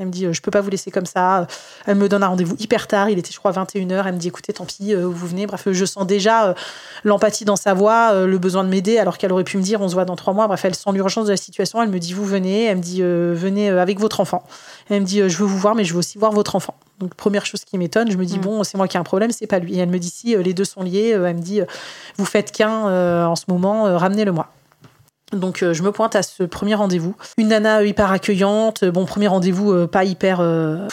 Elle 0.00 0.06
me 0.06 0.10
dit, 0.10 0.26
euh, 0.26 0.32
je 0.32 0.42
peux 0.42 0.50
pas 0.50 0.60
vous 0.60 0.70
laisser 0.70 0.90
comme 0.90 1.06
ça. 1.06 1.46
Elle 1.86 1.94
me 1.94 2.08
donne 2.08 2.24
un 2.24 2.26
rendez-vous 2.26 2.56
hyper 2.58 2.88
tard. 2.88 3.10
Il 3.10 3.18
était, 3.20 3.30
je 3.30 3.38
crois, 3.38 3.52
21h. 3.52 4.02
Elle 4.04 4.14
me 4.14 4.18
dit, 4.18 4.26
écoutez, 4.26 4.52
tant 4.52 4.64
pis, 4.64 4.92
euh, 4.92 5.06
vous 5.06 5.28
venez. 5.28 5.46
Bref, 5.46 5.68
je 5.70 5.84
sens 5.84 6.04
déjà 6.04 6.48
euh, 6.48 6.54
l'empathie 7.04 7.44
dans 7.44 7.54
sa 7.54 7.74
voix, 7.74 8.12
le 8.26 8.38
besoin 8.38 8.64
de 8.64 8.68
m'aider, 8.68 8.98
alors 8.98 9.18
qu'elle 9.18 9.30
aurait 9.30 9.44
pu 9.44 9.56
me 9.56 9.62
dire, 9.62 9.80
on 9.80 9.88
se 9.88 9.94
voit 9.94 10.04
dans 10.04 10.16
trois 10.16 10.32
mois. 10.32 10.48
Bref, 10.48 10.64
elle 10.64 10.74
sent 10.74 10.90
l'urgence 10.92 11.26
de 11.26 11.30
la 11.30 11.36
situation. 11.36 11.80
Elle 11.80 11.90
me 11.90 12.00
dit, 12.00 12.12
vous 12.12 12.24
venez. 12.24 12.64
Elle 12.64 12.78
me 12.78 12.82
dit, 12.82 13.02
venez 13.02 13.68
avec 13.68 14.00
votre 14.00 14.18
enfant. 14.18 14.42
Elle 14.90 15.02
me 15.02 15.06
dit, 15.06 15.28
je 15.28 15.38
veux 15.38 15.46
vous 15.46 15.58
voir, 15.58 15.76
mais 15.76 15.84
je 15.84 15.92
veux 15.92 16.00
aussi 16.00 16.18
voir 16.18 16.32
votre 16.32 16.56
enfant. 16.56 16.74
Donc, 16.98 17.14
première 17.14 17.46
chose 17.46 17.64
qui 17.64 17.78
m'étonne, 17.78 18.10
je 18.10 18.16
me 18.16 18.24
dis, 18.24 18.38
mm. 18.38 18.42
bon, 18.42 18.64
c'est 18.64 18.76
moi 18.76 18.88
qui 18.88 18.96
ai 18.96 19.00
un 19.00 19.04
problème, 19.04 19.30
c'est 19.30 19.46
pas 19.46 19.60
lui. 19.60 19.76
Et 19.76 19.78
elle 19.78 19.90
me 19.90 19.98
dit, 20.00 20.10
si, 20.10 20.34
les 20.34 20.54
deux 20.54 20.64
sont 20.64 20.82
liés. 20.82 21.10
Elle 21.10 21.36
me 21.36 21.40
dit, 21.40 21.60
vous 22.16 22.24
faites 22.24 22.50
qu'un 22.50 23.28
en 23.28 23.36
ce 23.36 23.44
moment, 23.46 23.96
ramenez-le-moi. 23.96 24.48
Donc 25.32 25.62
euh, 25.62 25.74
je 25.74 25.82
me 25.82 25.90
pointe 25.90 26.14
à 26.16 26.22
ce 26.22 26.42
premier 26.42 26.74
rendez-vous. 26.74 27.14
Une 27.38 27.48
nana 27.48 27.78
euh, 27.78 27.86
hyper 27.86 28.10
accueillante. 28.10 28.84
Bon, 28.84 29.04
premier 29.04 29.26
rendez-vous 29.26 29.72
euh, 29.72 29.86
pas 29.86 30.04
hyper... 30.04 30.38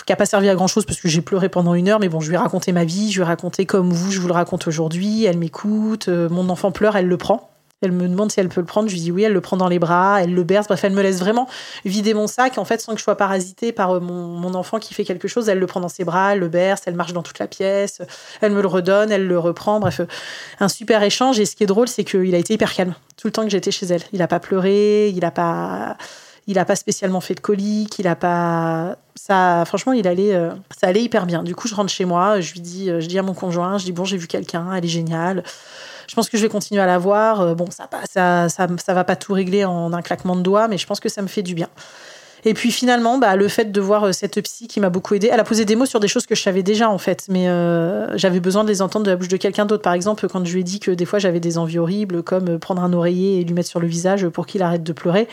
qui 0.06 0.14
a 0.14 0.16
pas 0.16 0.26
servi 0.26 0.50
à 0.50 0.56
grand-chose 0.56 0.86
parce 0.86 1.00
que 1.00 1.08
j'ai 1.08 1.22
pleuré 1.22 1.50
pendant 1.50 1.74
une 1.74 1.90
heure. 1.90 2.00
Mais 2.00 2.10
bon, 2.10 2.20
je 2.20 2.30
lui 2.30 2.36
ai 2.36 2.40
raconté 2.40 2.72
ma 2.72 2.86
vie. 2.86 3.12
Je 3.12 3.18
lui 3.18 3.22
ai 3.24 3.28
raconté 3.28 3.66
comme 3.66 3.92
vous, 3.92 4.12
je 4.12 4.20
vous 4.20 4.28
le 4.28 4.34
raconte 4.34 4.68
aujourd'hui. 4.68 5.26
Elle 5.26 5.38
m'écoute. 5.38 6.08
mon 6.08 6.50
enfant 6.50 6.72
pleure, 6.72 6.96
elle 6.96 7.08
le 7.08 7.18
prend. 7.18 7.51
Elle 7.82 7.92
me 7.92 8.08
demande 8.08 8.32
si 8.32 8.40
elle 8.40 8.50
peut 8.50 8.62
le 8.62 8.66
prendre. 8.66 8.90
Je 8.90 8.94
lui 8.94 9.02
dis 9.02 9.12
oui, 9.12 9.24
elle 9.24 9.34
le 9.34 9.42
prend 9.42 9.58
dans 9.58 9.68
les 9.68 9.80
bras, 9.80 10.22
elle 10.22 10.34
le 10.34 10.44
berce. 10.44 10.68
Bref, 10.68 10.84
elle 10.84 10.94
me 10.94 11.02
laisse 11.02 11.20
vraiment 11.20 11.48
vider 11.84 12.14
mon 12.14 12.28
sac. 12.28 12.58
En 12.58 12.66
fait, 12.66 12.80
sans 12.82 12.94
que 12.94 13.00
je 13.00 13.04
sois 13.04 13.18
parasitée 13.18 13.72
par 13.72 14.00
mon, 14.02 14.54
enfant 14.54 14.80
qui 14.80 14.94
fait 14.94 15.06
quelque 15.06 15.28
chose, 15.28 15.50
elle 15.50 15.60
le 15.60 15.68
prend 15.68 15.80
dans 15.80 15.90
ses 15.90 16.04
bras, 16.04 16.34
elle 16.34 16.40
le 16.40 16.50
berce, 16.50 16.84
elle 16.86 16.96
marche 16.96 17.14
dans 17.14 17.24
toute 17.24 17.40
la 17.40 17.48
pièce, 17.48 18.02
elle 18.42 18.52
me 18.52 18.62
le 18.62 18.68
redonne, 18.68 19.12
elle 19.12 19.28
le 19.28 19.40
reprend. 19.40 19.80
Bref, 19.80 20.02
un 20.60 20.68
super 20.68 21.02
échange. 21.04 21.40
Et 21.40 21.46
ce 21.46 21.56
qui 21.56 21.64
est 21.64 21.68
drôle, 21.68 21.88
c'est 21.88 22.04
qu'il 22.04 22.36
a 22.36 22.38
été 22.38 22.54
hyper 22.54 22.74
calme 22.74 22.94
tout 23.18 23.28
le 23.28 23.32
temps 23.32 23.44
que 23.44 23.50
j'étais 23.50 23.72
chez 23.72 23.86
elle. 23.86 24.02
Il 24.14 24.20
n'a 24.20 24.28
pas 24.28 24.40
pleuré, 24.40 25.10
il 25.10 25.20
n'a 25.20 25.32
pas, 25.32 25.96
il 26.48 26.60
a 26.60 26.66
pas 26.66 26.76
spécialement 26.76 27.22
fait 27.22 27.36
de 27.36 27.40
colique, 27.40 28.00
il 28.00 28.08
a 28.08 28.16
pas, 28.16 28.98
ça, 29.16 29.64
franchement, 29.66 29.94
il 29.94 30.08
allait, 30.08 30.34
euh, 30.34 30.52
ça 30.76 30.88
allait 30.88 31.04
hyper 31.04 31.26
bien. 31.26 31.44
Du 31.44 31.56
coup, 31.56 31.68
je 31.68 31.76
rentre 31.76 31.92
chez 31.92 32.06
moi, 32.06 32.42
je 32.42 32.54
lui 32.54 32.60
dis, 32.62 32.88
je 32.88 33.06
dis 33.06 33.20
à 33.20 33.24
mon 33.24 33.34
conjoint, 33.34 33.78
je 33.78 33.86
dis 33.86 33.92
bon, 33.92 34.06
j'ai 34.06 34.18
vu 34.18 34.28
quelqu'un, 34.28 34.74
elle 34.74 34.86
est 34.86 34.90
géniale. 34.90 35.44
Je 36.08 36.16
pense 36.16 36.30
que 36.30 36.38
je 36.38 36.44
vais 36.44 36.50
continuer 36.50 36.82
à 36.82 36.86
la 36.86 36.98
voir. 36.98 37.42
Euh, 37.42 37.56
bon, 37.56 37.70
ça, 37.72 37.90
ça, 38.10 38.50
ça, 38.50 38.68
ça 38.84 38.94
va 38.94 39.04
pas 39.04 39.16
tout 39.16 39.34
régler 39.34 39.64
en 39.64 39.94
un 39.94 40.02
claquement 40.02 40.36
de 40.36 40.42
doigts, 40.42 40.68
mais 40.68 40.78
je 40.78 40.86
pense 40.86 41.00
que 41.00 41.10
ça 41.10 41.22
me 41.22 41.28
fait 41.28 41.44
du 41.44 41.56
bien. 41.56 41.70
Et 42.44 42.54
puis 42.54 42.72
finalement, 42.72 43.18
bah, 43.18 43.36
le 43.36 43.48
fait 43.48 43.72
de 43.72 43.82
voir 43.82 44.06
euh, 44.06 44.12
cette 44.12 44.42
psy 44.42 44.68
qui 44.68 44.80
m'a 44.80 44.90
beaucoup 44.90 45.14
aidé, 45.14 45.30
elle 45.32 45.40
a 45.40 45.44
posé 45.44 45.66
des 45.66 45.76
mots 45.76 45.86
sur 45.86 46.00
des 46.00 46.08
choses 46.08 46.26
que 46.26 46.36
je 46.36 46.42
savais 46.42 46.64
déjà 46.64 46.90
en 46.90 46.98
fait, 46.98 47.26
mais 47.30 47.48
euh, 47.48 48.18
j'avais 48.18 48.40
besoin 48.40 48.64
de 48.64 48.70
les 48.70 48.82
entendre 48.82 49.06
de 49.06 49.12
la 49.12 49.16
bouche 49.16 49.28
de 49.28 49.38
quelqu'un 49.38 49.66
d'autre. 49.66 49.84
Par 49.84 49.94
exemple, 49.94 50.28
quand 50.28 50.44
je 50.44 50.54
lui 50.54 50.62
ai 50.62 50.64
dit 50.64 50.80
que 50.80 50.92
des 50.92 51.06
fois 51.06 51.20
j'avais 51.20 51.40
des 51.40 51.58
envies 51.58 51.78
horribles, 51.78 52.24
comme 52.24 52.50
euh, 52.50 52.58
prendre 52.58 52.84
un 52.84 52.94
oreiller 52.94 53.40
et 53.40 53.44
lui 53.44 53.54
mettre 53.54 53.70
sur 53.70 53.80
le 53.80 53.88
visage 53.88 54.28
pour 54.30 54.48
qu'il 54.48 54.64
arrête 54.64 54.84
de 54.84 54.94
pleurer, 54.94 55.28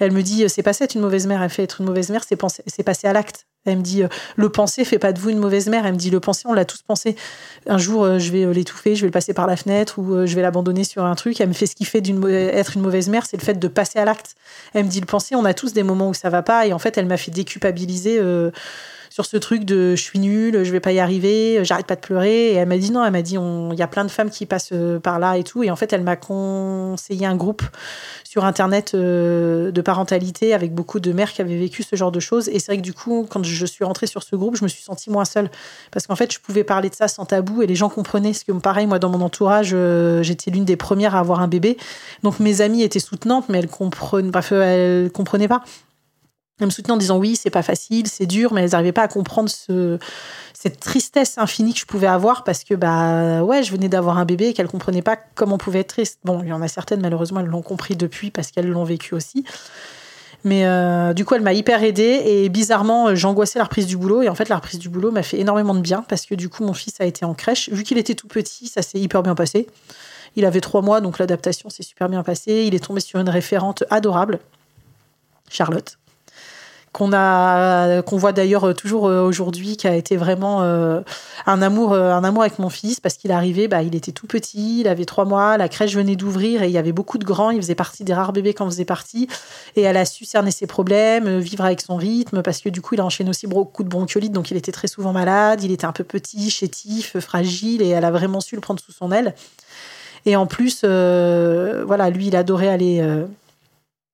elle 0.00 0.12
me 0.12 0.22
dit 0.22 0.48
c'est 0.48 0.62
pas 0.62 0.72
ça 0.72 0.84
être 0.84 0.94
une 0.94 1.00
mauvaise 1.00 1.26
mère. 1.26 1.42
Elle 1.42 1.50
fait 1.50 1.62
être 1.62 1.80
une 1.80 1.86
mauvaise 1.86 2.10
mère, 2.10 2.24
c'est 2.24 2.38
c'est 2.66 2.82
passer 2.82 3.06
à 3.06 3.12
l'acte. 3.12 3.46
Elle 3.66 3.78
me 3.78 3.82
dit 3.82 4.02
le 4.36 4.48
penser 4.48 4.84
fait 4.84 4.98
pas 4.98 5.12
de 5.12 5.18
vous 5.18 5.28
une 5.28 5.38
mauvaise 5.38 5.68
mère. 5.68 5.84
Elle 5.86 5.92
me 5.92 5.98
dit 5.98 6.10
le 6.10 6.20
penser, 6.20 6.44
on 6.46 6.54
l'a 6.54 6.64
tous 6.64 6.82
pensé. 6.82 7.14
Un 7.66 7.78
jour, 7.78 8.18
je 8.18 8.32
vais 8.32 8.52
l'étouffer, 8.52 8.96
je 8.96 9.02
vais 9.02 9.08
le 9.08 9.12
passer 9.12 9.34
par 9.34 9.46
la 9.46 9.56
fenêtre 9.56 9.98
ou 9.98 10.26
je 10.26 10.34
vais 10.34 10.42
l'abandonner 10.42 10.84
sur 10.84 11.04
un 11.04 11.14
truc. 11.14 11.40
Elle 11.40 11.48
me 11.48 11.54
fait 11.54 11.66
ce 11.66 11.76
qui 11.76 11.84
fait 11.84 12.00
d'une 12.00 12.26
être 12.28 12.76
une 12.76 12.82
mauvaise 12.82 13.08
mère, 13.08 13.26
c'est 13.26 13.36
le 13.36 13.44
fait 13.44 13.58
de 13.58 13.68
passer 13.68 13.98
à 13.98 14.06
l'acte. 14.06 14.34
Elle 14.72 14.86
me 14.86 14.90
dit 14.90 15.00
le 15.00 15.06
penser, 15.06 15.34
on 15.34 15.44
a 15.44 15.52
tous 15.52 15.74
des 15.74 15.82
moments 15.82 16.08
où 16.08 16.14
ça 16.14 16.30
va 16.30 16.42
pas 16.42 16.66
et 16.66 16.72
en 16.72 16.78
fait, 16.78 16.96
elle 16.96 17.06
m'a 17.06 17.18
fait 17.18 17.30
déculpabiliser 17.30 18.18
sur 19.20 19.26
ce 19.26 19.36
truc 19.36 19.66
de 19.66 19.94
je 19.96 20.02
suis 20.02 20.18
nulle, 20.18 20.64
je 20.64 20.72
vais 20.72 20.80
pas 20.80 20.92
y 20.92 20.98
arriver, 20.98 21.62
j'arrête 21.62 21.86
pas 21.86 21.96
de 21.96 22.00
pleurer. 22.00 22.52
Et 22.52 22.54
elle 22.54 22.68
m'a 22.68 22.78
dit 22.78 22.90
non, 22.90 23.04
elle 23.04 23.12
m'a 23.12 23.20
dit 23.20 23.34
il 23.34 23.78
y 23.78 23.82
a 23.82 23.86
plein 23.86 24.06
de 24.06 24.10
femmes 24.10 24.30
qui 24.30 24.46
passent 24.46 24.72
par 25.02 25.18
là 25.18 25.36
et 25.36 25.44
tout. 25.44 25.62
Et 25.62 25.70
en 25.70 25.76
fait, 25.76 25.92
elle 25.92 26.02
m'a 26.02 26.16
conseillé 26.16 27.26
un 27.26 27.36
groupe 27.36 27.62
sur 28.24 28.46
Internet 28.46 28.92
euh, 28.94 29.72
de 29.72 29.80
parentalité 29.82 30.54
avec 30.54 30.74
beaucoup 30.74 31.00
de 31.00 31.12
mères 31.12 31.32
qui 31.32 31.42
avaient 31.42 31.58
vécu 31.58 31.82
ce 31.82 31.96
genre 31.96 32.12
de 32.12 32.20
choses. 32.20 32.48
Et 32.48 32.60
c'est 32.60 32.72
vrai 32.72 32.76
que 32.78 32.82
du 32.82 32.94
coup, 32.94 33.26
quand 33.28 33.44
je 33.44 33.66
suis 33.66 33.84
rentrée 33.84 34.06
sur 34.06 34.22
ce 34.22 34.36
groupe, 34.36 34.56
je 34.56 34.62
me 34.62 34.68
suis 34.68 34.82
sentie 34.82 35.10
moins 35.10 35.26
seule. 35.26 35.50
Parce 35.90 36.06
qu'en 36.06 36.16
fait, 36.16 36.32
je 36.32 36.38
pouvais 36.38 36.64
parler 36.64 36.88
de 36.88 36.94
ça 36.94 37.06
sans 37.06 37.26
tabou 37.26 37.60
et 37.60 37.66
les 37.66 37.74
gens 37.74 37.90
comprenaient. 37.90 38.32
Ce 38.32 38.44
que 38.46 38.52
pareil, 38.52 38.86
moi, 38.86 38.98
dans 38.98 39.10
mon 39.10 39.20
entourage, 39.20 39.72
euh, 39.74 40.22
j'étais 40.22 40.50
l'une 40.50 40.64
des 40.64 40.76
premières 40.76 41.14
à 41.14 41.18
avoir 41.18 41.40
un 41.40 41.48
bébé. 41.48 41.76
Donc 42.22 42.40
mes 42.40 42.62
amies 42.62 42.84
étaient 42.84 43.00
soutenantes, 43.00 43.50
mais 43.50 43.58
elles 43.58 43.68
comprenaient, 43.68 44.30
elles 44.50 45.10
comprenaient 45.12 45.48
pas. 45.48 45.62
Elles 46.60 46.66
me 46.66 46.70
soutenaient 46.70 46.94
en 46.94 46.98
disant 46.98 47.18
oui, 47.18 47.36
c'est 47.36 47.50
pas 47.50 47.62
facile, 47.62 48.06
c'est 48.06 48.26
dur, 48.26 48.52
mais 48.52 48.62
elles 48.62 48.70
n'arrivaient 48.70 48.92
pas 48.92 49.02
à 49.02 49.08
comprendre 49.08 49.48
ce, 49.48 49.98
cette 50.54 50.80
tristesse 50.80 51.38
infinie 51.38 51.74
que 51.74 51.80
je 51.80 51.86
pouvais 51.86 52.06
avoir 52.06 52.44
parce 52.44 52.64
que 52.64 52.74
bah 52.74 53.42
ouais, 53.42 53.62
je 53.62 53.72
venais 53.72 53.88
d'avoir 53.88 54.18
un 54.18 54.24
bébé 54.24 54.48
et 54.48 54.52
qu'elles 54.52 54.68
comprenaient 54.68 55.02
pas 55.02 55.16
comment 55.34 55.54
on 55.54 55.58
pouvait 55.58 55.80
être 55.80 55.88
triste. 55.88 56.18
Bon, 56.24 56.42
il 56.42 56.48
y 56.48 56.52
en 56.52 56.62
a 56.62 56.68
certaines 56.68 57.00
malheureusement 57.00 57.40
elles 57.40 57.46
l'ont 57.46 57.62
compris 57.62 57.96
depuis 57.96 58.30
parce 58.30 58.50
qu'elles 58.50 58.68
l'ont 58.68 58.84
vécu 58.84 59.14
aussi. 59.14 59.44
Mais 60.44 60.64
euh, 60.64 61.12
du 61.12 61.24
coup, 61.24 61.34
elle 61.34 61.42
m'a 61.42 61.52
hyper 61.52 61.82
aidée 61.82 62.22
et 62.24 62.48
bizarrement, 62.48 63.14
j'angoissais 63.14 63.58
la 63.58 63.64
reprise 63.64 63.86
du 63.86 63.96
boulot. 63.96 64.22
Et 64.22 64.28
en 64.28 64.34
fait, 64.34 64.48
la 64.48 64.56
reprise 64.56 64.78
du 64.78 64.88
boulot 64.88 65.10
m'a 65.10 65.22
fait 65.22 65.38
énormément 65.38 65.74
de 65.74 65.80
bien 65.80 66.02
parce 66.08 66.24
que 66.24 66.34
du 66.34 66.48
coup, 66.48 66.64
mon 66.64 66.72
fils 66.72 67.00
a 67.00 67.04
été 67.04 67.24
en 67.24 67.34
crèche. 67.34 67.68
Vu 67.70 67.82
qu'il 67.82 67.98
était 67.98 68.14
tout 68.14 68.28
petit, 68.28 68.68
ça 68.68 68.80
s'est 68.82 68.98
hyper 68.98 69.22
bien 69.22 69.34
passé. 69.34 69.66
Il 70.36 70.44
avait 70.44 70.60
trois 70.60 70.80
mois, 70.80 71.00
donc 71.00 71.18
l'adaptation 71.18 71.68
s'est 71.68 71.82
super 71.82 72.08
bien 72.08 72.22
passée. 72.22 72.64
Il 72.66 72.74
est 72.74 72.84
tombé 72.84 73.00
sur 73.00 73.20
une 73.20 73.28
référente 73.28 73.84
adorable, 73.90 74.38
Charlotte, 75.50 75.98
qu'on 76.92 77.12
a 77.12 78.02
qu'on 78.02 78.16
voit 78.16 78.32
d'ailleurs 78.32 78.74
toujours 78.74 79.06
euh, 79.06 79.22
aujourd'hui 79.22 79.76
qui 79.76 79.86
a 79.86 79.94
été 79.94 80.16
vraiment 80.16 80.62
euh, 80.62 81.00
un 81.46 81.62
amour 81.62 81.92
euh, 81.92 82.12
un 82.12 82.24
amour 82.24 82.42
avec 82.42 82.58
mon 82.58 82.68
fils 82.68 82.98
parce 82.98 83.16
qu'il 83.16 83.30
arrivait 83.30 83.68
bah 83.68 83.82
il 83.82 83.94
était 83.94 84.10
tout 84.10 84.26
petit 84.26 84.80
il 84.80 84.88
avait 84.88 85.04
trois 85.04 85.24
mois 85.24 85.56
la 85.56 85.68
crèche 85.68 85.94
venait 85.94 86.16
d'ouvrir 86.16 86.62
et 86.64 86.66
il 86.66 86.72
y 86.72 86.78
avait 86.78 86.92
beaucoup 86.92 87.18
de 87.18 87.24
grands 87.24 87.50
il 87.50 87.60
faisait 87.62 87.76
partie 87.76 88.02
des 88.02 88.12
rares 88.12 88.32
bébés 88.32 88.54
quand 88.54 88.66
faisait 88.66 88.84
partie. 88.84 89.28
Et 89.76 89.82
elle 89.82 89.96
a 89.96 90.04
su 90.04 90.24
cerner 90.24 90.50
ses 90.50 90.66
problèmes 90.66 91.38
vivre 91.38 91.64
avec 91.64 91.80
son 91.80 91.96
rythme 91.96 92.42
parce 92.42 92.60
que 92.60 92.68
du 92.68 92.80
coup 92.80 92.94
il 92.94 93.00
a 93.00 93.04
enchaîné 93.04 93.30
aussi 93.30 93.46
beaucoup 93.46 93.84
de 93.84 93.88
bronchiolite 93.88 94.32
donc 94.32 94.50
il 94.50 94.56
était 94.56 94.72
très 94.72 94.88
souvent 94.88 95.12
malade 95.12 95.62
il 95.62 95.70
était 95.70 95.86
un 95.86 95.92
peu 95.92 96.04
petit 96.04 96.50
chétif 96.50 97.18
fragile 97.20 97.82
et 97.82 97.88
elle 97.88 98.04
a 98.04 98.10
vraiment 98.10 98.40
su 98.40 98.56
le 98.56 98.60
prendre 98.60 98.80
sous 98.80 98.92
son 98.92 99.12
aile. 99.12 99.34
Et 100.26 100.36
en 100.36 100.46
plus, 100.46 100.84
voilà, 100.84 102.10
lui, 102.10 102.26
il 102.26 102.36
adorait 102.36 102.68
aller 102.68 103.02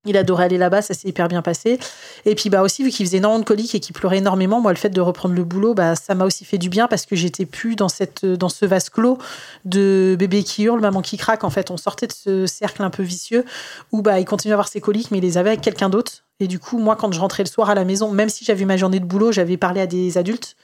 il 0.06 0.16
adorait 0.16 0.44
aller 0.44 0.58
là-bas, 0.58 0.82
ça 0.82 0.94
s'est 0.94 1.08
hyper 1.08 1.28
bien 1.28 1.42
passé. 1.42 1.78
Et 2.24 2.34
puis 2.34 2.50
bah 2.50 2.62
aussi 2.62 2.82
vu 2.82 2.90
qu'il 2.90 3.06
faisait 3.06 3.18
énormément 3.18 3.40
de 3.40 3.44
coliques 3.44 3.74
et 3.74 3.80
qu'il 3.80 3.94
pleurait 3.94 4.18
énormément, 4.18 4.60
moi 4.60 4.72
le 4.72 4.78
fait 4.78 4.90
de 4.90 5.00
reprendre 5.00 5.34
le 5.34 5.44
boulot, 5.44 5.74
bah 5.74 5.94
ça 5.94 6.14
m'a 6.14 6.24
aussi 6.24 6.44
fait 6.44 6.58
du 6.58 6.68
bien 6.68 6.88
parce 6.88 7.06
que 7.06 7.16
j'étais 7.16 7.46
plus 7.46 7.76
dans 7.76 7.88
cette 7.88 8.24
dans 8.24 8.48
ce 8.48 8.66
vase 8.66 8.90
clos 8.90 9.18
de 9.64 10.16
bébé 10.18 10.42
qui 10.42 10.64
hurle, 10.64 10.80
maman 10.80 11.02
qui 11.02 11.16
craque. 11.16 11.44
En 11.44 11.50
fait, 11.50 11.70
on 11.70 11.76
sortait 11.76 12.06
de 12.06 12.12
ce 12.12 12.46
cercle 12.46 12.82
un 12.82 12.90
peu 12.90 13.02
vicieux 13.02 13.44
où 13.92 14.02
bah 14.02 14.20
il 14.20 14.24
continuait 14.24 14.52
à 14.52 14.56
avoir 14.56 14.68
ses 14.68 14.80
coliques, 14.80 15.10
mais 15.10 15.18
il 15.18 15.22
les 15.22 15.38
avait 15.38 15.50
avec 15.50 15.60
quelqu'un 15.60 15.88
d'autre. 15.88 16.24
Et 16.40 16.48
du 16.48 16.58
coup, 16.58 16.78
moi 16.78 16.96
quand 16.96 17.12
je 17.12 17.20
rentrais 17.20 17.42
le 17.44 17.48
soir 17.48 17.70
à 17.70 17.74
la 17.74 17.84
maison, 17.84 18.10
même 18.10 18.28
si 18.28 18.44
j'avais 18.44 18.64
ma 18.64 18.76
journée 18.76 19.00
de 19.00 19.06
boulot, 19.06 19.32
j'avais 19.32 19.56
parlé 19.56 19.80
à 19.80 19.86
des 19.86 20.18
adultes 20.18 20.56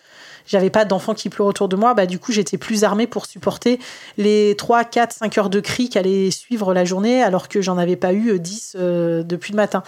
j'avais 0.46 0.70
pas 0.70 0.84
d'enfants 0.84 1.14
qui 1.14 1.28
pleurent 1.28 1.46
autour 1.46 1.68
de 1.68 1.76
moi, 1.76 1.94
bah, 1.94 2.06
du 2.06 2.18
coup, 2.18 2.32
j'étais 2.32 2.58
plus 2.58 2.84
armée 2.84 3.06
pour 3.06 3.26
supporter 3.26 3.78
les 4.18 4.54
3, 4.56 4.84
4, 4.84 5.12
5 5.12 5.38
heures 5.38 5.50
de 5.50 5.60
cris 5.60 5.88
qui 5.88 5.98
allaient 5.98 6.30
suivre 6.30 6.74
la 6.74 6.84
journée, 6.84 7.22
alors 7.22 7.48
que 7.48 7.60
j'en 7.60 7.78
avais 7.78 7.96
pas 7.96 8.12
eu 8.12 8.38
10 8.38 8.76
euh, 8.78 9.22
depuis 9.22 9.52
le 9.52 9.56
matin. 9.56 9.82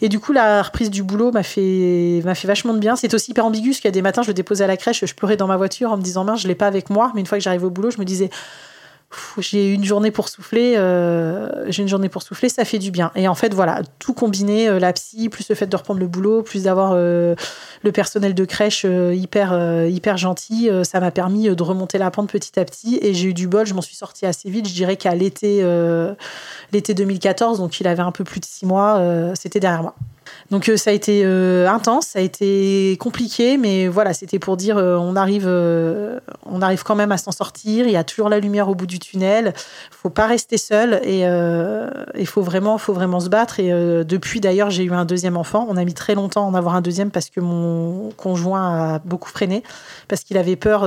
Et 0.00 0.08
du 0.08 0.18
coup, 0.18 0.32
la 0.32 0.62
reprise 0.62 0.90
du 0.90 1.02
boulot 1.02 1.30
m'a 1.30 1.42
fait, 1.42 2.20
m'a 2.24 2.34
fait 2.34 2.48
vachement 2.48 2.74
de 2.74 2.78
bien. 2.78 2.96
C'est 2.96 3.14
aussi 3.14 3.30
hyper 3.30 3.46
ambigu, 3.46 3.70
parce 3.70 3.80
qu'il 3.80 3.88
y 3.88 3.88
a 3.88 3.92
des 3.92 4.02
matins, 4.02 4.22
je 4.22 4.28
le 4.28 4.34
déposais 4.34 4.64
à 4.64 4.66
la 4.66 4.76
crèche, 4.76 5.04
je 5.04 5.14
pleurais 5.14 5.36
dans 5.36 5.46
ma 5.46 5.56
voiture 5.56 5.92
en 5.92 5.96
me 5.96 6.02
disant, 6.02 6.24
mince, 6.24 6.42
je 6.42 6.48
l'ai 6.48 6.54
pas 6.54 6.66
avec 6.66 6.90
moi. 6.90 7.12
Mais 7.14 7.20
une 7.20 7.26
fois 7.26 7.38
que 7.38 7.44
j'arrive 7.44 7.64
au 7.64 7.70
boulot, 7.70 7.90
je 7.90 7.98
me 7.98 8.04
disais, 8.04 8.30
j'ai 9.38 9.72
une 9.72 9.84
journée 9.84 10.10
pour 10.10 10.28
souffler, 10.28 10.74
euh, 10.76 11.64
j'ai 11.68 11.82
une 11.82 11.88
journée 11.88 12.08
pour 12.08 12.22
souffler, 12.22 12.48
ça 12.48 12.64
fait 12.64 12.78
du 12.78 12.90
bien. 12.90 13.10
Et 13.14 13.28
en 13.28 13.34
fait, 13.34 13.54
voilà, 13.54 13.82
tout 13.98 14.14
combiné, 14.14 14.68
euh, 14.68 14.78
la 14.78 14.92
psy, 14.92 15.28
plus 15.28 15.48
le 15.48 15.54
fait 15.54 15.66
de 15.66 15.76
reprendre 15.76 16.00
le 16.00 16.06
boulot, 16.06 16.42
plus 16.42 16.64
d'avoir 16.64 16.92
euh, 16.94 17.34
le 17.82 17.92
personnel 17.92 18.34
de 18.34 18.44
crèche 18.44 18.84
hyper, 18.84 20.16
gentil, 20.16 20.70
ça 20.84 21.00
m'a 21.00 21.10
permis 21.10 21.54
de 21.54 21.62
remonter 21.62 21.98
la 21.98 22.10
pente 22.10 22.30
petit 22.30 22.58
à 22.58 22.64
petit. 22.64 22.98
Et 23.02 23.14
j'ai 23.14 23.28
eu 23.28 23.34
du 23.34 23.48
bol, 23.48 23.66
je 23.66 23.74
m'en 23.74 23.82
suis 23.82 23.96
sortie 23.96 24.26
assez 24.26 24.50
vite. 24.50 24.68
Je 24.68 24.74
dirais 24.74 24.96
qu'à 24.96 25.14
l'été, 25.14 25.62
l'été 26.72 26.94
2014, 26.94 27.58
donc 27.58 27.80
il 27.80 27.88
avait 27.88 28.02
un 28.02 28.12
peu 28.12 28.24
plus 28.24 28.40
de 28.40 28.44
six 28.44 28.66
mois, 28.66 29.32
c'était 29.34 29.60
derrière 29.60 29.82
moi. 29.82 29.94
Donc 30.50 30.70
ça 30.76 30.90
a 30.90 30.92
été 30.92 31.24
intense, 31.24 32.06
ça 32.08 32.18
a 32.18 32.22
été 32.22 32.96
compliqué, 33.00 33.56
mais 33.56 33.88
voilà, 33.88 34.12
c'était 34.12 34.38
pour 34.38 34.56
dire 34.56 34.76
on 34.76 35.16
arrive, 35.16 35.46
on 35.46 36.62
arrive 36.62 36.82
quand 36.82 36.94
même 36.94 37.12
à 37.12 37.16
s'en 37.16 37.32
sortir. 37.32 37.86
Il 37.86 37.92
y 37.92 37.96
a 37.96 38.04
toujours 38.04 38.28
la 38.28 38.38
lumière 38.40 38.68
au 38.68 38.74
bout 38.74 38.86
du 38.86 38.98
tunnel. 38.98 39.54
Faut 39.90 40.10
pas 40.10 40.26
rester 40.26 40.58
seul 40.58 41.00
et 41.02 41.22
il 42.18 42.26
faut 42.26 42.42
vraiment, 42.42 42.78
faut 42.78 42.92
vraiment 42.92 43.20
se 43.20 43.28
battre. 43.28 43.58
Et 43.58 43.70
depuis 44.04 44.40
d'ailleurs, 44.40 44.70
j'ai 44.70 44.84
eu 44.84 44.92
un 44.92 45.06
deuxième 45.06 45.36
enfant. 45.36 45.66
On 45.68 45.76
a 45.76 45.84
mis 45.84 45.94
très 45.94 46.14
longtemps 46.14 46.44
à 46.44 46.48
en 46.48 46.54
avoir 46.54 46.74
un 46.74 46.82
deuxième 46.82 47.10
parce 47.10 47.30
que 47.30 47.40
mon 47.40 48.10
conjoint 48.16 48.94
a 48.94 48.98
beaucoup 48.98 49.30
freiné 49.30 49.62
parce 50.08 50.22
qu'il 50.22 50.36
avait 50.36 50.56
peur 50.56 50.82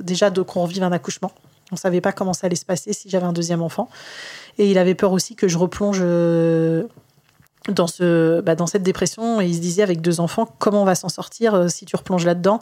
déjà 0.00 0.30
de 0.30 0.42
qu'on 0.42 0.62
revive 0.62 0.84
un 0.84 0.92
accouchement. 0.92 1.32
On 1.72 1.76
savait 1.76 2.00
pas 2.00 2.12
comment 2.12 2.32
ça 2.32 2.46
allait 2.46 2.56
se 2.56 2.64
passer 2.64 2.92
si 2.92 3.10
j'avais 3.10 3.26
un 3.26 3.32
deuxième 3.32 3.62
enfant. 3.62 3.90
Et 4.58 4.70
il 4.70 4.78
avait 4.78 4.94
peur 4.94 5.12
aussi 5.12 5.34
que 5.34 5.48
je 5.48 5.58
replonge 5.58 6.02
dans, 7.68 7.86
ce, 7.86 8.40
bah, 8.40 8.54
dans 8.54 8.66
cette 8.66 8.82
dépression. 8.82 9.40
Et 9.40 9.46
il 9.46 9.54
se 9.54 9.60
disait 9.60 9.82
avec 9.82 10.00
deux 10.00 10.20
enfants, 10.20 10.48
comment 10.58 10.82
on 10.82 10.84
va 10.84 10.94
s'en 10.94 11.08
sortir 11.08 11.54
euh, 11.54 11.68
si 11.68 11.84
tu 11.84 11.96
replonges 11.96 12.24
là-dedans? 12.24 12.60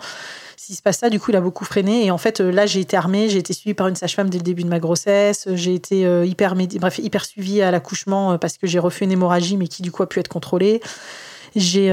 S'il 0.57 0.75
se 0.75 0.83
passe 0.83 0.99
ça, 0.99 1.11
du 1.11 1.21
coup, 1.21 1.31
il 1.31 1.37
a 1.37 1.41
beaucoup 1.41 1.65
freiné. 1.65 2.07
Et 2.07 2.11
en 2.11 2.19
fait, 2.19 2.41
euh, 2.41 2.51
là, 2.51 2.67
j'ai 2.67 2.81
été 2.81 2.97
armée, 2.97 3.29
j'ai 3.29 3.39
été 3.39 3.53
suivie 3.53 3.75
par 3.75 3.89
une 3.89 3.97
sage-femme 3.97 4.31
dès 4.31 4.39
le 4.39 4.45
début 4.45 4.65
de 4.65 4.69
ma 4.69 4.81
grossesse, 4.81 5.49
j'ai 5.55 5.75
été 5.75 6.07
euh, 6.07 6.25
hyper, 6.25 6.55
bref, 6.55 6.99
hyper 6.99 7.25
suivie 7.25 7.63
à 7.63 7.71
l'accouchement 7.71 8.39
parce 8.39 8.59
que 8.59 8.67
j'ai 8.67 8.79
refait 8.79 9.05
une 9.05 9.13
hémorragie, 9.13 9.57
mais 9.57 9.69
qui 9.69 9.83
du 9.83 9.93
coup 9.93 10.03
a 10.03 10.09
pu 10.09 10.21
être 10.21 10.29
contrôlée. 10.29 10.81
J'ai 11.55 11.89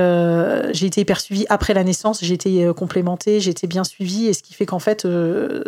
été 0.73 0.99
hyper 1.01 1.21
suivie 1.21 1.45
après 1.47 1.73
la 1.73 1.85
naissance, 1.85 2.19
j'ai 2.21 2.33
été 2.33 2.69
complémentée, 2.75 3.39
j'ai 3.39 3.51
été 3.51 3.65
bien 3.65 3.85
suivie, 3.85 4.27
et 4.27 4.33
ce 4.33 4.43
qui 4.43 4.53
fait 4.53 4.65
qu'en 4.65 4.79
fait, 4.79 5.07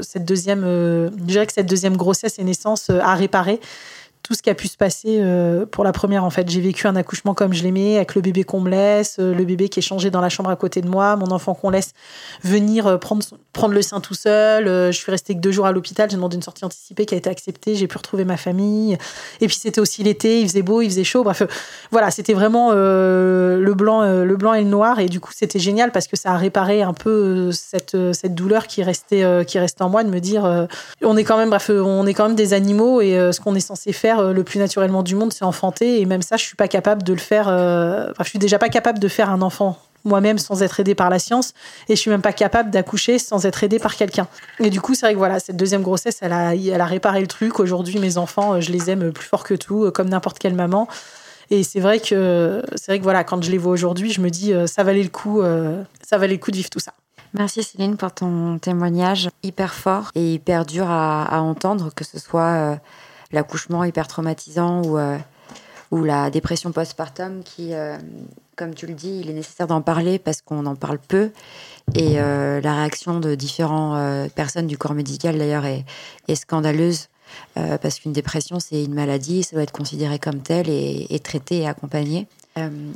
cette 0.02 0.26
deuxième, 0.26 0.64
je 0.64 1.24
dirais 1.24 1.48
que 1.48 1.54
cette 1.54 1.70
deuxième 1.70 1.96
grossesse 1.96 2.38
et 2.38 2.44
naissance 2.44 2.90
a 2.90 3.16
réparé 3.16 3.62
tout 4.26 4.34
ce 4.34 4.42
qui 4.42 4.50
a 4.50 4.56
pu 4.56 4.68
se 4.68 4.76
passer 4.76 5.20
euh, 5.22 5.68
pour 5.68 5.84
la 5.84 5.92
première. 5.92 6.24
En 6.24 6.32
fait, 6.32 6.50
j'ai 6.50 6.60
vécu 6.60 6.88
un 6.88 6.96
accouchement 6.96 7.36
comme 7.36 7.54
je 7.54 7.62
l'aimais, 7.62 7.98
avec 7.98 8.16
le 8.16 8.22
bébé 8.22 8.44
qu'on 8.44 8.60
me 8.60 8.72
laisse, 8.72 9.18
euh, 9.20 9.36
le 9.36 9.46
bébé 9.46 9.70
qui 9.70 9.80
est 9.80 9.84
changé 9.84 10.10
dans 10.10 10.20
la 10.20 10.30
chambre 10.30 10.50
à 10.50 10.56
côté 10.56 10.82
de 10.82 10.90
moi, 10.90 11.16
mon 11.16 11.30
enfant 11.30 11.54
qu'on 11.54 11.70
laisse 11.70 11.92
venir 12.44 12.88
euh, 12.88 12.98
prendre, 12.98 13.24
prendre 13.54 13.76
le 13.76 13.84
sein 13.84 14.00
tout 14.00 14.16
seul. 14.16 14.66
je 14.66 14.98
suis 14.98 15.12
restée 15.12 15.36
que 15.36 15.42
deux 15.42 15.52
jours 15.52 15.68
à 15.68 15.72
l'hôpital. 15.72 16.10
J'ai 16.10 16.16
demandé 16.16 16.38
une 16.38 16.42
sortie 16.42 16.66
anticipée 16.66 17.06
qui 17.06 17.14
a 17.14 17.18
été 17.20 17.30
acceptée. 17.30 17.76
J'ai 17.76 17.86
pu 17.86 17.98
retrouver 17.98 18.26
ma 18.26 18.36
famille. 18.36 18.98
Et 19.42 19.48
puis 19.48 19.58
c'était 19.58 19.80
aussi 19.80 20.02
l'été, 20.02 20.42
il 20.42 20.48
faisait 20.48 20.64
beau, 20.64 20.82
il 20.82 20.90
faisait 20.90 21.04
chaud. 21.04 21.24
Bref, 21.24 21.44
voilà, 21.92 22.10
c'était 22.10 22.34
vraiment 22.34 22.72
le 22.72 23.74
blanc, 23.76 24.02
le 24.02 24.36
blanc 24.38 24.56
et 24.56 24.64
le 24.64 24.70
noir. 24.70 25.00
Et 25.00 25.06
du 25.06 25.20
coup, 25.20 25.32
c'était 25.36 25.60
génial 25.60 25.92
parce 25.92 26.08
que 26.08 26.18
ça 26.18 26.32
a 26.32 26.38
réparé 26.38 26.82
un 26.82 26.94
peu 26.94 27.52
cette, 27.52 27.96
cette 28.14 28.34
douleur 28.34 28.66
qui 28.66 28.82
restait, 28.82 29.46
qui 29.46 29.60
restait 29.60 29.84
en 29.84 29.90
moi 29.90 30.04
de 30.04 30.10
me 30.10 30.20
dire, 30.20 30.68
on 31.04 31.16
est 31.16 31.24
quand 31.24 31.38
même, 31.38 31.50
bref, 31.50 31.70
on 31.70 32.08
est 32.08 32.14
quand 32.16 32.28
même 32.28 32.36
des 32.36 32.54
animaux 32.54 33.02
et 33.02 33.12
ce 33.32 33.40
qu'on 33.40 33.54
est 33.54 33.60
censé 33.60 33.94
faire 33.94 34.15
euh, 34.20 34.34
le 34.34 34.44
plus 34.44 34.60
naturellement 34.60 35.04
du 35.04 35.16
monde, 35.16 35.34
c'est 35.34 35.46
enfanter. 35.46 36.02
Et 36.02 36.06
même 36.06 36.22
ça, 36.22 36.38
je 36.38 36.44
suis 36.44 36.56
pas 36.56 36.68
capable 36.68 37.04
de 37.04 37.14
le 37.14 37.20
faire. 37.20 37.48
Euh, 37.50 38.12
je 38.20 38.30
suis 38.30 38.40
déjà 38.40 38.60
pas 38.60 38.70
capable 38.70 39.00
de 39.00 39.08
faire 39.08 39.30
un 39.30 39.42
enfant 39.42 39.78
moi-même 40.04 40.38
sans 40.38 40.62
être 40.62 40.80
aidée 40.80 40.94
par 40.94 41.10
la 41.10 41.18
science. 41.18 41.54
Et 41.90 41.96
je 41.96 42.02
suis 42.02 42.12
même 42.12 42.22
pas 42.22 42.34
capable 42.34 42.70
d'accoucher 42.70 43.18
sans 43.18 43.46
être 43.46 43.64
aidée 43.64 43.80
par 43.80 43.96
quelqu'un. 43.96 44.28
Et 44.60 44.70
du 44.70 44.80
coup, 44.80 44.94
c'est 44.94 45.08
vrai 45.08 45.14
que 45.14 45.18
voilà, 45.18 45.40
cette 45.40 45.58
deuxième 45.58 45.82
grossesse, 45.82 46.20
elle 46.22 46.32
a, 46.32 46.86
réparé 46.86 47.22
le 47.22 47.28
truc. 47.28 47.60
Aujourd'hui, 47.60 47.98
mes 48.00 48.18
enfants, 48.18 48.62
je 48.62 48.72
les 48.72 48.92
aime 48.92 49.12
plus 49.12 49.26
fort 49.28 49.44
que 49.44 49.56
tout, 49.56 49.90
comme 49.92 50.10
n'importe 50.10 50.38
quelle 50.38 50.54
maman. 50.54 50.88
Et 51.50 51.64
c'est 51.64 51.80
vrai 51.80 52.00
que 52.00 52.64
c'est 52.76 52.92
vrai 52.92 53.00
que 53.00 53.04
voilà, 53.04 53.24
quand 53.24 53.44
je 53.44 53.52
les 53.52 53.58
vois 53.58 53.72
aujourd'hui, 53.72 54.12
je 54.12 54.22
me 54.22 54.30
dis 54.30 54.52
ça 54.66 54.84
valait 54.84 55.04
le 55.04 55.10
coup, 55.10 55.42
ça 56.04 56.18
valait 56.18 56.34
le 56.34 56.40
coup 56.40 56.52
de 56.52 56.58
vivre 56.58 56.70
tout 56.70 56.80
ça. 56.80 56.94
Merci 57.34 57.64
Céline 57.64 57.98
pour 57.98 58.12
ton 58.12 58.60
témoignage 58.60 59.30
hyper 59.44 59.74
fort 59.74 60.12
et 60.16 60.34
hyper 60.34 60.66
dur 60.66 60.90
à 60.90 61.42
entendre, 61.42 61.92
que 61.96 62.04
ce 62.04 62.18
soit 62.20 62.80
l'accouchement 63.32 63.84
hyper 63.84 64.08
traumatisant 64.08 64.84
ou, 64.84 64.98
euh, 64.98 65.18
ou 65.92 66.04
la 66.04 66.30
dépression 66.30 66.72
postpartum 66.72 67.44
qui, 67.44 67.74
euh, 67.74 67.98
comme 68.56 68.74
tu 68.74 68.88
le 68.88 68.94
dis, 68.94 69.20
il 69.22 69.30
est 69.30 69.34
nécessaire 69.34 69.68
d'en 69.68 69.82
parler 69.82 70.20
parce 70.20 70.42
qu'on 70.42 70.66
en 70.66 70.76
parle 70.76 71.00
peu. 71.00 71.32
Et 71.94 72.20
euh, 72.20 72.62
la 72.62 72.76
réaction 72.76 73.20
de 73.20 73.36
différentes 73.36 74.32
personnes 74.34 74.68
du 74.68 74.78
corps 74.78 74.94
médical, 74.94 75.38
d'ailleurs, 75.38 75.66
est, 75.66 75.86
scandaleuse. 76.36 77.10
parce 77.56 78.00
qu'une 78.00 78.14
dépression, 78.14 78.60
c'est 78.60 78.84
une 78.84 78.94
maladie, 78.94 79.44
ça 79.44 79.56
doit 79.56 79.64
être 79.64 79.72
considéré 79.72 80.20
comme 80.20 80.42
tel 80.42 80.70
et, 80.70 81.08
et 81.10 81.20
traité 81.20 81.60
et 81.60 81.68
accompagné. 81.68 82.28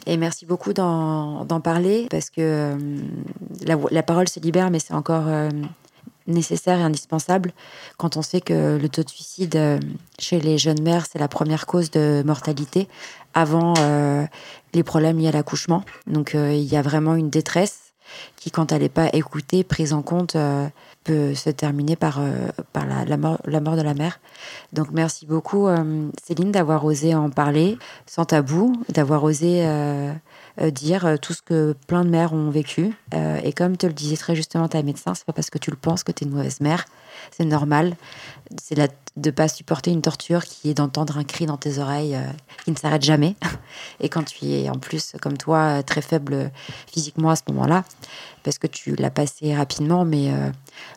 et 0.06 0.18
merci 0.18 0.46
beaucoup 0.46 0.74
d'en 0.74 1.62
parler 1.62 2.08
parce 2.10 2.30
que 2.30 2.76
la, 3.66 3.78
la, 3.92 4.04
parole 4.04 4.28
se 4.28 4.40
libère, 4.40 4.72
mais 4.72 4.80
c'est 4.80 4.94
encore 4.94 5.28
nécessaire 6.30 6.80
et 6.80 6.84
indispensable 6.84 7.52
quand 7.98 8.18
on 8.18 8.22
sait 8.22 8.42
que 8.42 8.78
le 8.78 8.90
taux 8.90 9.04
de 9.04 9.10
suicide 9.10 9.56
euh, 9.56 9.80
chez 10.18 10.40
les 10.40 10.58
jeunes 10.58 10.82
mères, 10.82 11.06
c'est 11.10 11.20
la 11.20 11.28
première 11.28 11.66
cause 11.66 11.92
de 11.92 12.24
mortalité 12.26 12.88
avant 13.34 13.74
euh, 13.80 14.26
les 14.74 14.84
problèmes 14.84 15.18
liés 15.18 15.28
à 15.28 15.32
l'accouchement. 15.32 15.84
Donc 16.08 16.36
euh, 16.36 16.54
il 16.54 16.66
y 16.66 16.78
a 16.78 16.82
vraiment 16.82 17.16
une 17.16 17.30
détresse 17.30 17.94
qui, 18.36 18.50
quand 18.50 18.72
elle 18.72 18.82
n'est 18.82 18.90
pas 18.90 19.10
écoutée, 19.14 19.64
prise 19.64 19.94
en 19.94 20.02
compte, 20.02 20.36
peut 21.04 21.36
se 21.36 21.52
terminer 21.52 21.96
par, 21.96 22.20
par 22.74 22.88
la, 22.88 23.18
mort, 23.18 23.40
la, 23.46 23.62
mort, 23.62 23.76
de 23.76 23.84
la 23.84 23.94
mère. 23.94 24.20
Donc 24.74 24.88
merci 24.92 25.28
beaucoup 25.28 25.68
Céline 26.24 26.52
d'avoir 26.52 26.84
osé 26.86 27.14
en 27.14 27.30
parler 27.30 27.78
sans 28.08 28.26
tabou, 28.26 28.74
d'avoir 28.90 29.24
osé 29.24 29.64
dire 30.68 31.06
euh, 31.06 31.18
tout 31.18 31.34
ce 31.34 31.42
que 31.42 31.76
plein 31.88 32.04
de 32.04 32.10
mères 32.10 32.34
ont 32.34 32.50
vécu. 32.50 32.94
Euh, 33.14 33.40
et 33.44 33.54
comme 33.54 33.78
te 33.78 33.88
le 33.88 33.94
disait 33.94 34.18
très 34.18 34.36
justement 34.36 34.68
ta 34.68 34.84
médecin, 34.84 35.16
c'est 35.16 35.26
pas 35.26 35.34
parce 35.34 35.50
que 35.50 35.58
tu 35.58 35.72
le 35.72 35.78
penses 35.78 36.04
que 36.04 36.12
tu 36.12 36.24
es 36.24 36.28
une 36.28 36.34
mauvaise 36.34 36.62
mère. 36.62 36.86
C'est 37.32 37.46
normal. 37.46 37.96
C'est 38.62 38.76
de 38.76 38.88
ne 39.18 39.32
pas 39.32 39.48
supporter 39.48 39.92
une 39.92 40.02
torture 40.02 40.44
qui 40.44 40.70
est 40.70 40.74
d'entendre 40.74 41.18
un 41.18 41.24
cri 41.24 41.46
dans 41.46 41.58
tes 41.58 41.80
oreilles 41.80 42.18
qui 42.64 42.72
ne 42.72 42.76
s'arrête 42.76 43.04
jamais. 43.04 43.36
Et 44.00 44.10
quand 44.10 44.24
tu 44.24 44.46
es 44.46 44.70
en 44.70 44.78
plus, 44.78 45.14
comme 45.22 45.38
toi, 45.38 45.84
très 45.84 46.02
faible 46.02 46.52
physiquement 46.88 47.30
à 47.30 47.36
ce 47.36 47.44
moment-là, 47.50 47.84
parce 48.44 48.58
que 48.58 48.68
tu 48.68 48.96
l'as 48.96 49.10
passé 49.10 49.56
rapidement, 49.56 50.06
mais 50.06 50.32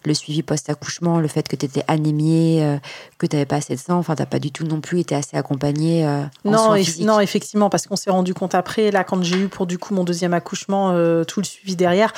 le 0.05 0.14
suivi 0.14 0.42
post-accouchement, 0.42 1.20
le 1.20 1.28
fait 1.28 1.46
que 1.48 1.57
tu 1.57 1.66
étais 1.66 1.85
anémiée, 1.88 2.62
euh, 2.62 2.76
que 3.18 3.26
tu 3.26 3.37
n'avais 3.37 3.46
pas 3.46 3.57
assez 3.57 3.74
de 3.74 3.81
sang, 3.81 3.98
enfin, 3.98 4.14
tu 4.14 4.22
n'as 4.22 4.26
pas 4.26 4.38
du 4.38 4.50
tout 4.50 4.64
non 4.64 4.81
plus 4.81 5.00
été 5.00 5.14
assez 5.14 5.37
accompagnée. 5.37 6.07
Euh, 6.07 6.22
non, 6.44 6.74
non, 7.00 7.20
effectivement, 7.20 7.70
parce 7.70 7.87
qu'on 7.87 7.96
s'est 7.96 8.11
rendu 8.11 8.35
compte 8.35 8.55
après, 8.55 8.90
là, 8.90 9.05
quand 9.05 9.22
j'ai 9.22 9.37
eu 9.37 9.48
pour 9.48 9.66
du 9.66 9.78
coup 9.78 9.94
mon 9.94 10.05
deuxième 10.05 10.35
accouchement, 10.35 10.90
euh, 10.92 11.24
tout 11.24 11.40
le 11.40 11.46
suivi 11.46 11.76
derrière, 11.76 12.12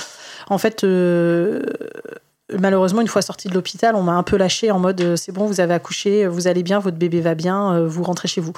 en 0.49 0.59
fait. 0.59 0.85
Malheureusement, 2.53 3.01
une 3.01 3.09
fois 3.09 3.23
sortie 3.23 3.49
de 3.49 3.55
l'hôpital, 3.55 3.97
on 3.97 4.03
m'a 4.03 4.13
un 4.13 4.23
peu 4.23 4.37
lâché 4.37 4.71
en 4.71 4.79
mode 4.79 5.17
c'est 5.17 5.33
bon, 5.33 5.47
vous 5.47 5.61
avez 5.61 5.73
accouché, 5.73 6.27
vous 6.27 6.47
allez 6.47 6.63
bien, 6.63 6.79
votre 6.79 6.99
bébé 6.99 7.23
va 7.23 7.35
bien, 7.35 7.81
vous 7.87 8.03
rentrez 8.03 8.29
chez 8.29 8.43
vous. 8.43 8.53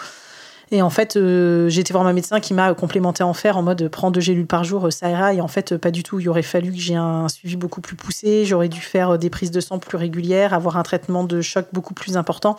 Et 0.73 0.83
en 0.83 0.91
fait, 0.91 1.17
euh, 1.17 1.69
j'ai 1.69 1.85
voir 1.91 2.03
ma 2.03 2.13
médecin 2.13 2.41
qui 2.41 2.53
m'a 2.53 2.75
complémenté 2.75 3.23
en 3.23 3.35
fer 3.35 3.57
en 3.57 3.63
mode 3.63 3.89
prends 3.89 4.11
deux 4.11 4.21
gélules 4.21 4.47
par 4.47 4.65
jour, 4.65 4.93
ça 4.93 5.09
ira. 5.11 5.33
Et 5.33 5.41
en 5.41 5.49
fait, 5.49 5.77
pas 5.77 5.91
du 5.91 6.03
tout. 6.03 6.19
Il 6.19 6.29
aurait 6.29 6.43
fallu 6.43 6.73
que 6.73 6.79
j'ai 6.79 6.97
un 6.97 7.29
suivi 7.29 7.57
beaucoup 7.57 7.81
plus 7.81 7.95
poussé. 7.95 8.45
J'aurais 8.45 8.69
dû 8.69 8.81
faire 8.81 9.19
des 9.19 9.31
prises 9.31 9.53
de 9.53 9.61
sang 9.61 9.79
plus 9.79 9.97
régulières, 9.97 10.55
avoir 10.55 10.77
un 10.77 10.83
traitement 10.83 11.23
de 11.23 11.41
choc 11.41 11.67
beaucoup 11.73 11.95
plus 11.95 12.17
important 12.17 12.57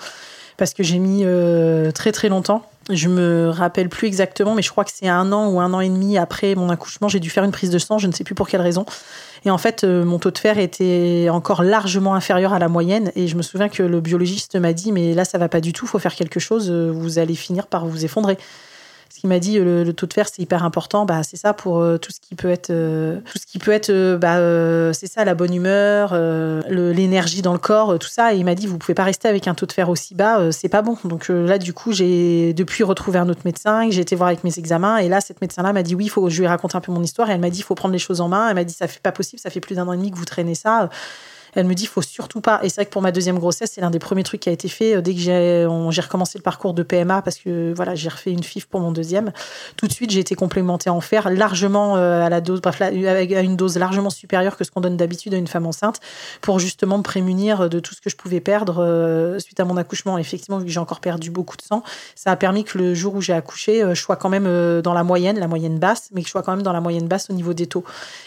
parce 0.58 0.74
que 0.74 0.84
j'ai 0.84 1.00
mis 1.00 1.22
euh, 1.24 1.92
très 1.92 2.12
très 2.12 2.30
longtemps 2.30 2.64
Je 2.90 3.08
me 3.08 3.50
rappelle 3.50 3.90
plus 3.90 4.08
exactement, 4.08 4.56
mais 4.56 4.64
je 4.64 4.72
crois 4.72 4.84
que 4.84 4.92
c'est 4.94 5.08
un 5.08 5.32
an 5.32 5.48
ou 5.48 5.60
un 5.60 5.72
an 5.74 5.80
et 5.80 5.90
demi 5.90 6.18
après 6.18 6.56
mon 6.56 6.70
accouchement, 6.70 7.08
j'ai 7.08 7.20
dû 7.20 7.30
faire 7.30 7.44
une 7.44 7.52
prise 7.52 7.70
de 7.70 7.78
sang, 7.78 8.00
je 8.00 8.08
ne 8.08 8.12
sais 8.12 8.24
plus 8.24 8.36
pour 8.36 8.50
quelle 8.50 8.62
raison. 8.62 8.86
Et 9.48 9.50
en 9.50 9.58
fait, 9.58 9.86
euh, 9.86 10.04
mon 10.04 10.20
taux 10.20 10.30
de 10.30 10.38
fer 10.38 10.58
était 10.58 11.30
encore 11.32 11.64
largement 11.64 12.16
inférieur 12.16 12.52
à 12.52 12.60
la 12.60 12.68
moyenne. 12.68 13.14
Et 13.16 13.30
je 13.30 13.38
me 13.38 13.42
souviens 13.42 13.70
que 13.70 13.82
le 13.82 14.02
biologiste 14.02 14.58
m'a 14.58 14.74
dit, 14.74 14.92
mais 14.92 15.14
là, 15.14 15.24
ça 15.24 15.38
va 15.38 15.48
pas 15.48 15.62
du 15.62 15.72
tout, 15.72 15.88
faut 15.88 16.00
faire 16.00 16.16
quelque 16.16 16.42
chose, 16.42 16.70
euh, 16.70 16.92
vous 16.92 17.18
allez 17.18 17.34
finir 17.34 17.68
par 17.68 17.86
vous 17.86 18.04
effondrer 18.04 18.38
ce 19.18 19.22
qu'il 19.22 19.30
m'a 19.30 19.40
dit, 19.40 19.58
le, 19.58 19.92
taux 19.94 20.06
de 20.06 20.14
fer, 20.14 20.28
c'est 20.32 20.44
hyper 20.44 20.64
important. 20.64 21.06
Bah, 21.06 21.24
c'est 21.24 21.38
ça 21.38 21.54
pour 21.54 21.80
euh, 21.80 21.98
tout 21.98 22.12
ce 22.12 22.20
qui 22.20 22.36
peut 22.36 22.52
être, 22.52 22.70
euh, 22.70 23.20
tout 23.32 23.40
ce 23.40 23.48
qui 23.48 23.58
peut 23.58 23.72
être, 23.72 23.90
euh, 23.90 24.16
bah, 24.16 24.94
c'est 24.94 25.08
ça, 25.08 25.26
la 25.26 25.34
bonne 25.34 25.56
humeur, 25.56 26.14
l'énergie 26.70 27.42
dans 27.42 27.54
le 27.54 27.58
corps, 27.58 27.98
tout 27.98 28.08
ça. 28.08 28.36
Et 28.36 28.38
il 28.38 28.46
m'a 28.46 28.54
dit, 28.54 28.68
vous 28.68 28.78
pouvez 28.78 28.94
pas 28.94 29.04
rester 29.04 29.28
avec 29.28 29.48
un 29.48 29.56
taux 29.56 29.66
de 29.66 29.72
fer 29.72 29.90
aussi 29.90 30.14
bas, 30.14 30.52
c'est 30.52 30.70
pas 30.70 30.84
bon. 30.84 30.98
Donc 31.04 31.30
là, 31.30 31.58
du 31.58 31.74
coup, 31.74 31.94
j'ai 31.94 32.54
depuis 32.54 32.84
retrouvé 32.84 33.18
un 33.18 33.28
autre 33.28 33.42
médecin, 33.44 33.90
j'ai 33.90 34.02
été 34.02 34.16
voir 34.16 34.28
avec 34.28 34.44
mes 34.44 34.60
examens. 34.60 34.98
Et 34.98 35.10
là, 35.10 35.20
cette 35.20 35.42
médecin-là 35.42 35.74
m'a 35.74 35.82
dit, 35.82 35.96
oui, 35.96 36.08
faut, 36.10 36.30
je 36.30 36.38
lui 36.38 36.46
ai 36.46 36.48
raconté 36.48 36.78
un 36.78 36.82
peu 36.82 36.92
mon 36.92 37.02
histoire. 37.02 37.30
Et 37.32 37.34
elle 37.34 37.42
m'a 37.42 37.50
dit, 37.50 37.60
il 37.60 37.64
faut 37.64 37.76
prendre 37.76 37.94
les 37.94 38.00
choses 38.00 38.22
en 38.22 38.28
main. 38.28 38.50
Elle 38.50 38.56
m'a 38.56 38.64
dit, 38.64 38.74
ça 38.74 38.88
fait 38.88 39.02
pas 39.02 39.12
possible, 39.12 39.40
ça 39.40 39.50
fait 39.50 39.62
plus 39.62 39.76
d'un 39.76 39.88
an 39.88 39.94
et 39.94 39.98
demi 39.98 40.12
que 40.12 40.18
vous 40.18 40.26
traînez 40.26 40.56
ça. 40.56 40.90
Elle 41.58 41.66
me 41.66 41.74
dit, 41.74 41.88
faut 41.88 42.04
surtout 42.04 42.40
pas. 42.40 42.60
Et 42.62 42.70
c'est 42.70 42.76
vrai 42.76 42.86
que 42.86 42.92
pour 42.92 43.02
ma 43.02 43.12
deuxième 43.12 43.40
grossesse, 43.40 43.72
c'est 43.74 43.82
l'un 43.82 43.90
des 43.90 43.98
premiers 43.98 44.22
trucs 44.22 44.42
qui 44.42 44.50
a 44.50 44.52
été 44.52 44.68
fait 44.68 44.96
euh, 44.96 45.02
dès 45.02 45.16
que 45.16 45.20
j'ai 45.20 45.66
recommencé 45.66 46.38
le 46.38 46.44
parcours 46.44 46.76
de 46.76 46.84
PMA 46.84 47.24
parce 47.24 47.38
que 47.38 47.74
voilà, 47.76 47.96
j'ai 47.96 48.10
refait 48.10 48.32
une 48.32 48.44
FIF 48.44 48.68
pour 48.68 48.80
mon 48.80 48.92
deuxième. 48.92 49.32
Tout 49.76 49.88
de 49.88 49.92
suite, 49.92 50.12
j'ai 50.12 50.20
été 50.20 50.36
complémentée 50.36 50.92
en 50.92 51.02
fer 51.02 51.32
largement 51.32 51.98
euh, 51.98 52.22
à 52.22 52.30
la 52.30 52.42
dose, 52.42 52.62
bref, 52.62 52.80
à 52.82 52.92
une 52.92 53.56
dose 53.56 53.76
largement 53.78 54.12
supérieure 54.12 54.56
que 54.56 54.64
ce 54.64 54.70
qu'on 54.70 54.82
donne 54.82 54.98
d'habitude 54.98 55.34
à 55.34 55.38
une 55.38 55.48
femme 55.48 55.66
enceinte 55.66 56.00
pour 56.42 56.60
justement 56.60 57.00
me 57.00 57.04
prémunir 57.04 57.70
de 57.70 57.80
tout 57.80 57.96
ce 57.96 58.02
que 58.02 58.12
je 58.12 58.16
pouvais 58.16 58.40
perdre 58.40 58.84
euh, 58.84 59.40
suite 59.40 59.60
à 59.60 59.66
mon 59.66 59.78
accouchement. 59.78 60.20
Effectivement, 60.20 60.60
vu 60.60 60.66
que 60.66 60.72
j'ai 60.72 60.80
encore 60.80 61.00
perdu 61.00 61.32
beaucoup 61.32 61.58
de 61.58 61.64
sang, 61.64 61.82
ça 62.14 62.32
a 62.32 62.36
permis 62.36 62.66
que 62.66 62.78
le 62.78 62.94
jour 62.94 63.16
où 63.16 63.22
j'ai 63.22 63.34
accouché, 63.34 63.84
je 63.96 64.00
sois 64.00 64.16
quand 64.16 64.30
même 64.30 64.82
dans 64.82 64.94
la 64.94 65.04
moyenne, 65.04 65.40
la 65.40 65.48
moyenne 65.48 65.80
basse, 65.80 66.10
mais 66.14 66.22
que 66.22 66.28
je 66.28 66.32
sois 66.32 66.44
quand 66.44 66.52
même 66.52 66.64
dans 66.64 66.74
la 66.74 66.82
moyenne 66.82 67.08
basse 67.08 67.32
au 67.32 67.34
niveau 67.34 67.56
des 67.56 67.66
taux. 67.66 67.84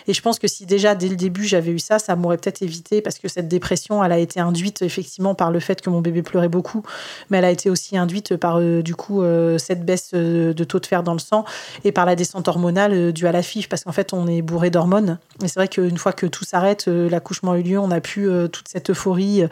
Et 0.09 0.15
je 0.15 0.21
pense 0.21 0.41
que 0.41 0.49
si 0.49 0.67
déjà 0.67 0.97
dès 0.97 1.09
le 1.09 1.17
début 1.17 1.45
j'avais 1.45 1.71
eu 1.71 1.79
ça, 1.79 2.01
ça 2.01 2.17
m'aurait 2.17 2.39
peut-être 2.39 2.63
évité 2.63 3.01
parce 3.01 3.20
que 3.20 3.20
cette 3.29 3.49
dépression, 3.49 4.03
elle 4.03 4.13
a 4.13 4.19
été 4.19 4.41
induite 4.41 4.83
effectivement 4.83 5.35
par 5.35 5.51
le 5.51 5.61
fait 5.61 5.81
que 5.81 5.91
mon 5.91 6.01
bébé 6.01 6.23
pleurait 6.23 6.49
beaucoup, 6.49 6.83
mais 7.29 7.39
elle 7.39 7.45
a 7.45 7.51
été 7.51 7.71
aussi 7.71 7.97
induite 7.97 8.37
par 8.37 8.59
euh, 8.59 8.83
du 8.83 8.95
coup 8.95 9.23
euh, 9.23 9.59
cette 9.59 9.85
baisse 9.85 10.11
euh, 10.15 10.53
de 10.53 10.65
taux 10.65 10.81
de 10.81 10.87
fer 10.87 11.03
dans 11.03 11.13
le 11.13 11.19
sang 11.19 11.45
et 11.85 11.93
par 11.93 12.07
la 12.07 12.17
descente 12.17 12.49
hormonale 12.49 13.13
due 13.13 13.27
à 13.27 13.33
la 13.33 13.43
FIF, 13.43 13.69
parce 13.69 13.85
qu'en 13.85 13.93
fait 13.93 14.13
on 14.13 14.27
est 14.27 14.43
bourré 14.43 14.71
d'hormones. 14.71 15.19
Et 15.43 15.49
c'est 15.49 15.59
vrai 15.59 15.69
qu'une 15.69 15.99
fois 15.99 16.13
que 16.13 16.27
tout 16.27 16.45
s'arrête, 16.45 16.87
l'accouchement 16.87 17.53
a 17.53 17.59
eu 17.59 17.63
lieu, 17.63 17.79
on 17.79 17.91
a 17.91 18.01
pu 18.01 18.29
toute 18.53 18.69
cette 18.69 18.91
euphorie 18.91 19.45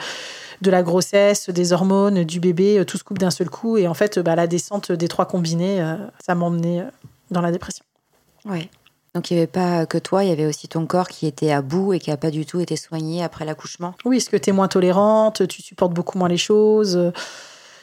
de 0.61 0.71
la 0.71 0.83
grossesse, 0.83 1.51
des 1.51 1.73
hormones, 1.73 2.25
du 2.25 2.41
bébé, 2.41 2.85
tout 2.87 2.99
se 2.99 3.05
coupe 3.05 3.19
d'un 3.19 3.31
seul 3.31 3.49
coup. 3.49 3.77
Et 3.77 3.89
en 3.89 3.95
fait, 3.95 4.19
bah, 4.19 4.35
la 4.35 4.47
descente 4.47 4.93
des 4.93 5.09
trois 5.09 5.27
combinés, 5.27 5.85
ça 6.25 6.35
m'a 6.35 6.47
emmené 6.47 6.83
dans 7.31 7.41
la 7.41 7.53
dépression. 7.53 7.85
Oui. 8.45 8.69
Donc 9.15 9.31
il 9.31 9.35
n'y 9.35 9.41
avait 9.41 9.47
pas 9.47 9.87
que 9.87 9.99
toi, 9.99 10.25
il 10.25 10.31
y 10.31 10.33
avait 10.33 10.47
aussi 10.47 10.69
ton 10.69 10.87
corps 10.87 11.09
qui 11.09 11.27
était 11.27 11.51
à 11.51 11.63
bout 11.63 11.93
et 11.93 11.99
qui 11.99 12.11
n'a 12.11 12.17
pas 12.17 12.31
du 12.31 12.47
tout 12.47 12.61
été 12.61 12.77
soigné 12.77 13.23
après 13.23 13.45
l'accouchement. 13.45 13.95
Oui, 14.05 14.19
est-ce 14.19 14.31
que 14.31 14.37
tu 14.37 14.51
es 14.51 14.53
moins 14.53 14.69
tolérante, 14.69 15.47
tu 15.49 15.63
supportes 15.63 15.93
beaucoup 15.93 16.19
moins 16.19 16.29
les 16.29 16.37
choses, 16.37 17.13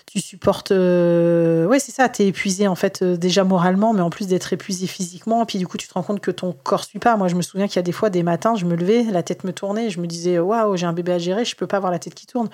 tu 0.05 0.21
supportes... 0.21 0.71
Euh, 0.71 1.67
c'est 1.79 1.91
ça, 1.91 2.07
tu 2.07 2.23
es 2.23 2.27
épuisé 2.27 2.67
en 2.67 2.75
fait 2.75 3.01
euh, 3.01 3.17
déjà 3.17 3.43
moralement, 3.43 3.93
mais 3.93 4.01
en 4.01 4.09
plus 4.09 4.27
d'être 4.27 4.53
épuisé 4.53 4.87
physiquement, 4.87 5.45
puis 5.45 5.57
du 5.57 5.67
coup 5.67 5.77
tu 5.77 5.87
te 5.87 5.93
rends 5.93 6.03
compte 6.03 6.21
que 6.21 6.31
ton 6.31 6.53
corps 6.53 6.83
suit 6.85 6.99
pas. 6.99 7.17
Moi 7.17 7.27
je 7.27 7.35
me 7.35 7.41
souviens 7.41 7.67
qu'il 7.67 7.75
y 7.75 7.79
a 7.79 7.83
des 7.83 7.91
fois, 7.91 8.09
des 8.09 8.23
matins, 8.23 8.55
je 8.55 8.65
me 8.65 8.75
levais, 8.75 9.03
la 9.03 9.23
tête 9.23 9.43
me 9.43 9.51
tournait, 9.51 9.89
je 9.89 9.99
me 9.99 10.07
disais, 10.07 10.39
waouh, 10.39 10.77
j'ai 10.77 10.85
un 10.85 10.93
bébé 10.93 11.11
à 11.11 11.19
gérer, 11.19 11.43
je 11.43 11.55
peux 11.55 11.67
pas 11.67 11.77
avoir 11.77 11.91
la 11.91 11.99
tête 11.99 12.15
qui 12.15 12.27
tourne. 12.27 12.49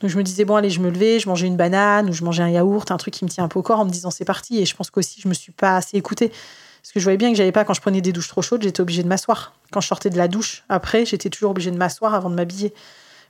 Donc 0.00 0.10
je 0.10 0.18
me 0.18 0.22
disais, 0.22 0.44
bon 0.44 0.56
allez, 0.56 0.70
je 0.70 0.80
me 0.80 0.90
levais, 0.90 1.18
je 1.18 1.28
mangeais 1.28 1.46
une 1.46 1.56
banane, 1.56 2.10
ou 2.10 2.12
je 2.12 2.24
mangeais 2.24 2.42
un 2.42 2.50
yaourt, 2.50 2.90
un 2.90 2.96
truc 2.98 3.14
qui 3.14 3.24
me 3.24 3.30
tient 3.30 3.44
un 3.44 3.48
peu 3.48 3.58
au 3.58 3.62
corps 3.62 3.80
en 3.80 3.84
me 3.84 3.90
disant 3.90 4.10
c'est 4.10 4.24
parti, 4.24 4.60
et 4.60 4.66
je 4.66 4.76
pense 4.76 4.90
qu'aussi 4.90 5.20
je 5.20 5.28
me 5.28 5.34
suis 5.34 5.52
pas 5.52 5.76
assez 5.76 5.96
écoutée. 5.96 6.30
Parce 6.82 6.92
que 6.92 6.98
je 6.98 7.04
voyais 7.04 7.16
bien 7.16 7.30
que 7.30 7.36
j'avais 7.36 7.52
pas, 7.52 7.64
quand 7.64 7.74
je 7.74 7.80
prenais 7.80 8.00
des 8.00 8.12
douches 8.12 8.28
trop 8.28 8.42
chaudes, 8.42 8.62
j'étais 8.62 8.80
obligée 8.80 9.04
de 9.04 9.08
m'asseoir. 9.08 9.54
Quand 9.70 9.80
je 9.80 9.86
sortais 9.86 10.10
de 10.10 10.16
la 10.18 10.26
douche, 10.26 10.64
après, 10.68 11.06
j'étais 11.06 11.30
toujours 11.30 11.52
obligée 11.52 11.70
de 11.70 11.76
m'asseoir 11.76 12.12
avant 12.14 12.28
de 12.28 12.34
m'habiller. 12.34 12.74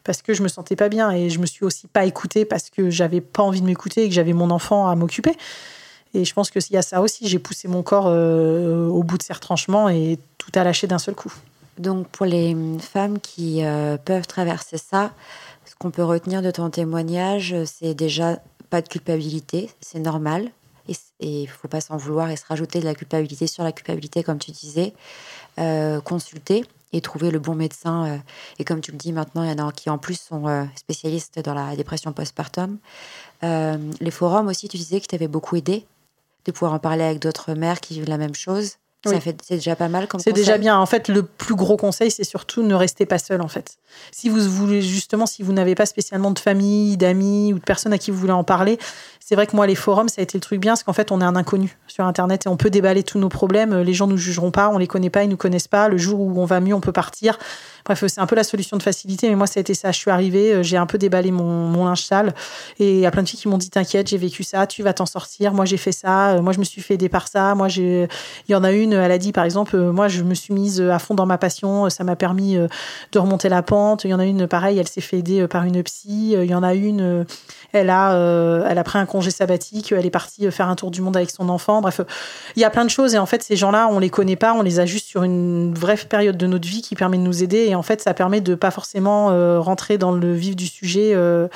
Parce 0.05 0.23
que 0.23 0.33
je 0.33 0.43
me 0.43 0.49
sentais 0.49 0.75
pas 0.75 0.89
bien 0.89 1.11
et 1.13 1.29
je 1.29 1.39
me 1.39 1.47
suis 1.47 1.65
aussi 1.65 1.87
pas 1.87 2.07
écoutée 2.07 2.45
parce 2.45 2.71
que 2.71 2.89
j'avais 2.91 3.21
pas 3.21 3.43
envie 3.43 3.61
de 3.61 3.67
m'écouter 3.67 4.05
et 4.05 4.09
que 4.09 4.15
j'avais 4.15 4.33
mon 4.33 4.51
enfant 4.51 4.89
à 4.89 4.97
m'occuper. 4.97 5.37
Et 6.15 6.25
je 6.25 6.33
pense 6.35 6.51
qu'il 6.51 6.63
y 6.71 6.77
a 6.77 6.83
ça 6.83 7.03
aussi. 7.03 7.29
J'ai 7.29 7.39
poussé 7.39 7.69
mon 7.69 7.83
corps 7.83 8.07
euh, 8.09 8.89
au 8.89 9.03
bout 9.03 9.19
de 9.19 9.23
ses 9.23 9.33
retranchements 9.35 9.89
et 9.91 10.19
tout 10.39 10.51
a 10.55 10.65
lâché 10.65 10.87
d'un 10.87 10.99
seul 10.99 11.15
coup. 11.15 11.33
Donc, 11.79 12.09
pour 12.09 12.27
les 12.27 12.57
femmes 12.81 13.21
qui 13.21 13.65
euh, 13.65 13.97
peuvent 13.97 14.27
traverser 14.27 14.79
ça, 14.79 15.13
ce 15.67 15.75
qu'on 15.79 15.91
peut 15.91 16.05
retenir 16.05 16.43
de 16.43 16.51
ton 16.51 16.69
témoignage, 16.71 17.55
c'est 17.65 17.95
déjà 17.95 18.41
pas 18.71 18.83
de 18.83 18.89
culpabilité, 18.89 19.71
c'est 19.81 19.99
normal 19.99 20.51
et 20.89 21.43
il 21.43 21.47
faut 21.47 21.69
pas 21.69 21.81
s'en 21.81 21.97
vouloir 21.97 22.31
et 22.31 22.37
se 22.37 22.45
rajouter 22.47 22.81
de 22.81 22.85
la 22.85 22.95
culpabilité 22.95 23.47
sur 23.47 23.65
la 23.65 23.73
culpabilité, 23.73 24.23
comme 24.23 24.39
tu 24.39 24.51
disais. 24.51 24.93
Euh, 25.59 26.01
consulter 26.01 26.65
et 26.95 27.03
trouver 27.03 27.31
le 27.31 27.39
bon 27.39 27.55
médecin. 27.55 28.07
Euh, 28.07 28.19
et 28.59 28.65
comme 28.65 28.81
tu 28.81 28.91
le 28.91 28.97
dis 28.97 29.13
maintenant, 29.13 29.43
il 29.43 29.51
y 29.51 29.61
en 29.61 29.69
a 29.69 29.73
qui 29.73 29.91
en 29.91 29.99
plus 29.99 30.19
sont 30.19 30.49
euh, 30.49 30.65
spécialistes 30.77 31.39
dans 31.41 31.53
la 31.53 31.77
dépression 31.77 32.13
postpartum. 32.13 32.79
les 33.43 34.11
forums 34.11 34.49
aussi, 34.49 34.69
tu 34.69 34.79
disais 34.79 35.01
que 35.01 35.07
tu 35.07 35.15
avais 35.15 35.29
beaucoup 35.29 35.57
aidé 35.57 35.85
de 36.47 36.53
pouvoir 36.53 36.73
en 36.73 36.79
parler 36.79 37.05
avec 37.05 37.19
d'autres 37.19 37.53
mères 37.53 37.81
qui 37.81 37.95
vivent 37.95 38.09
la 38.09 38.19
même 38.19 38.35
chose. 38.35 38.77
Ça 39.05 39.21
fait, 39.21 39.37
c'est 39.45 39.57
déjà 39.57 39.75
pas 39.75 39.89
mal 39.89 40.07
comme 40.07 40.21
C'est 40.21 40.33
déjà 40.33 40.59
bien. 40.59 40.79
En 40.79 40.87
fait, 40.87 41.09
le 41.09 41.25
plus 41.25 41.57
gros 41.57 41.77
conseil, 41.77 42.11
c'est 42.13 42.25
surtout 42.25 42.63
ne 42.63 42.75
restez 42.75 43.05
pas 43.05 43.19
seul, 43.19 43.43
en 43.43 43.49
fait. 43.49 43.79
Si 44.13 44.29
vous 44.29 44.41
voulez, 44.49 44.81
justement, 44.81 45.27
si 45.27 45.43
vous 45.43 45.53
n'avez 45.53 45.75
pas 45.75 45.87
spécialement 45.87 46.31
de 46.31 46.39
famille, 46.39 46.97
d'amis 46.97 47.53
ou 47.53 47.59
de 47.59 47.65
personnes 47.65 47.93
à 47.93 47.99
qui 47.99 48.13
vous 48.13 48.19
voulez 48.19 48.33
en 48.33 48.45
parler, 48.45 48.79
c'est 49.33 49.37
vrai 49.37 49.47
que 49.47 49.57
moi, 49.57 49.67
les 49.67 49.75
forums, 49.75 50.11
ça 50.11 50.21
a 50.21 50.25
été 50.25 50.37
le 50.37 50.43
truc 50.43 50.61
bien, 50.61 50.73
parce 50.73 50.83
qu'en 50.83 50.93
fait, 50.93 51.11
on 51.11 51.23
est 51.23 51.25
un 51.25 51.37
inconnu 51.37 51.79
sur 51.87 52.05
Internet 52.05 52.45
et 52.45 52.51
on 52.51 52.59
peut 52.59 52.69
déballer 52.69 53.03
tous 53.03 53.19
nos 53.19 53.31
problèmes. 53.31 53.75
Les 53.81 53.95
gens 53.95 54.07
nous 54.07 54.19
jugeront 54.19 54.51
pas, 54.51 54.69
on 54.69 54.77
les 54.77 54.87
connaît 54.87 55.09
pas, 55.09 55.25
ils 55.25 55.31
nous 55.31 55.39
connaissent 55.39 55.69
pas. 55.69 55.89
Le 55.89 55.97
jour 55.97 56.21
où 56.21 56.39
on 56.39 56.45
va 56.45 56.61
mieux, 56.61 56.75
on 56.75 56.83
peut 56.83 56.93
partir. 56.93 57.39
Bref, 57.85 58.05
c'est 58.07 58.21
un 58.21 58.27
peu 58.27 58.37
la 58.37 58.45
solution 58.45 58.77
de 58.77 58.83
facilité, 58.83 59.29
mais 59.29 59.35
moi, 59.35 59.47
ça 59.47 59.59
a 59.59 59.63
été 59.63 59.75
ça. 59.75 59.91
Je 59.91 59.99
suis 59.99 60.11
arrivée, 60.11 60.53
euh, 60.53 60.63
j'ai 60.63 60.77
un 60.77 60.87
peu 60.87 60.99
déballé 60.99 61.31
mon, 61.31 61.69
mon 61.69 61.87
linge 61.87 62.05
sale 62.05 62.35
et 62.79 62.95
il 62.95 63.01
y 63.01 63.07
a 63.07 63.11
plein 63.11 63.23
de 63.23 63.29
filles 63.29 63.41
qui 63.41 63.49
m'ont 63.49 63.59
dit 63.59 63.71
T'inquiète, 63.71 64.09
j'ai 64.09 64.19
vécu 64.19 64.45
ça, 64.45 64.67
tu 64.67 64.83
vas 64.83 64.93
t'en 64.93 65.07
sortir. 65.07 65.53
Moi, 65.53 65.65
j'ai 65.65 65.77
fait 65.77 65.93
ça, 65.93 66.33
euh, 66.33 66.43
moi, 66.43 66.53
je 66.53 66.59
me 66.59 66.65
suis 66.65 66.81
fait 66.81 66.95
aider 66.95 67.09
par 67.09 67.27
ça. 67.27 67.55
Moi, 67.55 67.69
j'ai. 67.69 68.09
Il 68.49 68.53
y 68.53 68.55
en 68.55 68.63
a 68.63 68.71
une, 68.71 68.93
elle 68.93 69.11
a 69.11 69.19
dit 69.19 69.33
par 69.33 69.45
exemple 69.45 69.75
euh, 69.77 69.93
Moi, 69.93 70.09
je 70.09 70.23
me 70.23 70.35
suis 70.35 70.55
mise 70.55 70.81
à 70.81 70.99
fond 70.99 71.15
dans 71.15 71.27
ma 71.27 71.39
passion, 71.39 71.91
ça 71.91 72.05
m'a 72.05 72.17
permis 72.17 72.57
de 72.57 73.19
remonter 73.19 73.49
la 73.49 73.63
pente. 73.63 74.05
Il 74.05 74.11
y 74.11 74.15
en 74.15 74.21
a 74.21 74.27
une, 74.27 74.47
pareil, 74.47 74.79
elle 74.79 74.89
s'est 74.89 75.01
fait 75.01 75.19
aider 75.19 75.49
par 75.49 75.65
une 75.65 75.83
psy. 75.83 76.35
Il 76.35 76.45
y 76.51 76.55
en 76.55 76.63
a 76.63 76.75
une, 76.75 77.27
elle 77.73 77.91
a, 77.91 78.13
elle 78.69 78.79
a 78.79 78.85
pris 78.85 78.99
un 78.99 79.07
congé 79.07 79.22
sabbatique, 79.31 79.93
elle 79.93 80.07
est 80.07 80.11
partie 80.11 80.51
faire 80.51 80.69
un 80.69 80.77
tour 80.77 80.91
du 80.91 81.01
monde 81.01 81.17
avec 81.17 81.31
son 81.31 81.49
enfant. 81.49 81.81
Bref, 81.81 82.01
il 82.57 82.63
y 82.63 82.65
a 82.65 82.71
plein 82.71 82.85
de 82.85 82.91
choses 82.91 83.15
et 83.15 83.19
en 83.19 83.27
fait, 83.27 83.43
ces 83.43 83.57
gens-là, 83.57 83.89
on 83.91 83.99
les 83.99 84.11
connaît 84.11 84.37
pas, 84.37 84.55
on 84.55 84.63
les 84.63 84.81
a 84.81 84.87
juste 84.87 85.07
sur 85.07 85.23
une 85.23 85.75
vraie 85.75 85.97
période 85.97 86.37
de 86.37 86.47
notre 86.47 86.69
vie 86.69 86.83
qui 86.83 86.95
permet 86.95 87.19
de 87.19 87.23
nous 87.23 87.43
aider 87.43 87.67
et 87.69 87.75
en 87.75 87.83
fait, 87.83 88.03
ça 88.03 88.15
permet 88.15 88.41
de 88.41 88.55
pas 88.55 88.71
forcément 88.71 89.31
euh, 89.31 89.61
rentrer 89.61 89.99
dans 89.99 90.13
le 90.13 90.33
vif 90.33 90.57
du 90.57 90.67
sujet. 90.67 91.13
Euh, 91.15 91.49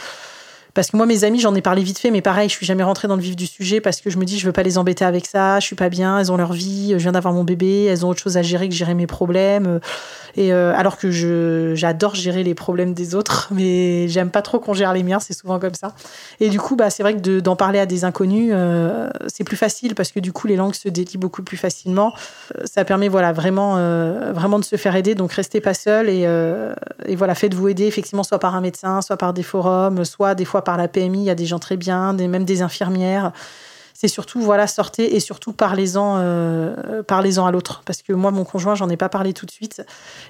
parce 0.77 0.91
que 0.91 0.97
moi, 0.99 1.07
mes 1.07 1.25
amis, 1.25 1.41
j'en 1.41 1.55
ai 1.55 1.63
parlé 1.63 1.83
vite 1.83 1.99
fait, 1.99 2.11
mais 2.11 2.21
pareil, 2.21 2.51
je 2.51 2.55
suis 2.55 2.67
jamais 2.67 2.83
rentrée 2.83 3.09
dans 3.09 3.17
le 3.17 3.23
vif 3.23 3.35
du 3.35 3.47
sujet 3.47 3.81
parce 3.81 4.03
que 4.03 4.11
je 4.11 4.19
me 4.19 4.27
dis, 4.27 4.39
je 4.39 4.45
veux 4.45 4.53
pas 4.53 4.63
les 4.63 4.77
embêter 4.77 5.07
avec 5.07 5.27
ça, 5.27 5.59
je 5.59 5.65
suis 5.65 5.75
pas 5.75 5.89
bien, 5.89 6.19
elles 6.19 6.31
ont 6.31 6.37
leur 6.37 6.53
vie, 6.53 6.91
je 6.93 6.99
viens 6.99 7.13
d'avoir 7.13 7.33
mon 7.33 7.45
bébé, 7.45 7.85
elles 7.85 8.05
ont 8.05 8.11
autre 8.11 8.21
chose 8.21 8.37
à 8.37 8.43
gérer 8.43 8.69
que 8.69 8.75
gérer 8.75 8.93
mes 8.93 9.07
problèmes. 9.07 9.81
Et 10.37 10.53
euh, 10.53 10.75
alors 10.77 10.99
que 10.99 11.11
je 11.11 11.75
j'adore 11.75 12.15
gérer 12.15 12.43
les 12.43 12.55
problèmes 12.55 12.93
des 12.93 13.15
autres, 13.15 13.49
mais 13.55 14.07
j'aime 14.09 14.31
pas 14.31 14.43
trop 14.43 14.61
qu'on 14.61 14.75
gère 14.75 14.93
les 14.93 15.03
miens, 15.03 15.19
c'est 15.19 15.33
souvent 15.33 15.59
comme 15.59 15.75
ça. 15.75 15.95
Et 16.41 16.51
du 16.51 16.61
coup, 16.61 16.77
bah, 16.77 16.91
c'est 16.91 17.03
vrai 17.03 17.17
que 17.17 17.41
d'en 17.41 17.57
parler 17.57 17.79
à 17.79 17.87
des 17.87 18.05
inconnus, 18.05 18.51
euh, 18.53 19.09
c'est 19.29 19.45
plus 19.45 19.57
facile 19.57 19.95
parce 19.95 20.13
que 20.13 20.21
du 20.21 20.33
coup, 20.33 20.47
les 20.47 20.57
langues 20.57 20.75
se 20.75 20.89
délient 20.91 21.17
beaucoup 21.17 21.43
plus 21.43 21.57
facilement. 21.57 22.13
Euh, 22.55 22.65
ça 22.65 22.85
permet 22.85 23.09
voilà 23.09 23.33
vraiment 23.33 23.77
vraiment 24.33 24.59
de 24.59 24.65
se 24.65 24.77
faire 24.77 24.95
aider. 24.95 25.15
Donc 25.15 25.33
restez 25.33 25.61
pas 25.61 25.75
seul 25.75 26.09
et, 26.09 26.27
et 27.07 27.17
voilà 27.17 27.35
faites-vous 27.35 27.69
aider 27.69 27.87
effectivement 27.87 28.23
soit 28.23 28.39
par 28.39 28.55
un 28.55 28.61
médecin, 28.61 29.01
soit 29.01 29.17
par 29.17 29.33
des 29.33 29.43
forums, 29.43 30.05
soit 30.05 30.35
des 30.35 30.45
fois 30.45 30.63
par 30.67 30.77
la 30.77 30.89
PMI. 30.89 31.21
Il 31.21 31.25
y 31.25 31.31
a 31.31 31.35
des 31.35 31.47
gens 31.47 31.59
très 31.59 31.79
bien, 31.79 32.13
des, 32.13 32.29
même 32.29 32.45
des 32.45 32.61
infirmières. 32.61 33.33
C'est 33.99 34.09
surtout 34.09 34.43
voilà 34.43 34.67
sortez 34.67 35.17
et 35.17 35.21
surtout 35.21 35.55
parlez-en 35.55 36.17
euh, 36.19 37.03
à 37.09 37.51
l'autre. 37.51 37.81
Parce 37.87 38.03
que 38.03 38.13
moi 38.13 38.31
mon 38.31 38.45
conjoint 38.45 38.75
j'en 38.75 38.91
ai 38.91 38.99
pas 38.99 39.09
parlé 39.09 39.33
tout 39.33 39.47
de 39.47 39.51
suite. 39.51 39.83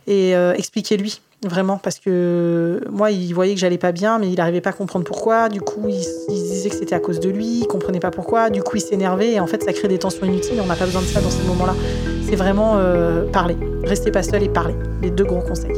Et 0.07 0.37
euh, 0.37 0.55
expliquez-lui 0.55 1.21
vraiment. 1.45 1.77
Parce 1.77 1.99
que 1.99 2.81
moi 2.89 3.11
il 3.11 3.33
voyait 3.33 3.55
que 3.55 3.61
j'allais 3.61 3.77
pas 3.77 3.91
bien 3.91 4.21
mais 4.21 4.29
il 4.29 4.37
n'arrivait 4.37 4.61
pas 4.61 4.71
à 4.71 4.73
comprendre 4.73 5.05
pourquoi. 5.05 5.49
Du 5.49 5.61
coup 5.61 5.89
il, 5.89 5.99
disait 6.29 6.69
que 6.69 6.77
c'était 6.77 6.95
à 6.95 7.01
cause 7.01 7.19
de 7.19 7.29
lui 7.29 7.63
il 7.63 7.67
comprenait 7.67 7.99
pas 7.99 8.13
pourquoi. 8.13 8.51
Du 8.51 8.63
coup 8.63 8.77
il 8.77 8.83
s'énervait. 8.83 9.33
Et 9.33 9.41
en 9.41 9.49
fait 9.49 9.65
ça 9.65 9.73
crée 9.73 9.89
des 9.89 9.99
tensions 9.99 10.25
inutiles. 10.25 10.61
On 10.63 10.67
n'a 10.67 10.77
pas 10.77 10.87
besoin 10.87 11.03
de 11.03 11.07
ça 11.09 11.21
dans 11.21 11.31
ces 11.31 11.43
moments-là. 11.43 11.75
C'est 12.29 12.37
vraiment 12.37 12.75
euh, 12.77 13.29
parler. 13.33 13.57
Restez 13.83 14.13
pas 14.13 14.23
seul 14.23 14.45
et 14.45 14.49
parler 14.49 14.77
les 15.03 15.11
deux 15.11 15.25
gros 15.25 15.43
conseils. 15.43 15.75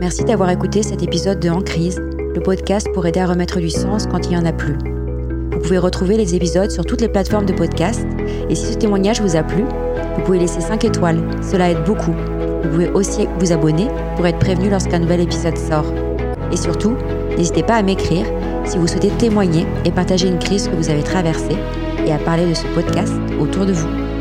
Merci 0.00 0.24
d'avoir 0.24 0.50
écouté 0.50 0.82
cet 0.82 1.00
épisode 1.04 1.38
de 1.38 1.48
En 1.48 1.60
crise 1.60 2.02
le 2.34 2.40
podcast 2.40 2.88
pour 2.94 3.06
aider 3.06 3.20
à 3.20 3.26
remettre 3.26 3.60
du 3.60 3.70
sens 3.70 4.06
quand 4.06 4.26
il 4.26 4.32
y 4.32 4.36
en 4.36 4.44
a 4.44 4.52
plus 4.52 4.76
vous 5.62 5.68
pouvez 5.68 5.78
retrouver 5.78 6.16
les 6.16 6.34
épisodes 6.34 6.72
sur 6.72 6.84
toutes 6.84 7.02
les 7.02 7.08
plateformes 7.08 7.46
de 7.46 7.52
podcast. 7.52 8.04
Et 8.50 8.54
si 8.56 8.72
ce 8.72 8.78
témoignage 8.78 9.20
vous 9.20 9.36
a 9.36 9.44
plu, 9.44 9.62
vous 10.16 10.22
pouvez 10.24 10.40
laisser 10.40 10.60
5 10.60 10.84
étoiles. 10.84 11.20
Cela 11.40 11.70
aide 11.70 11.84
beaucoup. 11.84 12.12
Vous 12.62 12.68
pouvez 12.68 12.90
aussi 12.90 13.28
vous 13.38 13.52
abonner 13.52 13.86
pour 14.16 14.26
être 14.26 14.40
prévenu 14.40 14.70
lorsqu'un 14.70 14.98
nouvel 14.98 15.20
épisode 15.20 15.56
sort. 15.56 15.86
Et 16.50 16.56
surtout, 16.56 16.96
n'hésitez 17.36 17.62
pas 17.62 17.76
à 17.76 17.82
m'écrire 17.82 18.26
si 18.64 18.76
vous 18.76 18.88
souhaitez 18.88 19.10
témoigner 19.10 19.64
et 19.84 19.92
partager 19.92 20.26
une 20.26 20.40
crise 20.40 20.66
que 20.66 20.74
vous 20.74 20.90
avez 20.90 21.04
traversée. 21.04 21.56
et 22.04 22.12
à 22.12 22.18
parler 22.18 22.48
de 22.48 22.54
ce 22.54 22.66
podcast 22.74 23.12
autour 23.40 23.64
de 23.64 23.72
vous. 23.72 24.11